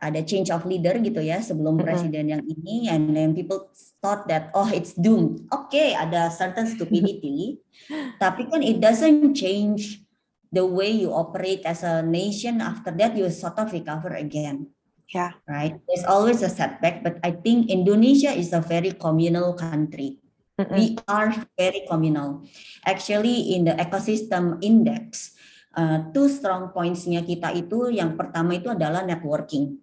ada 0.00 0.20
change 0.24 0.48
of 0.48 0.64
leader 0.64 0.96
gitu 1.04 1.20
ya 1.20 1.44
sebelum 1.44 1.76
mm-hmm. 1.76 1.84
presiden 1.84 2.24
yang 2.32 2.42
ini 2.48 2.88
and 2.88 3.12
then 3.12 3.36
people 3.36 3.68
thought 4.00 4.24
that 4.24 4.48
oh 4.56 4.66
it's 4.72 4.96
doomed. 4.96 5.44
Oke, 5.52 5.76
okay, 5.76 5.88
ada 5.92 6.32
certain 6.32 6.64
stupidity, 6.64 7.60
tapi 8.22 8.48
kan 8.48 8.64
it 8.64 8.80
doesn't 8.80 9.36
change 9.36 10.00
the 10.48 10.64
way 10.64 10.88
you 10.88 11.12
operate 11.12 11.60
as 11.68 11.84
a 11.84 12.00
nation 12.00 12.64
after 12.64 12.90
that 12.96 13.12
you 13.12 13.28
sort 13.28 13.60
of 13.60 13.68
recover 13.70 14.16
again. 14.16 14.72
Yeah. 15.12 15.36
Right? 15.44 15.76
There's 15.86 16.06
always 16.06 16.40
a 16.40 16.48
setback, 16.48 17.02
but 17.02 17.18
I 17.22 17.36
think 17.36 17.68
Indonesia 17.68 18.30
is 18.30 18.54
a 18.54 18.62
very 18.62 18.94
communal 18.94 19.54
country. 19.54 20.22
Mm-hmm. 20.58 20.74
We 20.76 20.84
are 21.08 21.34
very 21.58 21.82
communal. 21.84 22.46
Actually 22.86 23.54
in 23.54 23.64
the 23.64 23.74
ecosystem 23.76 24.62
index 24.62 25.34
uh, 25.76 25.98
two 26.10 26.26
strong 26.26 26.74
points-nya 26.74 27.22
kita 27.22 27.54
itu 27.54 27.90
yang 27.92 28.18
pertama 28.18 28.56
itu 28.56 28.70
adalah 28.70 29.06
networking. 29.06 29.78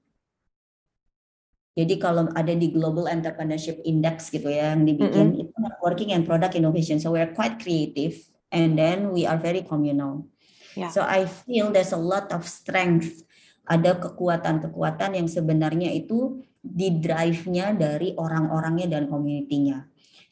Jadi 1.78 2.02
kalau 2.02 2.26
ada 2.34 2.58
di 2.58 2.74
Global 2.74 3.06
Entrepreneurship 3.06 3.86
Index 3.86 4.34
gitu 4.34 4.50
ya 4.50 4.74
yang 4.74 4.82
dibikin 4.82 5.26
mm 5.30 5.34
-hmm. 5.38 5.44
itu 5.46 5.56
networking 5.62 6.10
and 6.10 6.26
product 6.26 6.58
innovation. 6.58 6.98
So 6.98 7.14
we 7.14 7.22
are 7.22 7.30
quite 7.38 7.62
creative 7.62 8.18
and 8.50 8.74
then 8.74 9.14
we 9.14 9.30
are 9.30 9.38
very 9.38 9.62
communal. 9.62 10.26
Yeah. 10.74 10.90
So 10.90 11.06
I 11.06 11.30
feel 11.30 11.70
there's 11.70 11.94
a 11.94 12.02
lot 12.02 12.34
of 12.34 12.50
strength. 12.50 13.22
Ada 13.70 14.00
kekuatan-kekuatan 14.02 15.22
yang 15.22 15.30
sebenarnya 15.30 15.94
itu 15.94 16.42
di 16.64 16.98
drive-nya 16.98 17.78
dari 17.78 18.16
orang-orangnya 18.18 18.98
dan 18.98 19.06
community-nya. 19.06 19.86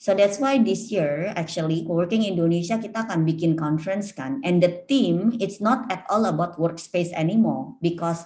So 0.06 0.14
that's 0.14 0.38
why 0.38 0.62
this 0.62 0.94
year 0.94 1.34
actually 1.34 1.82
Working 1.90 2.22
Indonesia 2.22 2.78
kita 2.78 3.10
akan 3.10 3.26
bikin 3.26 3.58
conference 3.58 4.14
kan 4.14 4.38
and 4.46 4.62
the 4.62 4.86
theme 4.86 5.34
it's 5.42 5.58
not 5.58 5.90
at 5.90 6.06
all 6.14 6.30
about 6.30 6.62
workspace 6.62 7.10
anymore 7.18 7.74
because 7.82 8.22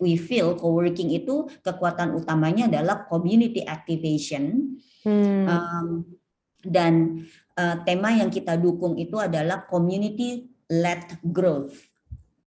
we 0.00 0.16
feel 0.16 0.56
co-working 0.56 1.12
itu 1.12 1.44
kekuatan 1.60 2.16
utamanya 2.16 2.72
adalah 2.72 3.04
community 3.12 3.60
activation 3.68 4.72
hmm. 5.04 5.44
um, 5.44 6.08
dan 6.64 7.28
uh, 7.60 7.76
tema 7.84 8.16
yang 8.16 8.32
kita 8.32 8.56
dukung 8.56 8.96
itu 8.96 9.20
adalah 9.20 9.68
community 9.68 10.48
led 10.72 11.20
growth. 11.28 11.76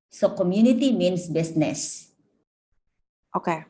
So 0.08 0.32
community 0.32 0.96
means 0.96 1.28
business. 1.28 2.08
Oke. 3.36 3.44
Okay. 3.44 3.69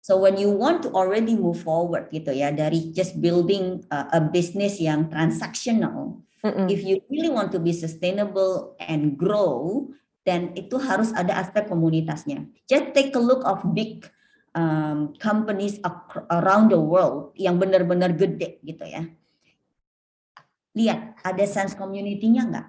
So 0.00 0.16
when 0.16 0.40
you 0.40 0.48
want 0.48 0.80
to 0.88 0.90
already 0.96 1.36
move 1.36 1.60
forward 1.60 2.08
gitu 2.08 2.32
ya 2.32 2.48
dari 2.48 2.88
just 2.96 3.20
building 3.20 3.84
a, 3.92 4.16
a 4.16 4.20
business 4.24 4.80
yang 4.80 5.12
transactional, 5.12 6.24
mm 6.40 6.50
-mm. 6.50 6.66
if 6.72 6.80
you 6.80 7.04
really 7.12 7.28
want 7.28 7.52
to 7.52 7.60
be 7.60 7.76
sustainable 7.76 8.72
and 8.80 9.20
grow, 9.20 9.92
dan 10.24 10.56
itu 10.56 10.80
harus 10.80 11.12
ada 11.12 11.36
aspek 11.36 11.68
komunitasnya. 11.68 12.48
Just 12.64 12.96
take 12.96 13.12
a 13.12 13.20
look 13.20 13.44
of 13.44 13.60
big 13.76 14.08
um, 14.56 15.12
companies 15.20 15.76
around 16.32 16.72
the 16.72 16.80
world 16.80 17.36
yang 17.36 17.60
benar-benar 17.60 18.16
gede 18.16 18.60
gitu 18.64 18.84
ya. 18.88 19.04
Lihat, 20.76 21.18
ada 21.26 21.44
sense 21.50 21.74
community-nya 21.74 22.46
nggak? 22.46 22.68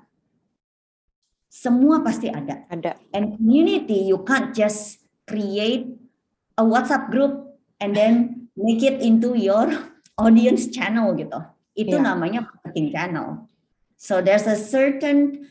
Semua 1.52 2.02
pasti 2.02 2.32
ada. 2.32 2.66
Ada. 2.72 2.98
And 3.14 3.38
community, 3.38 4.10
you 4.10 4.24
can't 4.26 4.56
just 4.56 5.06
create 5.30 6.01
a 6.58 6.64
WhatsApp 6.64 7.12
group 7.12 7.60
and 7.80 7.96
then 7.96 8.48
make 8.58 8.84
it 8.84 9.02
into 9.02 9.38
your 9.38 9.68
audience 10.22 10.68
channel 10.70 11.16
gitu. 11.16 11.40
Itu 11.74 11.98
yeah. 11.98 12.06
namanya 12.06 12.40
marketing 12.46 12.92
channel. 12.92 13.48
So 14.02 14.20
there's 14.20 14.50
a 14.50 14.58
certain 14.58 15.50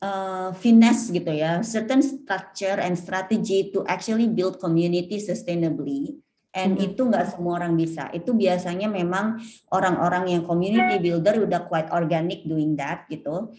uh, 0.00 0.52
finesse 0.56 1.10
gitu 1.10 1.32
ya, 1.32 1.64
certain 1.64 2.04
structure 2.04 2.78
and 2.78 2.94
strategy 2.94 3.72
to 3.72 3.82
actually 3.88 4.28
build 4.30 4.60
community 4.60 5.18
sustainably. 5.18 6.20
And 6.56 6.80
hmm. 6.80 6.88
itu 6.88 7.04
nggak 7.04 7.36
semua 7.36 7.60
orang 7.60 7.76
bisa. 7.76 8.08
Itu 8.16 8.32
biasanya 8.32 8.88
memang 8.88 9.44
orang-orang 9.68 10.32
yang 10.32 10.42
community 10.48 10.96
builder 11.02 11.44
udah 11.44 11.68
quite 11.68 11.92
organic 11.92 12.48
doing 12.48 12.72
that 12.80 13.04
gitu. 13.12 13.52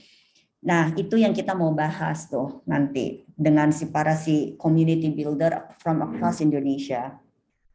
Nah, 0.66 0.90
itu 0.98 1.22
yang 1.22 1.38
kita 1.38 1.54
mau 1.54 1.70
bahas 1.78 2.26
tuh 2.26 2.66
nanti 2.66 3.27
dengan 3.38 3.70
si 3.70 3.94
para 3.94 4.18
si 4.18 4.58
community 4.58 5.14
builder 5.14 5.78
from 5.78 6.02
across 6.02 6.42
hmm. 6.42 6.50
Indonesia. 6.50 7.22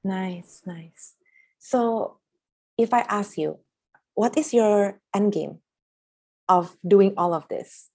Nice, 0.03 0.67
nice. 0.67 1.15
So, 1.63 2.19
if 2.75 2.91
I 2.91 3.07
ask 3.07 3.39
you, 3.39 3.63
what 4.19 4.35
is 4.35 4.51
your 4.51 4.99
end 5.15 5.33
game 5.33 5.63
of 6.51 6.75
doing 6.83 7.15
all 7.17 7.33
of 7.33 7.47
this? 7.47 7.93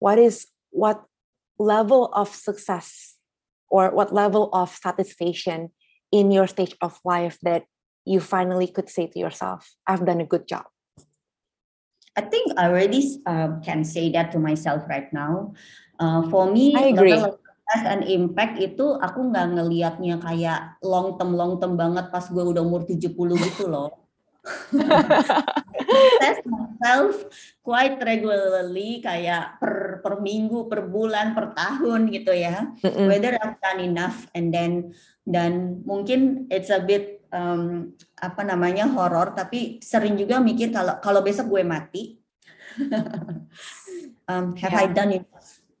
what 0.00 0.18
is 0.18 0.48
what 0.72 1.04
level 1.60 2.10
of 2.12 2.34
success 2.34 3.16
or 3.68 3.94
what 3.94 4.12
level 4.12 4.50
of 4.52 4.74
satisfaction 4.74 5.70
in 6.10 6.32
your 6.32 6.48
stage 6.48 6.74
of 6.82 6.98
life 7.04 7.38
that 7.42 7.64
you 8.04 8.18
finally 8.18 8.66
could 8.66 8.88
say 8.88 9.06
to 9.06 9.20
yourself 9.20 9.76
i've 9.86 10.04
done 10.04 10.20
a 10.20 10.26
good 10.26 10.48
job 10.48 10.64
i 12.18 12.22
think 12.22 12.50
i 12.58 12.66
already 12.66 13.02
uh, 13.26 13.58
can 13.62 13.84
say 13.84 14.10
that 14.10 14.32
to 14.34 14.38
myself 14.38 14.82
right 14.90 15.12
now 15.14 15.52
uh, 16.02 16.24
for 16.32 16.50
me 16.50 16.74
I 16.74 16.90
agree. 16.90 17.14
success 17.14 17.82
and 17.86 18.02
impact 18.08 18.58
itu 18.58 18.98
aku 18.98 19.30
nggak 19.30 19.58
ngelihatnya 19.58 20.18
kayak 20.18 20.80
long 20.82 21.14
term 21.20 21.36
long 21.38 21.62
term 21.62 21.78
banget 21.78 22.10
pas 22.10 22.26
gue 22.26 22.42
udah 22.42 22.62
umur 22.64 22.82
70 22.82 23.14
gitu 23.14 23.70
loh 23.70 24.00
test 26.20 26.42
myself 26.48 27.14
quite 27.60 28.00
regularly 28.00 29.04
kayak 29.04 29.60
per 29.60 30.00
per 30.00 30.20
minggu, 30.20 30.66
per 30.68 30.88
bulan, 30.88 31.36
per 31.36 31.52
tahun 31.52 32.08
gitu 32.08 32.32
ya. 32.32 32.72
Whether 32.80 33.36
I've 33.36 33.60
done 33.60 33.80
enough 33.84 34.28
and 34.32 34.52
then 34.52 34.96
dan 35.28 35.84
mungkin 35.84 36.48
it's 36.48 36.72
a 36.72 36.80
bit 36.80 37.19
um, 37.32 37.94
apa 38.18 38.42
namanya 38.44 38.86
horor 38.90 39.34
tapi 39.34 39.78
sering 39.82 40.18
juga 40.18 40.38
mikir 40.42 40.70
kalau 40.74 40.98
kalau 41.02 41.20
besok 41.22 41.50
gue 41.50 41.62
mati 41.66 42.02
um, 44.30 44.54
have 44.54 44.74
yeah. 44.74 44.84
I 44.84 44.86
done 44.90 45.12
it 45.14 45.24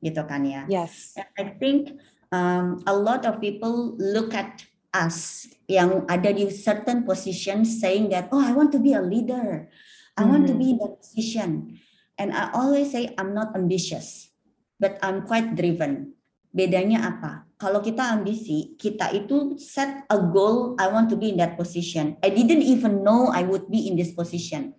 gitu 0.00 0.24
kan 0.24 0.42
ya. 0.48 0.64
Yes. 0.66 1.14
And 1.14 1.28
I 1.36 1.44
think 1.60 2.00
um, 2.32 2.80
a 2.88 2.94
lot 2.96 3.28
of 3.28 3.38
people 3.38 3.94
look 4.00 4.32
at 4.32 4.64
us 4.90 5.46
yang 5.70 6.02
ada 6.10 6.34
di 6.34 6.50
certain 6.50 7.06
position 7.06 7.62
saying 7.62 8.10
that 8.10 8.26
oh 8.34 8.42
I 8.42 8.50
want 8.50 8.74
to 8.74 8.82
be 8.82 8.90
a 8.90 9.02
leader 9.02 9.70
I 10.18 10.26
mm-hmm. 10.26 10.26
want 10.26 10.44
to 10.50 10.54
be 10.58 10.74
in 10.74 10.78
that 10.82 10.98
position 10.98 11.78
and 12.18 12.34
I 12.34 12.50
always 12.50 12.90
say 12.90 13.14
I'm 13.14 13.30
not 13.30 13.54
ambitious 13.54 14.34
but 14.82 14.98
I'm 14.98 15.22
quite 15.30 15.54
driven 15.54 16.18
bedanya 16.50 17.06
apa 17.06 17.46
kalau 17.60 17.84
kita 17.84 18.00
ambisi 18.00 18.72
kita 18.80 19.12
itu 19.12 19.60
set 19.60 20.08
a 20.08 20.16
goal 20.16 20.72
I 20.80 20.88
want 20.88 21.12
to 21.12 21.16
be 21.20 21.28
in 21.28 21.38
that 21.44 21.60
position 21.60 22.16
I 22.24 22.32
didn't 22.32 22.64
even 22.64 23.04
know 23.04 23.28
I 23.28 23.44
would 23.44 23.68
be 23.68 23.84
in 23.84 24.00
this 24.00 24.16
position 24.16 24.72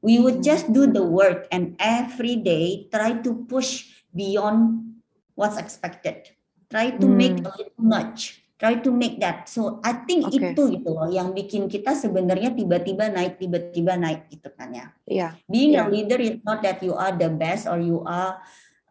we 0.00 0.16
would 0.16 0.40
just 0.40 0.72
do 0.72 0.88
the 0.88 1.04
work 1.04 1.44
and 1.52 1.76
every 1.76 2.40
day 2.40 2.88
try 2.88 3.20
to 3.20 3.44
push 3.44 3.92
beyond 4.16 4.96
what's 5.36 5.60
expected 5.60 6.32
try 6.72 6.96
to 6.96 7.06
mm. 7.06 7.14
make 7.14 7.36
a 7.44 7.52
little 7.52 7.84
much 7.84 8.44
try 8.64 8.80
to 8.80 8.90
make 8.94 9.20
that. 9.20 9.44
So 9.50 9.84
I 9.84 10.06
think 10.06 10.30
okay. 10.30 10.56
itu 10.56 10.80
gitu 10.80 10.94
loh 10.94 11.10
yang 11.10 11.34
bikin 11.34 11.68
kita 11.68 11.92
sebenarnya 11.92 12.54
tiba-tiba 12.56 13.10
naik, 13.10 13.36
tiba-tiba 13.36 13.98
naik 13.98 14.30
gitu 14.30 14.48
kan 14.54 14.72
ya. 14.72 14.86
Yeah. 15.04 15.36
Being 15.50 15.76
yeah. 15.76 15.84
a 15.84 15.90
leader 15.92 16.16
is 16.16 16.40
not 16.40 16.64
that 16.64 16.80
you 16.80 16.94
are 16.96 17.12
the 17.12 17.28
best 17.28 17.66
or 17.68 17.76
you 17.76 18.00
are 18.06 18.40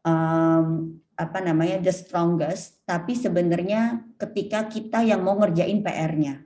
um, 0.04 1.00
apa 1.16 1.40
namanya 1.40 1.80
the 1.80 1.94
strongest, 1.94 2.80
tapi 2.88 3.16
sebenarnya 3.16 4.04
ketika 4.20 4.68
kita 4.68 5.04
yang 5.04 5.24
mau 5.24 5.38
ngerjain 5.40 5.84
PR-nya. 5.84 6.44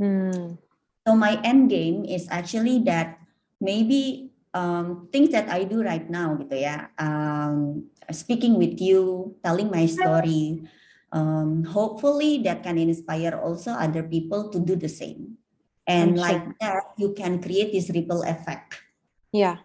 Hmm. 0.00 0.56
So 1.02 1.18
my 1.18 1.38
end 1.42 1.66
game 1.70 2.06
is 2.06 2.30
actually 2.30 2.82
that 2.86 3.18
maybe 3.58 4.30
um, 4.54 5.10
things 5.10 5.34
that 5.34 5.50
I 5.50 5.66
do 5.66 5.82
right 5.82 6.06
now 6.06 6.38
gitu 6.38 6.56
ya, 6.56 6.90
um, 6.98 7.86
speaking 8.10 8.54
with 8.54 8.78
you, 8.78 9.34
telling 9.42 9.66
my 9.66 9.90
story 9.90 10.62
um, 11.12 11.62
hopefully 11.62 12.40
that 12.42 12.64
can 12.64 12.80
inspire 12.80 13.36
also 13.36 13.70
other 13.76 14.02
people 14.02 14.48
to 14.50 14.58
do 14.58 14.74
the 14.74 14.88
same 14.88 15.36
and 15.86 16.18
like 16.18 16.42
that 16.58 16.96
you 16.96 17.12
can 17.12 17.40
create 17.40 17.70
this 17.70 17.90
ripple 17.92 18.24
effect 18.24 18.80
yeah 19.30 19.60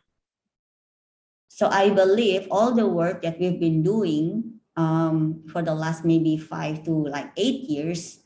so 1.58 1.66
i 1.74 1.90
believe 1.90 2.46
all 2.54 2.78
the 2.78 2.86
work 2.86 3.26
that 3.26 3.42
we've 3.42 3.58
been 3.58 3.82
doing 3.82 4.54
um, 4.78 5.42
for 5.50 5.66
the 5.66 5.74
last 5.74 6.06
maybe 6.06 6.38
five 6.38 6.86
to 6.86 7.10
like 7.10 7.34
eight 7.34 7.66
years 7.66 8.22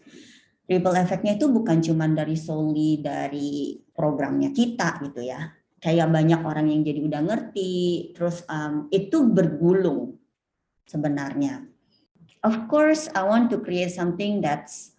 ripple 0.71 0.95
effectnya 0.95 1.35
itu 1.35 1.51
bukan 1.51 1.83
cuma 1.83 2.07
dari 2.07 2.39
solely 2.39 3.03
dari 3.03 3.75
programnya 3.91 4.55
kita 4.55 5.03
gitu 5.03 5.27
ya. 5.27 5.51
Kayak 5.81 6.13
banyak 6.13 6.39
orang 6.39 6.71
yang 6.71 6.81
jadi 6.87 6.99
udah 7.03 7.21
ngerti 7.27 7.73
terus 8.15 8.47
um, 8.47 8.87
itu 8.87 9.27
bergulung 9.27 10.15
sebenarnya. 10.87 11.67
Of 12.41 12.71
course, 12.71 13.11
I 13.11 13.27
want 13.27 13.51
to 13.51 13.59
create 13.59 13.91
something 13.91 14.39
that's 14.39 14.95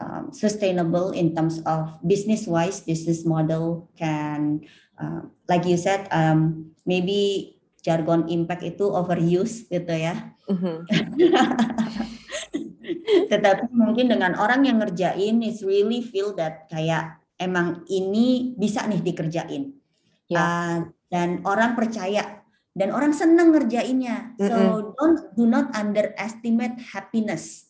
um, 0.00 0.34
sustainable 0.34 1.14
in 1.14 1.34
terms 1.36 1.60
of 1.66 1.98
business 2.02 2.46
wise, 2.50 2.82
business 2.82 3.22
model 3.22 3.90
can, 3.94 4.66
uh, 4.98 5.26
like 5.46 5.66
you 5.66 5.78
said, 5.78 6.06
um, 6.10 6.72
maybe 6.82 7.53
jargon 7.84 8.24
impact 8.32 8.64
itu 8.64 8.88
overuse 8.88 9.68
gitu 9.68 9.92
ya. 9.92 10.32
Mm-hmm. 10.48 10.76
Tetapi 13.30 13.64
mungkin 13.76 14.08
dengan 14.08 14.32
orang 14.40 14.64
yang 14.64 14.80
ngerjain, 14.80 15.44
is 15.44 15.60
really 15.60 16.00
feel 16.00 16.32
that 16.40 16.64
kayak 16.72 17.20
emang 17.36 17.84
ini 17.92 18.56
bisa 18.56 18.88
nih 18.88 19.04
dikerjain. 19.04 19.76
Yeah. 20.32 20.40
Uh, 20.40 20.76
dan 21.12 21.44
orang 21.44 21.76
percaya 21.76 22.40
dan 22.72 22.88
orang 22.90 23.12
senang 23.12 23.52
ngerjainnya. 23.52 24.34
So 24.40 24.50
mm 24.50 24.64
-hmm. 24.64 24.82
don't 24.96 25.20
do 25.36 25.44
not 25.44 25.70
underestimate 25.76 26.80
happiness 26.80 27.68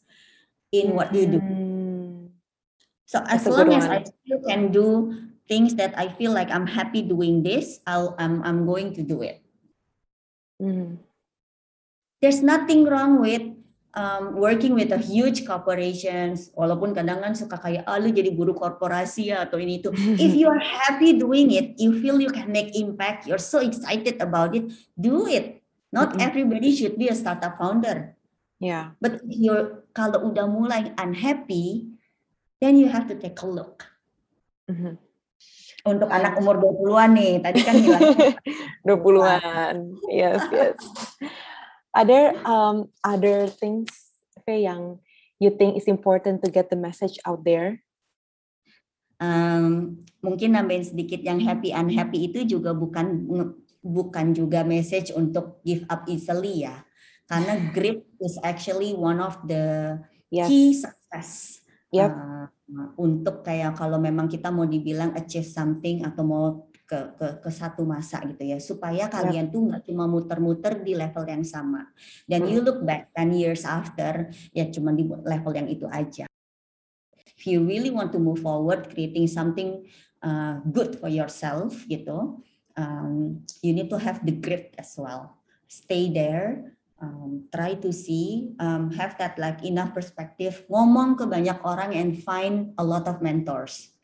in 0.70 0.94
what 0.96 1.12
you 1.12 1.28
do. 1.28 1.40
So 3.04 3.20
as 3.28 3.44
long 3.44 3.68
as 3.74 3.84
I 3.84 4.00
still 4.02 4.40
can 4.48 4.72
do 4.72 5.12
things 5.44 5.76
that 5.76 5.92
I 5.94 6.08
feel 6.16 6.32
like 6.32 6.48
I'm 6.48 6.66
happy 6.66 7.04
doing 7.04 7.44
this, 7.44 7.84
I'll 7.84 8.16
I'm 8.16 8.40
I'm 8.42 8.64
going 8.64 8.96
to 8.96 9.04
do 9.04 9.20
it. 9.20 9.43
Mm. 10.64 10.96
There's 12.24 12.40
nothing 12.40 12.88
wrong 12.88 13.20
with 13.20 13.52
um, 13.94 14.34
working 14.34 14.74
with 14.74 14.90
a 14.92 15.00
huge 15.00 15.46
corporations, 15.46 16.48
walaupun 16.56 16.96
kadang 16.96 17.20
kan 17.20 17.36
suka 17.36 17.60
kayak, 17.60 17.84
ah 17.84 18.00
lu 18.00 18.08
jadi 18.10 18.32
guru 18.32 18.56
korporasi 18.56 19.30
ya 19.30 19.44
atau 19.44 19.60
ini 19.60 19.84
itu. 19.84 19.92
If 20.24 20.32
you 20.32 20.48
are 20.48 20.60
happy 20.60 21.20
doing 21.20 21.52
it, 21.52 21.76
you 21.76 21.94
feel 22.00 22.16
you 22.16 22.32
can 22.32 22.48
make 22.48 22.72
impact, 22.72 23.28
you're 23.28 23.42
so 23.42 23.60
excited 23.60 24.18
about 24.24 24.56
it, 24.56 24.72
do 24.96 25.28
it. 25.28 25.62
Not 25.94 26.16
mm-hmm. 26.16 26.26
everybody 26.26 26.74
should 26.74 26.98
be 26.98 27.12
a 27.12 27.16
startup 27.16 27.60
founder. 27.60 28.18
Yeah. 28.58 28.98
But 28.98 29.22
you're 29.28 29.86
kalau 29.94 30.32
udah 30.32 30.50
mulai 30.50 30.90
unhappy, 30.98 31.94
then 32.58 32.74
you 32.80 32.90
have 32.90 33.06
to 33.12 33.14
take 33.14 33.38
a 33.44 33.48
look. 33.48 33.86
Mm-hmm. 34.66 35.03
Untuk 35.84 36.08
um, 36.08 36.16
anak 36.16 36.40
umur 36.40 36.56
20-an 36.56 37.10
nih, 37.12 37.34
tadi 37.44 37.60
kan 37.60 37.74
bilang 37.76 38.02
20-an. 38.88 39.76
Yes, 40.08 40.40
yes. 40.48 40.80
Are 41.92 42.08
there 42.08 42.32
um, 42.48 42.88
other 43.04 43.46
things 43.46 43.92
Faye, 44.44 44.68
yang 44.68 45.00
you 45.40 45.48
think 45.52 45.76
is 45.76 45.88
important 45.88 46.44
to 46.44 46.52
get 46.52 46.68
the 46.68 46.76
message 46.76 47.16
out 47.24 47.44
there? 47.44 47.80
Um, 49.22 50.00
mungkin 50.20 50.52
nambahin 50.52 50.84
sedikit 50.84 51.24
yang 51.24 51.40
happy 51.40 51.72
unhappy 51.72 52.28
itu 52.28 52.44
juga 52.44 52.76
bukan 52.76 53.24
bukan 53.80 54.26
juga 54.36 54.66
message 54.66 55.14
untuk 55.16 55.64
give 55.64 55.88
up 55.88 56.04
easily 56.10 56.68
ya. 56.68 56.84
Karena 57.24 57.56
grit 57.74 58.04
is 58.20 58.36
actually 58.44 58.92
one 58.92 59.22
of 59.22 59.40
the 59.48 59.96
yes. 60.28 60.48
key 60.48 60.76
success. 60.76 61.63
Yep. 61.94 62.10
Uh, 62.10 62.34
untuk 62.98 63.44
kayak 63.44 63.76
kalau 63.76 64.00
memang 64.00 64.26
kita 64.26 64.48
mau 64.48 64.64
dibilang 64.64 65.12
achieve 65.14 65.46
something 65.46 66.02
atau 66.02 66.22
mau 66.24 66.46
ke, 66.84 66.98
ke 67.16 67.26
ke 67.40 67.50
satu 67.52 67.82
masa 67.88 68.20
gitu 68.28 68.44
ya 68.44 68.60
supaya 68.60 69.08
kalian 69.08 69.48
tuh 69.48 69.72
nggak 69.72 69.88
cuma 69.88 70.04
muter-muter 70.04 70.84
di 70.84 70.92
level 70.92 71.24
yang 71.24 71.40
sama 71.40 71.88
dan 72.28 72.44
hmm. 72.44 72.50
you 72.52 72.60
look 72.60 72.84
back 72.84 73.08
10 73.16 73.32
years 73.32 73.64
after 73.64 74.28
ya 74.52 74.68
cuma 74.68 74.92
di 74.92 75.08
level 75.08 75.52
yang 75.56 75.68
itu 75.68 75.88
aja 75.88 76.28
if 77.24 77.40
you 77.48 77.64
really 77.64 77.88
want 77.88 78.12
to 78.12 78.20
move 78.20 78.44
forward 78.44 78.84
creating 78.92 79.24
something 79.24 79.88
uh, 80.20 80.60
good 80.68 81.00
for 81.00 81.08
yourself 81.08 81.72
gitu 81.88 82.44
um, 82.76 83.40
you 83.64 83.72
need 83.72 83.88
to 83.88 83.96
have 83.96 84.20
the 84.28 84.34
grit 84.36 84.76
as 84.76 84.92
well 85.00 85.40
stay 85.64 86.12
there 86.12 86.73
um, 87.00 87.46
try 87.54 87.74
to 87.74 87.92
see 87.92 88.54
um, 88.60 88.90
have 88.94 89.18
that 89.18 89.38
like 89.38 89.64
enough 89.64 89.94
perspective 89.94 90.66
ngomong 90.70 91.18
ke 91.18 91.24
banyak 91.26 91.58
orang 91.64 91.94
and 91.94 92.20
find 92.22 92.74
a 92.78 92.84
lot 92.84 93.06
of 93.06 93.22
mentors. 93.22 93.94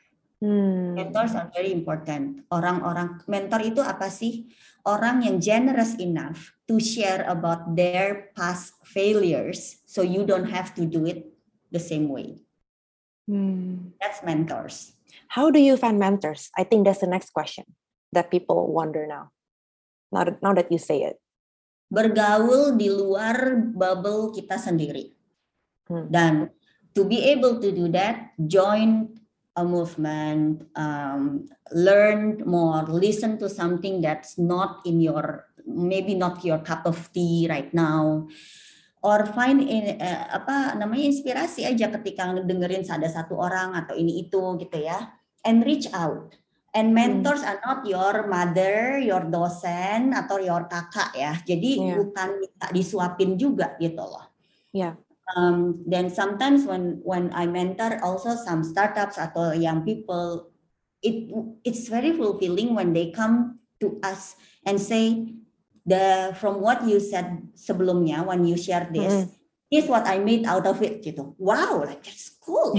Hmm. 0.40 0.96
mentors 0.96 1.36
are 1.36 1.52
very 1.52 1.68
important. 1.68 2.48
Orang-orang 2.48 3.20
mentor 3.28 3.60
itu 3.60 3.84
apa 3.84 4.08
sih? 4.08 4.48
Orang 4.88 5.20
yang 5.20 5.36
generous 5.36 6.00
enough 6.00 6.56
to 6.64 6.80
share 6.80 7.28
about 7.28 7.76
their 7.76 8.32
past 8.32 8.72
failures 8.88 9.84
so 9.84 10.00
you 10.00 10.24
don't 10.24 10.48
have 10.48 10.72
to 10.72 10.88
do 10.88 11.04
it 11.04 11.28
the 11.68 11.82
same 11.82 12.08
way. 12.08 12.40
Hmm. 13.28 13.92
that's 14.00 14.24
mentors. 14.24 14.96
How 15.36 15.52
do 15.52 15.60
you 15.60 15.76
find 15.76 16.00
mentors? 16.00 16.48
I 16.56 16.64
think 16.64 16.88
that's 16.88 17.04
the 17.04 17.06
next 17.06 17.36
question 17.36 17.76
that 18.16 18.32
people 18.32 18.72
wonder 18.72 19.06
now 19.06 19.30
now 20.12 20.24
that, 20.24 20.42
now 20.42 20.52
that 20.54 20.70
you 20.70 20.78
say 20.78 21.02
it 21.02 21.18
bergaul 21.90 22.78
di 22.78 22.86
luar 22.86 23.58
bubble 23.74 24.30
kita 24.30 24.56
sendiri. 24.56 25.10
Hmm. 25.90 26.06
Dan 26.06 26.34
to 26.94 27.02
be 27.02 27.18
able 27.34 27.58
to 27.58 27.74
do 27.74 27.90
that, 27.90 28.32
join 28.38 29.10
a 29.58 29.66
movement, 29.66 30.70
um, 30.78 31.50
learn 31.74 32.38
more, 32.46 32.86
listen 32.86 33.36
to 33.42 33.50
something 33.50 33.98
that's 33.98 34.38
not 34.38 34.86
in 34.86 35.02
your, 35.02 35.50
maybe 35.66 36.14
not 36.14 36.46
your 36.46 36.62
cup 36.62 36.86
of 36.86 36.96
tea 37.10 37.50
right 37.50 37.74
now, 37.74 38.30
or 39.02 39.26
find 39.26 39.58
in, 39.58 39.98
uh, 39.98 40.40
apa 40.40 40.78
namanya 40.78 41.10
inspirasi 41.10 41.66
aja 41.66 41.90
ketika 41.98 42.30
dengerin 42.46 42.86
ada 42.86 43.10
satu 43.10 43.34
orang 43.34 43.74
atau 43.74 43.98
ini 43.98 44.22
itu 44.30 44.40
gitu 44.62 44.78
ya, 44.78 45.10
and 45.42 45.66
reach 45.66 45.90
out 45.90 46.38
And 46.70 46.94
hmm. 46.94 46.96
mentors 46.96 47.42
hmm. 47.42 47.50
are 47.50 47.60
not 47.66 47.78
your 47.82 48.30
mother, 48.30 48.98
your 49.02 49.26
dosen 49.26 50.14
atau 50.14 50.38
your 50.38 50.70
kakak 50.70 51.10
ya. 51.18 51.34
Jadi 51.42 51.70
yeah. 51.82 51.98
bukan 51.98 52.28
minta 52.38 52.66
disuapin 52.70 53.34
juga 53.34 53.74
gitu 53.82 54.02
loh. 54.02 54.30
Yeah. 54.70 54.94
Um, 55.34 55.82
then 55.86 56.10
sometimes 56.10 56.66
when 56.66 57.02
when 57.06 57.30
I 57.34 57.46
mentor 57.46 58.02
also 58.02 58.34
some 58.34 58.66
startups 58.66 59.18
atau 59.18 59.54
young 59.54 59.82
people, 59.86 60.50
it 61.02 61.30
it's 61.62 61.86
very 61.90 62.14
fulfilling 62.14 62.74
when 62.74 62.94
they 62.94 63.14
come 63.14 63.62
to 63.78 63.98
us 64.02 64.34
and 64.66 64.78
say 64.78 65.30
the 65.86 66.34
from 66.38 66.58
what 66.62 66.82
you 66.86 66.98
said 66.98 67.50
sebelumnya 67.54 68.26
when 68.26 68.42
you 68.42 68.58
share 68.58 68.90
this, 68.90 69.26
mm. 69.26 69.30
is 69.70 69.86
what 69.86 70.06
I 70.06 70.18
made 70.18 70.46
out 70.46 70.66
of 70.66 70.82
it 70.82 71.02
gitu. 71.02 71.34
Wow, 71.38 71.86
like 71.86 72.02
that's 72.02 72.34
cool, 72.42 72.74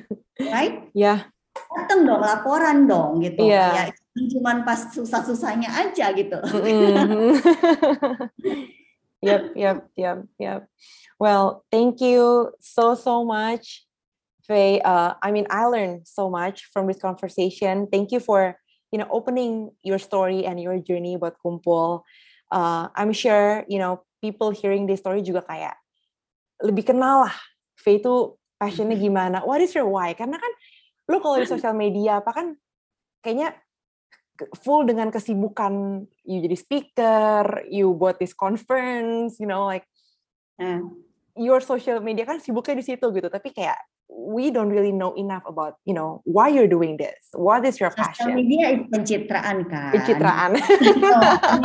right? 0.52 0.88
Yeah 0.92 1.28
datang 1.74 2.06
dong 2.06 2.22
laporan 2.22 2.86
dong 2.86 3.20
gitu. 3.20 3.50
Yeah. 3.50 3.90
ya 3.90 3.94
cuma 4.30 4.62
pas 4.62 4.94
susah-susahnya 4.94 5.66
aja 5.66 6.14
gitu. 6.14 6.38
Mm-hmm. 6.38 7.34
yep 9.26 9.42
yep 9.58 9.78
yep 9.98 10.18
yep. 10.38 10.60
Well 11.18 11.66
thank 11.74 11.98
you 11.98 12.54
so 12.62 12.94
so 12.94 13.26
much 13.26 13.82
Faye 14.46 14.78
uh, 14.84 15.18
I 15.18 15.32
mean 15.34 15.50
I 15.50 15.66
learned 15.66 16.06
so 16.06 16.30
much 16.30 16.70
from 16.70 16.86
this 16.86 17.02
conversation. 17.02 17.90
Thank 17.90 18.14
you 18.14 18.20
for 18.22 18.54
you 18.94 19.02
know 19.02 19.10
opening 19.10 19.74
your 19.82 19.98
story 19.98 20.46
and 20.46 20.62
your 20.62 20.78
journey 20.78 21.18
buat 21.18 21.40
kumpul. 21.42 22.06
Uh, 22.54 22.92
I'm 22.94 23.10
sure 23.10 23.66
you 23.66 23.82
know 23.82 24.06
people 24.22 24.54
hearing 24.54 24.86
this 24.86 25.02
story 25.02 25.26
juga 25.26 25.42
kayak 25.42 25.74
lebih 26.62 26.94
kenal 26.94 27.26
lah. 27.26 27.36
Faye 27.74 27.98
itu 27.98 28.38
passionnya 28.60 28.94
gimana? 29.00 29.42
What 29.42 29.64
is 29.64 29.74
your 29.74 29.88
why? 29.88 30.14
Karena 30.14 30.38
kan 30.38 30.52
lu 31.08 31.16
kalau 31.20 31.36
di 31.36 31.48
sosial 31.48 31.76
media 31.76 32.24
apa 32.24 32.30
kan 32.32 32.46
kayaknya 33.20 33.52
full 34.60 34.82
dengan 34.82 35.14
kesibukan 35.14 36.04
you 36.26 36.38
jadi 36.42 36.56
speaker, 36.58 37.44
you 37.70 37.94
buat 37.94 38.18
this 38.18 38.34
conference, 38.34 39.38
you 39.38 39.46
know 39.46 39.64
like 39.68 39.86
hmm. 40.58 40.90
your 41.38 41.62
social 41.62 42.02
media 42.02 42.26
kan 42.26 42.42
sibuknya 42.42 42.82
di 42.82 42.84
situ 42.84 43.06
gitu, 43.14 43.30
tapi 43.30 43.54
kayak 43.54 43.78
we 44.10 44.50
don't 44.50 44.70
really 44.70 44.92
know 44.92 45.14
enough 45.16 45.42
about 45.46 45.78
you 45.86 45.94
know 45.94 46.18
why 46.26 46.50
you're 46.50 46.70
doing 46.70 46.98
this, 46.98 47.30
what 47.36 47.62
is 47.62 47.78
your 47.78 47.94
passion. 47.94 48.26
Social 48.26 48.34
media 48.34 48.74
itu 48.74 48.84
pencitraan 48.90 49.56
kan. 49.70 49.92
Pencitraan. 49.94 50.50
so, 50.58 51.18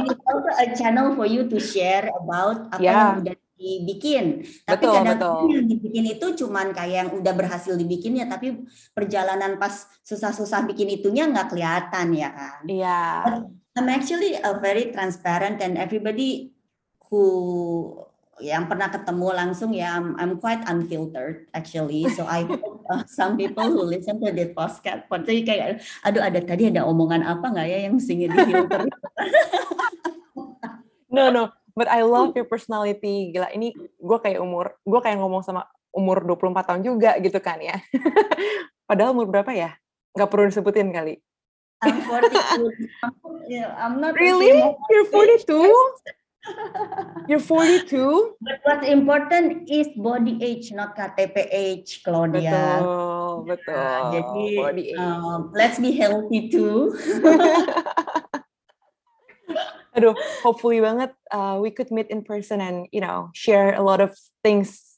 it's 0.06 0.26
also 0.30 0.52
a 0.62 0.68
channel 0.78 1.18
for 1.18 1.26
you 1.26 1.50
to 1.50 1.58
share 1.58 2.06
about 2.22 2.70
apa 2.76 2.82
yeah. 2.82 3.18
yang 3.18 3.26
udah 3.26 3.36
dibikin. 3.60 4.48
Tapi 4.64 4.84
betul, 4.88 4.96
kadang-kadang 4.96 5.52
yang 5.52 5.68
dibikin 5.68 6.06
itu 6.08 6.28
cuman 6.40 6.72
kayak 6.72 6.96
yang 6.96 7.10
udah 7.12 7.34
berhasil 7.36 7.76
dibikin 7.76 8.16
ya, 8.16 8.26
tapi 8.32 8.64
perjalanan 8.96 9.60
pas 9.60 9.84
susah-susah 10.08 10.64
bikin 10.72 10.88
itunya 10.96 11.28
nggak 11.28 11.52
kelihatan 11.52 12.08
ya 12.16 12.30
kan. 12.32 12.64
Iya. 12.64 13.02
Yeah. 13.28 13.44
I'm 13.78 13.88
actually 13.92 14.36
a 14.40 14.58
very 14.60 14.92
transparent 14.92 15.62
and 15.62 15.78
everybody 15.80 16.56
who 17.08 17.24
yang 18.40 18.72
pernah 18.72 18.88
ketemu 18.88 19.28
langsung 19.36 19.76
ya 19.76 20.00
I'm, 20.00 20.16
I'm 20.16 20.34
quite 20.40 20.64
unfiltered 20.64 21.52
actually 21.52 22.08
so 22.16 22.24
I 22.24 22.44
hope 22.48 22.88
uh, 22.88 23.04
some 23.06 23.36
people 23.36 23.68
who 23.68 23.84
listen 23.84 24.20
to 24.24 24.32
this 24.32 24.56
podcast 24.56 25.12
pasti 25.12 25.44
kayak 25.44 25.84
aduh 26.08 26.24
ada 26.24 26.40
tadi 26.40 26.72
ada 26.72 26.88
omongan 26.88 27.28
apa 27.28 27.52
nggak 27.52 27.68
ya 27.68 27.78
yang 27.88 28.00
mesti 28.00 28.16
di 28.16 28.28
filter 28.32 28.88
no 31.16 31.24
no 31.36 31.59
but 31.80 31.88
I 31.88 32.04
love 32.04 32.36
your 32.36 32.44
personality 32.44 33.32
gila 33.32 33.48
ini 33.56 33.72
gue 33.80 34.18
kayak 34.20 34.44
umur 34.44 34.76
gue 34.84 35.00
kayak 35.00 35.16
ngomong 35.24 35.48
sama 35.48 35.64
umur 35.96 36.20
24 36.28 36.68
tahun 36.68 36.82
juga 36.84 37.16
gitu 37.24 37.40
kan 37.40 37.64
ya 37.64 37.80
padahal 38.92 39.16
umur 39.16 39.32
berapa 39.32 39.56
ya 39.56 39.80
nggak 40.12 40.28
perlu 40.28 40.52
disebutin 40.52 40.92
kali 40.92 41.24
I'm 41.80 42.04
42 42.12 43.48
yeah, 43.48 43.72
I'm 43.80 44.04
not 44.04 44.20
really 44.20 44.60
you're 44.92 45.08
42 45.08 45.72
You're 47.28 47.44
42. 47.44 48.42
But 48.42 48.58
what's 48.64 48.88
important 48.88 49.70
is 49.70 49.92
body 49.94 50.40
age, 50.42 50.72
not 50.72 50.98
KTP 50.98 51.46
age, 51.52 52.02
Claudia. 52.02 52.82
Betul, 52.82 53.34
betul. 53.46 53.76
Nah, 53.76 54.10
jadi, 54.10 54.46
body 54.58 54.86
age. 54.96 54.98
Um, 54.98 55.52
let's 55.54 55.78
be 55.78 55.94
healthy 55.94 56.50
too. 56.50 56.96
aduh 60.00 60.16
hopefully 60.40 60.80
banget 60.80 61.12
uh, 61.36 61.60
we 61.60 61.68
could 61.68 61.92
meet 61.92 62.08
in 62.08 62.24
person 62.24 62.64
and 62.64 62.88
you 62.96 63.04
know 63.04 63.28
share 63.36 63.76
a 63.76 63.84
lot 63.84 64.00
of 64.00 64.16
things 64.40 64.90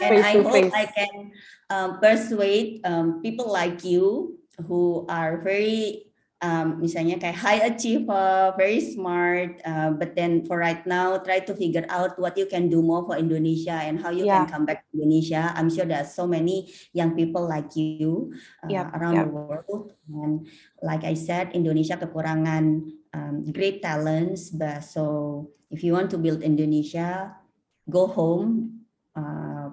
and 0.00 0.22
I 0.22 0.42
hope 0.42 0.52
face. 0.52 0.72
I 0.74 0.86
can 0.86 1.32
um, 1.70 1.98
persuade 1.98 2.80
um, 2.86 3.20
people 3.22 3.50
like 3.50 3.82
you 3.82 4.38
who 4.66 5.06
are 5.10 5.42
very 5.42 6.08
um, 6.38 6.78
misalnya 6.78 7.18
kayak 7.18 7.34
high 7.34 7.60
achiever, 7.66 8.54
very 8.54 8.78
smart, 8.78 9.58
uh, 9.66 9.90
but 9.90 10.14
then 10.14 10.46
for 10.46 10.58
right 10.58 10.82
now, 10.86 11.18
try 11.18 11.42
to 11.42 11.52
figure 11.54 11.82
out 11.90 12.14
what 12.18 12.38
you 12.38 12.46
can 12.46 12.70
do 12.70 12.82
more 12.82 13.02
for 13.02 13.18
Indonesia 13.18 13.74
and 13.74 13.98
how 13.98 14.10
you 14.10 14.26
yeah. 14.26 14.46
can 14.46 14.46
come 14.46 14.64
back 14.64 14.86
to 14.86 15.02
Indonesia. 15.02 15.50
I'm 15.54 15.70
sure 15.70 15.84
there 15.84 16.02
are 16.02 16.08
so 16.08 16.26
many 16.26 16.70
young 16.94 17.18
people 17.18 17.42
like 17.46 17.74
you 17.74 18.34
uh, 18.62 18.70
yep. 18.70 18.94
around 18.94 19.18
yep. 19.18 19.26
the 19.26 19.30
world. 19.34 19.92
And 20.06 20.46
like 20.82 21.02
I 21.02 21.14
said, 21.18 21.58
Indonesia 21.58 21.98
kekurangan 21.98 22.86
um, 23.14 23.44
great 23.52 23.82
talents, 23.82 24.50
but 24.50 24.80
so 24.84 25.50
if 25.70 25.84
you 25.84 25.92
want 25.92 26.10
to 26.10 26.18
build 26.18 26.42
Indonesia, 26.42 27.36
go 27.88 28.06
home. 28.06 28.84
Uh, 29.16 29.70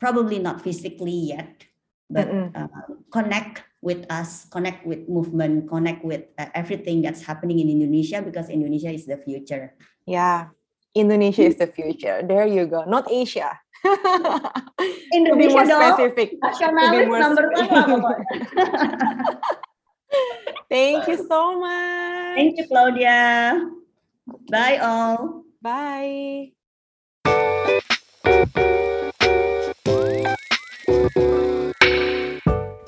probably 0.00 0.40
not 0.40 0.64
physically 0.64 1.36
yet, 1.36 1.62
but 2.08 2.26
uh, 2.56 2.66
connect 3.12 3.62
with 3.82 4.04
us, 4.10 4.46
connect 4.48 4.84
with 4.86 5.06
movement, 5.08 5.68
connect 5.68 6.02
with 6.04 6.24
uh, 6.38 6.48
everything 6.54 7.02
that's 7.02 7.22
happening 7.22 7.60
in 7.60 7.68
Indonesia 7.68 8.20
because 8.24 8.48
Indonesia 8.48 8.90
is 8.90 9.06
the 9.06 9.16
future. 9.16 9.76
Yeah, 10.06 10.48
Indonesia 10.94 11.42
is 11.42 11.56
the 11.56 11.68
future. 11.68 12.24
There 12.26 12.48
you 12.48 12.66
go. 12.66 12.84
Not 12.88 13.06
Asia. 13.12 13.60
Indonesia 15.14 15.28
to 15.30 15.36
be 15.36 15.48
more 15.48 15.68
specific. 15.68 16.40
Nasionalis 16.40 17.20
number 17.20 17.46
one. 17.54 18.24
Thank 20.68 21.08
you 21.08 21.16
so 21.26 21.58
much. 21.58 22.36
Thank 22.36 22.58
you, 22.58 22.66
Claudia. 22.66 23.68
Bye 24.50 24.78
all. 24.78 25.44
Bye. 25.62 26.52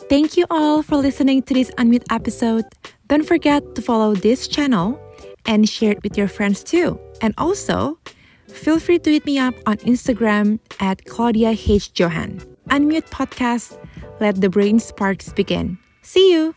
Thank 0.08 0.36
you 0.36 0.46
all 0.50 0.82
for 0.82 0.96
listening 0.96 1.42
to 1.44 1.54
this 1.54 1.70
Unmute 1.72 2.04
episode. 2.10 2.64
Don't 3.08 3.26
forget 3.26 3.74
to 3.74 3.82
follow 3.82 4.14
this 4.14 4.46
channel 4.46 5.00
and 5.46 5.68
share 5.68 5.92
it 5.92 6.02
with 6.02 6.16
your 6.18 6.28
friends 6.28 6.62
too. 6.62 7.00
And 7.20 7.34
also, 7.38 7.98
feel 8.48 8.78
free 8.78 8.98
to 9.00 9.10
hit 9.10 9.24
me 9.24 9.38
up 9.38 9.54
on 9.66 9.76
Instagram 9.78 10.60
at 10.80 11.04
Claudia 11.06 11.56
H. 11.56 11.98
Johan. 11.98 12.40
Unmute 12.68 13.08
Podcast, 13.10 13.78
let 14.20 14.40
the 14.40 14.48
brain 14.48 14.78
sparks 14.78 15.32
begin. 15.32 15.78
See 16.02 16.32
you! 16.32 16.54